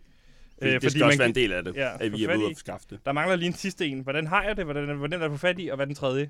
det 0.61 0.73
fordi 0.73 0.89
skal 0.89 1.03
også 1.03 1.13
man 1.15 1.19
være 1.19 1.27
en 1.29 1.35
del 1.35 1.53
af 1.53 1.63
det, 1.63 1.75
Ja, 1.75 1.81
ja, 1.89 1.95
at 1.99 2.11
vi 2.13 2.23
er 2.23 2.37
ude 2.37 2.49
at 2.49 2.57
skaffe 2.57 2.87
det. 2.89 2.99
Der 3.05 3.11
mangler 3.11 3.35
lige 3.35 3.47
en 3.47 3.53
sidste 3.53 3.87
en. 3.87 3.99
Hvordan 3.99 4.27
har 4.27 4.43
jeg 4.43 4.57
det? 4.57 4.65
Hvordan, 4.65 4.97
hvor 4.97 5.07
nemt 5.07 5.23
er 5.23 5.27
det 5.27 5.31
få 5.39 5.41
fat 5.41 5.59
i? 5.59 5.67
Og 5.67 5.75
hvad 5.75 5.83
er 5.85 5.87
den 5.87 5.95
tredje? 5.95 6.29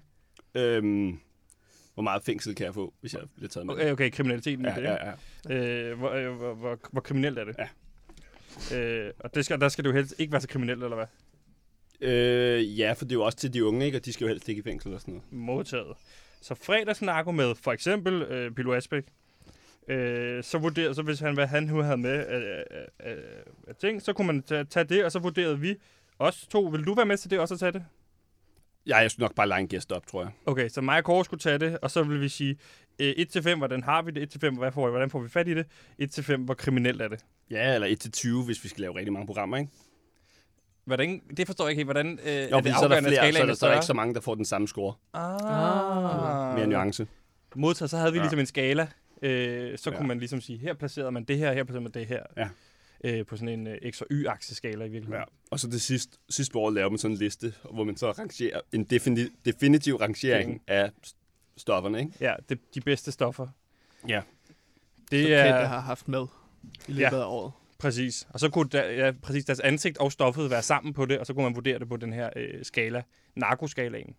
Øhm, 0.56 1.20
hvor 1.94 2.04
meget 2.04 2.24
fængsel 2.24 2.56
kan 2.56 2.66
jeg 2.66 2.74
få, 2.74 2.94
hvis 3.02 3.14
jeg 3.14 3.22
bliver 3.36 3.50
taget 3.50 3.66
med? 3.66 3.74
Okay, 3.76 3.92
okay 3.92 4.12
kriminaliteten 4.12 4.66
Ja, 4.66 4.76
det. 4.76 4.82
ja, 4.84 4.94
ikke? 4.96 5.06
ja. 5.50 5.90
Øh, 5.92 5.98
hvor, 5.98 6.10
øh, 6.10 6.32
hvor, 6.36 6.54
hvor, 6.54 6.80
hvor 6.92 7.02
kriminelt 7.02 7.40
er 7.40 7.44
det? 7.46 7.56
Ja. 8.72 8.78
Øh, 8.80 9.14
og 9.20 9.36
det 9.36 9.46
skal, 9.46 9.62
der 9.62 9.70
skal 9.70 9.86
jo 9.86 9.92
helst 9.92 10.16
ikke 10.18 10.32
være 10.32 10.42
så 10.42 10.48
kriminelt, 10.48 10.84
eller 10.84 10.96
hvad? 10.96 11.06
Øh, 12.02 12.80
ja, 12.80 12.94
for 12.94 13.06
det 13.06 13.12
er 13.12 13.16
jo 13.16 13.24
også 13.24 13.38
til 13.38 13.54
de 13.54 13.66
unge, 13.66 13.86
ikke? 13.86 13.98
Og 13.98 14.06
de 14.06 14.14
skal 14.14 14.26
jo 14.26 14.30
helst 14.30 14.50
ikke 14.50 14.60
i 14.60 14.64
fængsel 14.64 14.94
og 14.94 15.02
sådan 15.02 15.14
noget. 15.14 15.32
Modtaget. 15.32 15.96
Så 16.42 16.56
fredagsnarko 16.56 17.32
med 17.32 17.56
for 17.56 17.72
eksempel 17.72 18.22
øh, 18.22 18.52
Pilo 18.52 18.74
Asbæk. 18.74 19.04
Øh, 19.88 20.44
så, 20.44 20.58
vurderer, 20.58 20.94
så 20.94 21.02
hvis 21.02 21.20
han, 21.20 21.34
hvad 21.34 21.48
han 21.48 21.64
nu 21.64 21.82
havde 21.82 21.98
med 21.98 22.26
af, 22.26 22.64
af, 23.00 23.16
af, 23.68 23.76
ting, 23.76 24.02
så 24.02 24.14
kunne 24.14 24.28
man 24.28 24.44
tage, 24.44 24.64
tage 24.64 24.84
det, 24.84 25.06
og 25.06 25.12
så 25.12 25.20
vurderede 25.20 25.60
vi 25.60 25.76
os 26.20 26.48
to. 26.48 26.62
Vil 26.62 26.86
du 26.86 26.94
være 26.94 27.06
med 27.06 27.18
til 27.18 27.30
det 27.30 27.40
også 27.40 27.54
at 27.54 27.60
tage 27.60 27.72
det? 27.72 27.86
Ja, 28.88 28.98
jeg 28.98 29.12
skulle 29.12 29.24
nok 29.24 29.36
bare 29.36 29.48
lege 29.48 29.62
en 29.62 29.68
gæst 29.68 29.92
op, 29.92 30.08
tror 30.08 30.22
jeg. 30.22 30.32
Okay, 30.46 30.70
så 30.70 30.82
mig 30.82 30.98
og 30.98 31.04
Kåre 31.04 31.26
skulle 31.26 31.40
tage 31.40 31.58
det, 31.58 31.78
og 31.82 31.92
så 31.92 32.04
vil 32.04 32.22
vi 32.22 32.30
sige 32.30 32.58
øh, 33.00 33.12
1-5, 33.12 33.56
hvordan 33.56 33.84
har 33.84 34.02
vi 34.02 34.12
det? 34.12 34.44
1-5, 34.44 34.58
hvad 34.58 34.72
får 34.72 34.86
vi? 34.86 34.90
hvordan 34.90 35.10
får 35.10 35.20
vi 35.20 35.30
fat 35.30 35.48
i 35.48 35.54
det? 35.54 35.66
1-5, 36.02 36.38
hvor 36.38 36.54
kriminelt 36.54 37.02
er 37.02 37.08
det? 37.08 37.26
Ja, 37.52 37.74
eller 37.74 37.88
1 37.88 38.00
til 38.00 38.12
20, 38.12 38.46
hvis 38.46 38.64
vi 38.64 38.70
skal 38.70 38.82
lave 38.82 38.96
rigtig 38.96 39.14
mange 39.14 39.26
programmer, 39.26 39.58
ikke? 39.58 39.72
Hvordan, 40.86 41.22
det 41.38 41.46
forstår 41.48 41.66
jeg 41.66 41.70
ikke 41.72 41.80
helt. 41.80 41.88
Hvordan 41.88 42.20
øh, 42.26 42.52
Jo, 42.52 42.58
er 42.58 42.62
det 42.62 42.74
så 42.80 42.86
er 42.86 42.88
der 42.88 43.00
flere, 43.02 43.02
så 43.02 43.08
er 43.10 43.12
skalaen 43.14 43.48
der, 43.48 43.52
er 43.54 43.56
så 43.56 43.66
er 43.66 43.70
der 43.70 43.78
ikke 43.78 43.86
så 43.86 43.94
mange, 43.94 44.14
der 44.14 44.22
får 44.22 44.36
den 44.36 44.46
samme 44.46 44.68
score. 44.68 44.94
Ah. 45.14 46.56
Mere 46.56 46.68
nuance. 46.68 47.08
Modtaget, 47.56 47.90
så 47.90 47.98
havde 47.98 48.12
vi 48.12 48.18
Ja. 48.18 48.24
ligesom 48.24 48.40
en 48.40 48.46
skala. 48.46 48.88
Øh, 49.22 49.78
så 49.78 49.90
Ja. 49.92 49.98
kunne 49.98 50.08
man 50.08 50.20
ligesom 50.20 50.42
sige, 50.42 50.58
her 50.60 50.74
placerede 50.74 51.12
man 51.12 51.24
det 51.24 51.38
her, 51.38 51.54
her 51.54 51.64
placerede 51.64 51.84
man 51.84 51.92
det 51.92 52.06
her. 52.08 52.24
Ja. 52.38 52.48
Øh, 53.04 53.26
på 53.26 53.36
sådan 53.38 53.50
en 53.60 53.68
øh, 53.68 53.78
X- 53.94 54.02
og 54.02 54.08
Y-akseskala 54.12 54.86
i 54.86 54.90
virkeligheden. 54.90 55.14
Ja. 55.14 55.24
Og 55.52 55.60
så 55.60 55.68
det 55.68 55.82
sidste, 55.82 56.18
sidste 56.30 56.58
år 56.58 56.70
laver 56.72 56.90
man 56.90 56.98
sådan 56.98 57.16
en 57.16 57.18
liste, 57.20 57.54
hvor 57.74 57.84
man 57.84 57.98
så 57.98 58.12
rangerer 58.12 58.60
en 58.74 58.88
defini- 58.94 59.36
definitiv 59.46 59.96
rangering 59.96 60.62
af 60.68 60.92
st- 61.08 61.54
stofferne, 61.58 62.00
ikke? 62.00 62.12
Ja, 62.22 62.34
det, 62.50 62.60
de 62.76 62.82
bedste 62.82 63.12
stoffer. 63.12 63.48
Ja. 64.08 64.22
Det 65.12 65.26
Så 65.28 65.34
er 65.34 65.44
kendte 65.46 65.68
har 65.68 65.80
haft 65.80 66.08
med 66.08 66.26
i 66.88 66.92
løbet 66.92 67.02
Ja. 67.02 67.22
af 67.22 67.26
året. 67.26 67.52
Præcis. 67.80 68.28
Og 68.30 68.40
så 68.40 68.50
kunne 68.50 68.70
der, 68.70 68.84
ja, 68.84 69.12
præcis 69.22 69.46
deres 69.46 69.60
ansigt 69.60 69.98
og 69.98 70.12
stoffet 70.12 70.50
være 70.50 70.62
sammen 70.62 70.94
på 70.94 71.06
det, 71.06 71.20
og 71.20 71.26
så 71.26 71.34
kunne 71.34 71.44
man 71.44 71.56
vurdere 71.56 71.80
det 71.80 71.90
på 71.90 71.98
den 71.98 72.14
her 72.14 72.30
øh, 72.36 72.66
skala, 72.66 73.04
narkoskalaen. 73.36 74.16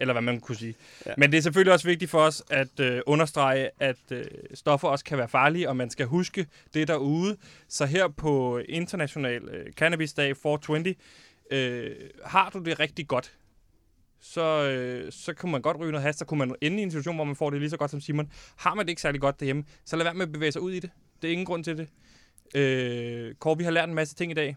Eller 0.00 0.14
hvad 0.14 0.22
man 0.22 0.40
kunne 0.40 0.56
sige. 0.56 0.74
Ja. 1.06 1.12
Men 1.16 1.32
det 1.32 1.38
er 1.38 1.42
selvfølgelig 1.42 1.72
også 1.72 1.86
vigtigt 1.88 2.10
for 2.10 2.20
os 2.20 2.42
at 2.50 2.80
øh, 2.80 3.00
understrege, 3.06 3.70
at 3.80 3.96
øh, 4.10 4.24
stoffer 4.54 4.88
også 4.88 5.04
kan 5.04 5.18
være 5.18 5.28
farlige, 5.28 5.68
og 5.68 5.76
man 5.76 5.90
skal 5.90 6.06
huske 6.06 6.46
det 6.74 6.88
derude. 6.88 7.36
Så 7.68 7.86
her 7.86 8.08
på 8.08 8.58
International 8.68 9.48
øh, 9.48 9.72
Cannabis 9.72 10.12
Day 10.12 10.34
420, 10.34 10.94
øh, 11.50 11.96
har 12.24 12.50
du 12.50 12.58
det 12.58 12.80
rigtig 12.80 13.08
godt, 13.08 13.38
så, 14.20 14.64
øh, 14.64 15.12
så 15.12 15.32
kunne 15.34 15.52
man 15.52 15.62
godt 15.62 15.78
ryge 15.80 15.92
noget 15.92 16.02
has, 16.02 16.16
så 16.16 16.24
kunne 16.24 16.38
man 16.38 16.54
ende 16.60 16.78
i 16.78 16.82
en 16.82 16.90
situation, 16.90 17.14
hvor 17.14 17.24
man 17.24 17.36
får 17.36 17.50
det 17.50 17.60
lige 17.60 17.70
så 17.70 17.76
godt 17.76 17.90
som 17.90 18.00
Simon. 18.00 18.32
Har 18.56 18.74
man 18.74 18.86
det 18.86 18.90
ikke 18.90 19.02
særlig 19.02 19.20
godt 19.20 19.40
derhjemme, 19.40 19.64
så 19.84 19.96
lad 19.96 20.04
være 20.04 20.14
med 20.14 20.26
at 20.26 20.32
bevæge 20.32 20.52
sig 20.52 20.62
ud 20.62 20.72
i 20.72 20.80
det. 20.80 20.90
Det 21.22 21.28
er 21.28 21.32
ingen 21.32 21.46
grund 21.46 21.64
til 21.64 21.78
det. 21.78 21.88
Øh, 22.54 23.34
Kåre, 23.34 23.58
vi 23.58 23.64
har 23.64 23.70
lært 23.70 23.88
en 23.88 23.94
masse 23.94 24.14
ting 24.14 24.32
i 24.32 24.34
dag. 24.34 24.56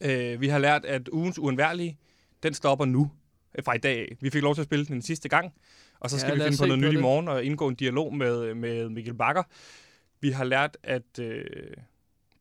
Øh, 0.00 0.40
vi 0.40 0.48
har 0.48 0.58
lært, 0.58 0.84
at 0.84 1.08
ugens 1.08 1.38
uundværlige, 1.38 1.98
den 2.42 2.54
stopper 2.54 2.84
nu 2.84 3.10
øh, 3.58 3.64
fra 3.64 3.74
i 3.74 3.78
dag 3.78 3.98
af. 3.98 4.16
Vi 4.20 4.30
fik 4.30 4.42
lov 4.42 4.54
til 4.54 4.62
at 4.62 4.66
spille 4.66 4.86
den 4.86 4.94
en 4.94 5.02
sidste 5.02 5.28
gang, 5.28 5.52
og 6.00 6.10
så 6.10 6.16
Ja, 6.16 6.20
skal 6.20 6.34
vi 6.34 6.38
lad 6.38 6.46
os 6.48 6.50
finde 6.50 6.62
på 6.62 6.76
noget 6.76 6.92
nyt 6.92 6.98
i 6.98 7.02
morgen 7.02 7.28
og 7.28 7.44
indgå 7.44 7.68
en 7.68 7.74
dialog 7.74 8.14
med, 8.14 8.54
med 8.54 8.88
Mikkel 8.88 9.14
Bakker. 9.14 9.42
Vi 10.20 10.30
har 10.30 10.44
lært 10.44 10.76
at 10.82 11.18
øh, 11.20 11.44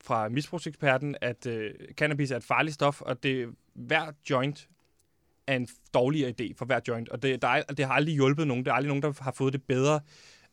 fra 0.03 0.29
misbrugseksperten, 0.29 1.15
at 1.21 1.45
øh, 1.45 1.73
cannabis 1.91 2.31
er 2.31 2.37
et 2.37 2.43
farligt 2.43 2.73
stof, 2.73 3.01
og 3.01 3.23
det 3.23 3.47
hver 3.73 4.11
joint 4.29 4.69
er 5.47 5.55
en 5.55 5.67
dårligere 5.93 6.33
idé 6.41 6.53
for 6.57 6.65
hver 6.65 6.79
joint. 6.87 7.09
Og 7.09 7.23
det, 7.23 7.41
der 7.41 7.47
er, 7.47 7.63
det 7.63 7.85
har 7.85 7.93
aldrig 7.93 8.15
hjulpet 8.15 8.47
nogen. 8.47 8.65
Der 8.65 8.71
er 8.71 8.75
aldrig 8.75 8.87
nogen, 8.87 9.03
der 9.03 9.23
har 9.23 9.31
fået 9.31 9.53
det 9.53 9.63
bedre 9.63 9.99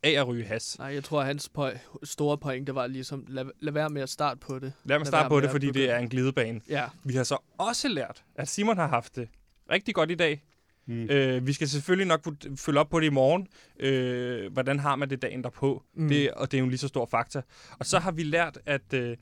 af 0.03 0.11
at 0.11 0.27
ryge 0.29 0.45
has. 0.45 0.79
Nej, 0.79 0.95
jeg 0.95 1.05
tror, 1.05 1.21
at 1.21 1.27
hans 1.27 1.51
po- 1.59 1.79
store 2.05 2.39
pointe 2.39 2.75
var 2.75 2.87
ligesom, 2.87 3.25
lad, 3.29 3.45
lad 3.61 3.73
være 3.73 3.89
med 3.91 4.03
at 4.03 4.09
starte 4.09 4.41
på 4.41 4.59
det. 4.59 4.73
Lad 4.85 4.99
mig 4.99 5.07
starte 5.07 5.29
på 5.29 5.41
det, 5.41 5.51
fordi 5.51 5.71
det 5.71 5.91
er 5.91 5.99
en 5.99 6.09
glidebane. 6.09 6.61
Ja, 6.69 6.85
Vi 7.05 7.15
har 7.15 7.25
så 7.25 7.37
også 7.59 7.89
lært, 7.89 8.25
at 8.35 8.49
Simon 8.49 8.77
har 8.77 8.89
haft 8.89 9.17
det 9.17 9.29
rigtig 9.71 9.95
godt 9.95 10.11
i 10.11 10.15
dag. 10.15 10.43
Mm. 10.87 11.03
Øh, 11.11 11.47
vi 11.47 11.53
skal 11.53 11.69
selvfølgelig 11.69 12.07
nok 12.07 12.29
følge 12.57 12.81
op 12.81 12.89
på 12.91 13.01
det 13.01 13.07
i 13.07 13.11
morgen. 13.11 13.49
Øh, 13.81 14.53
hvordan 14.53 14.79
har 14.79 14.97
man 14.97 15.11
det 15.11 15.23
dagen 15.23 15.45
derpå? 15.45 15.83
Mm. 15.95 16.03
Mm. 16.03 16.09
Det, 16.09 16.31
og 16.31 16.51
det 16.51 16.57
er 16.57 16.59
jo 16.59 16.65
en 16.65 16.71
lige 16.71 16.79
så 16.79 16.89
stor 16.89 17.07
faktor. 17.07 17.45
Og 17.79 17.87
så 17.87 17.99
har 17.99 18.11
vi 18.13 18.23
lært, 18.23 18.59
at 18.67 18.95
øh, 18.95 19.17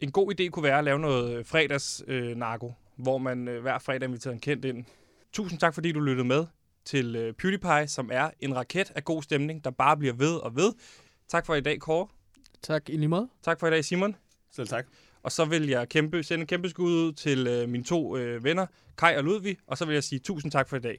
en 0.00 0.12
god 0.12 0.40
idé 0.40 0.48
kunne 0.48 0.62
være 0.62 0.78
at 0.78 0.84
lave 0.84 0.98
noget 0.98 1.46
fredags 1.46 2.02
øh, 2.06 2.36
narko, 2.36 2.74
hvor 2.96 3.18
man 3.18 3.48
øh, 3.48 3.62
hver 3.62 3.78
fredag 3.78 4.06
inviterer 4.08 4.34
en 4.34 4.40
kendt 4.40 4.64
ind. 4.64 4.84
Tusind 5.32 5.60
tak, 5.60 5.74
fordi 5.74 5.92
du 5.92 6.00
lyttede 6.00 6.28
med 6.28 6.46
til 6.88 7.16
øh, 7.16 7.32
PewDiePie, 7.32 7.88
som 7.88 8.10
er 8.12 8.30
en 8.40 8.56
raket 8.56 8.92
af 8.94 9.04
god 9.04 9.22
stemning, 9.22 9.64
der 9.64 9.70
bare 9.70 9.96
bliver 9.96 10.14
ved 10.14 10.34
og 10.36 10.56
ved. 10.56 10.72
Tak 11.28 11.46
for 11.46 11.54
i 11.54 11.60
dag, 11.60 11.80
Kåre. 11.80 12.06
tak 12.62 12.88
i 12.88 12.96
lige 12.96 13.08
måde. 13.08 13.28
Tak 13.42 13.60
for 13.60 13.66
i 13.66 13.70
dag, 13.70 13.84
Simon. 13.84 14.16
Selv 14.52 14.68
tak. 14.68 14.86
Og 15.22 15.32
så 15.32 15.44
vil 15.44 15.68
jeg 15.68 15.88
kæmpe, 15.88 16.22
sende 16.22 16.40
en 16.40 16.46
kæmpe 16.46 16.68
skud 16.68 16.92
ud 16.92 17.12
til 17.12 17.46
øh, 17.46 17.68
mine 17.68 17.84
to 17.84 18.16
øh, 18.16 18.44
venner, 18.44 18.66
Kai 18.98 19.16
og 19.16 19.24
Ludvig. 19.24 19.56
Og 19.66 19.78
så 19.78 19.84
vil 19.84 19.94
jeg 19.94 20.04
sige 20.04 20.18
tusind 20.18 20.52
tak 20.52 20.68
for 20.68 20.76
i 20.76 20.80
dag. 20.80 20.98